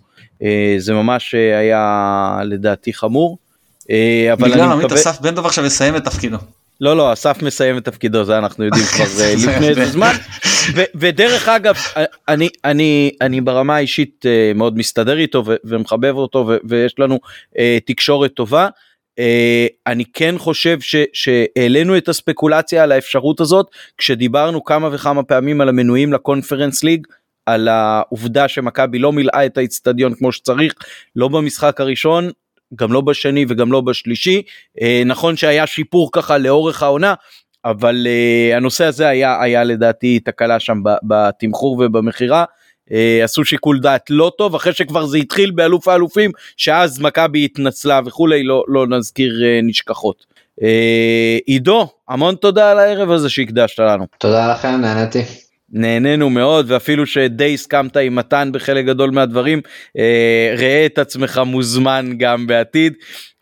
[0.43, 3.37] אה, זה ממש היה לדעתי חמור.
[4.33, 5.01] אבל בגלל עמית מקווה...
[5.01, 6.37] אסף בן דב עכשיו יסיים את תפקידו.
[6.81, 10.13] לא לא אסף מסיים את תפקידו זה אנחנו יודעים כבר לפני איזה זמן
[10.95, 11.75] ודרך אגב
[12.27, 14.25] אני אני אני ברמה האישית
[14.55, 17.19] מאוד מסתדר איתו ומחבב אותו ויש לנו
[17.85, 18.67] תקשורת טובה
[19.19, 20.77] אה, אני כן חושב
[21.13, 27.07] שהעלינו את הספקולציה על האפשרות הזאת כשדיברנו כמה וכמה פעמים על המנויים לקונפרנס ליג.
[27.45, 30.73] על העובדה שמכבי לא מילאה את האיצטדיון כמו שצריך
[31.15, 32.29] לא במשחק הראשון
[32.75, 34.41] גם לא בשני וגם לא בשלישי
[34.81, 37.13] אה, נכון שהיה שיפור ככה לאורך העונה
[37.65, 42.45] אבל uh, הנושא הזה היה היה לדעתי תקלה שם בתמחור ובמכירה
[42.91, 47.99] אה, עשו שיקול דעת לא טוב אחרי שכבר זה התחיל באלוף האלופים שאז מכבי התנצלה
[48.05, 50.25] וכולי לא לא נזכיר אה, נשכחות.
[50.63, 54.05] אה, עידו המון תודה על הערב הזה שהקדשת לנו.
[54.17, 55.48] תודה לכם נהניתי.
[55.71, 59.61] נהנינו מאוד ואפילו שדי הסכמת עם מתן בחלק גדול מהדברים
[59.97, 62.93] אה, ראה את עצמך מוזמן גם בעתיד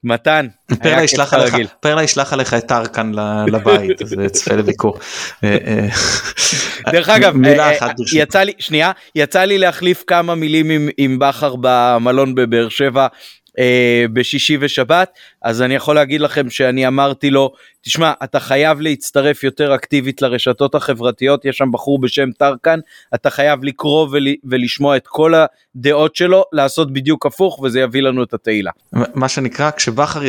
[0.04, 0.48] מתן,
[0.84, 3.12] פרלה ישלח עליך, פרלה ישלח עליך את ארקן
[3.48, 5.00] לבית, אז צפה לביקור.
[5.44, 5.88] אה, אה,
[6.92, 12.36] דרך אגב, אה, יצא לי, שנייה, יצא לי להחליף כמה מילים עם, עם בכר במלון
[12.36, 13.08] בבאר שבע.
[13.60, 15.10] אה, בשישי ושבת
[15.42, 17.52] אז אני יכול להגיד לכם שאני אמרתי לו
[17.82, 22.80] תשמע אתה חייב להצטרף יותר אקטיבית לרשתות החברתיות יש שם בחור בשם טרקן
[23.16, 25.34] אתה חייב לקרוא ול, ולשמוע את כל
[25.76, 28.72] הדעות שלו לעשות בדיוק הפוך וזה יביא לנו את התהילה.
[28.94, 30.22] מה שנקרא כשבכר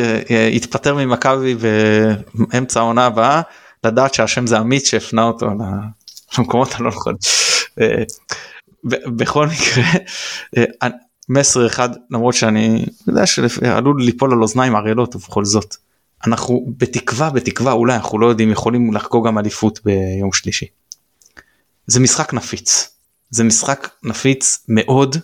[0.52, 3.42] יתפטר ממכבי באמצע העונה הבאה
[3.84, 5.46] לדעת שהשם זה עמית שהפנה אותו
[6.38, 7.18] למקומות הלא נכונים.
[7.80, 8.02] אה,
[9.16, 9.84] בכל מקרה
[10.56, 10.88] אה,
[11.28, 15.76] מסר אחד למרות שאני יודע שעלול ליפול על אוזניים ערלות ובכל זאת
[16.26, 20.66] אנחנו בתקווה בתקווה אולי אנחנו לא יודעים יכולים לחגוג גם אליפות ביום שלישי.
[21.86, 22.88] זה משחק נפיץ.
[23.30, 25.16] זה משחק נפיץ מאוד.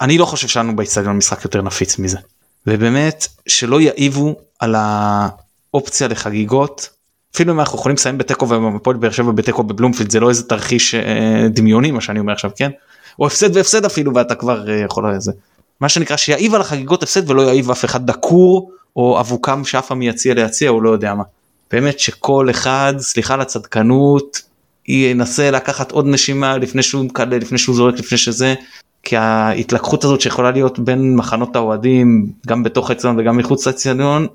[0.00, 2.18] אני לא חושב שלנו באצטדיון משחק יותר נפיץ מזה.
[2.66, 6.88] ובאמת שלא יעיבו על האופציה לחגיגות.
[7.34, 10.94] אפילו אם אנחנו יכולים לסיים בתיקו ובפועל באר שבע בתיקו בבלומפילד זה לא איזה תרחיש
[10.94, 12.70] אה, דמיוני מה שאני אומר עכשיו כן
[13.18, 15.32] או הפסד והפסד אפילו ואתה כבר אה, יכול לזה.
[15.80, 20.34] מה שנקרא שיעיב על החגיגות הפסד ולא יעיב אף אחד דקור או אבוקם שעפה מיציע
[20.34, 21.22] ליציע או לא יודע מה.
[21.70, 24.40] באמת שכל אחד סליחה על הצדקנות
[24.88, 28.54] ינסה לקחת עוד נשימה לפני שהוא מקלל לפני שהוא זורק לפני שזה
[29.02, 34.26] כי ההתלקחות הזאת שיכולה להיות בין מחנות האוהדים גם בתוך האצטדיון וגם מחוץ לאצטדיון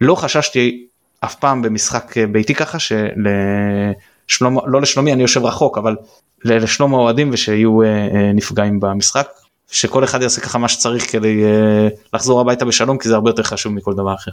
[0.00, 0.86] לא חששתי
[1.20, 2.78] אף פעם במשחק ביתי ככה
[4.26, 5.96] שלשלום לא לשלומי אני יושב רחוק אבל
[6.44, 9.28] לשלום האוהדים ושיהיו אה, אה, נפגעים במשחק
[9.70, 13.42] שכל אחד יעשה ככה מה שצריך כדי אה, לחזור הביתה בשלום כי זה הרבה יותר
[13.42, 14.30] חשוב מכל דבר אחר.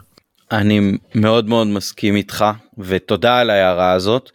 [0.52, 2.46] אני מאוד מאוד מסכים איתך
[2.78, 4.30] ותודה על ההערה הזאת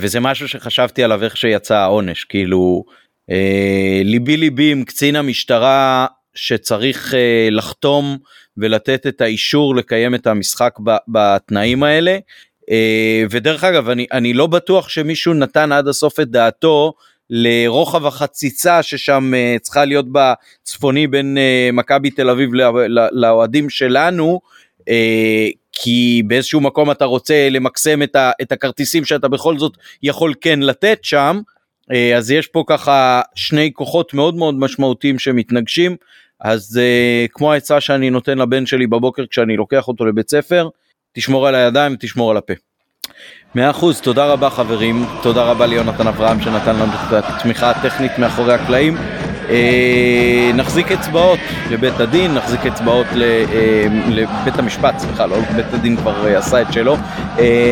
[0.00, 2.84] וזה משהו שחשבתי עליו איך שיצא העונש כאילו
[4.04, 7.14] ליבי ליבי עם קצין המשטרה שצריך
[7.50, 8.18] לחתום
[8.56, 10.74] ולתת את האישור לקיים את המשחק
[11.08, 12.18] בתנאים האלה אה,
[13.30, 16.92] ודרך אגב אני אני לא בטוח שמישהו נתן עד הסוף את דעתו
[17.30, 22.50] לרוחב החציצה ששם אה, צריכה להיות בצפוני בין אה, מכבי תל אביב
[23.12, 24.40] לאוהדים שלנו
[25.72, 29.72] כי באיזשהו מקום אתה רוצה למקסם את, ה, את הכרטיסים שאתה בכל זאת
[30.02, 31.40] יכול כן לתת שם
[31.92, 35.96] אה, אז יש פה ככה שני כוחות מאוד מאוד משמעותיים שמתנגשים,
[36.40, 40.68] אז אה, כמו העצה שאני נותן לבן שלי בבוקר כשאני לוקח אותו לבית ספר,
[41.12, 42.52] תשמור על הידיים ותשמור על הפה.
[43.54, 48.54] מאה אחוז, תודה רבה חברים, תודה רבה ליונתן אברהם שנתן לנו את התמיכה הטכנית מאחורי
[48.54, 48.96] הקלעים.
[49.50, 51.38] אה, נחזיק אצבעות
[51.70, 56.72] לבית הדין, נחזיק אצבעות אה, לבית המשפט, סליחה, לא בית הדין כבר אה, עשה את
[56.72, 56.96] שלו,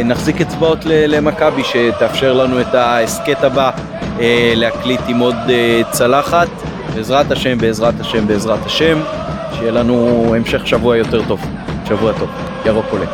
[0.05, 3.71] נחזיק אצבעות למכבי שתאפשר לנו את ההסכת הבא
[4.55, 5.37] להקליט עם עוד
[5.91, 6.49] צלחת,
[6.95, 9.01] בעזרת השם, בעזרת השם, בעזרת השם,
[9.53, 11.41] שיהיה לנו המשך שבוע יותר טוב,
[11.89, 12.29] שבוע טוב,
[12.67, 13.07] ירוק עולה.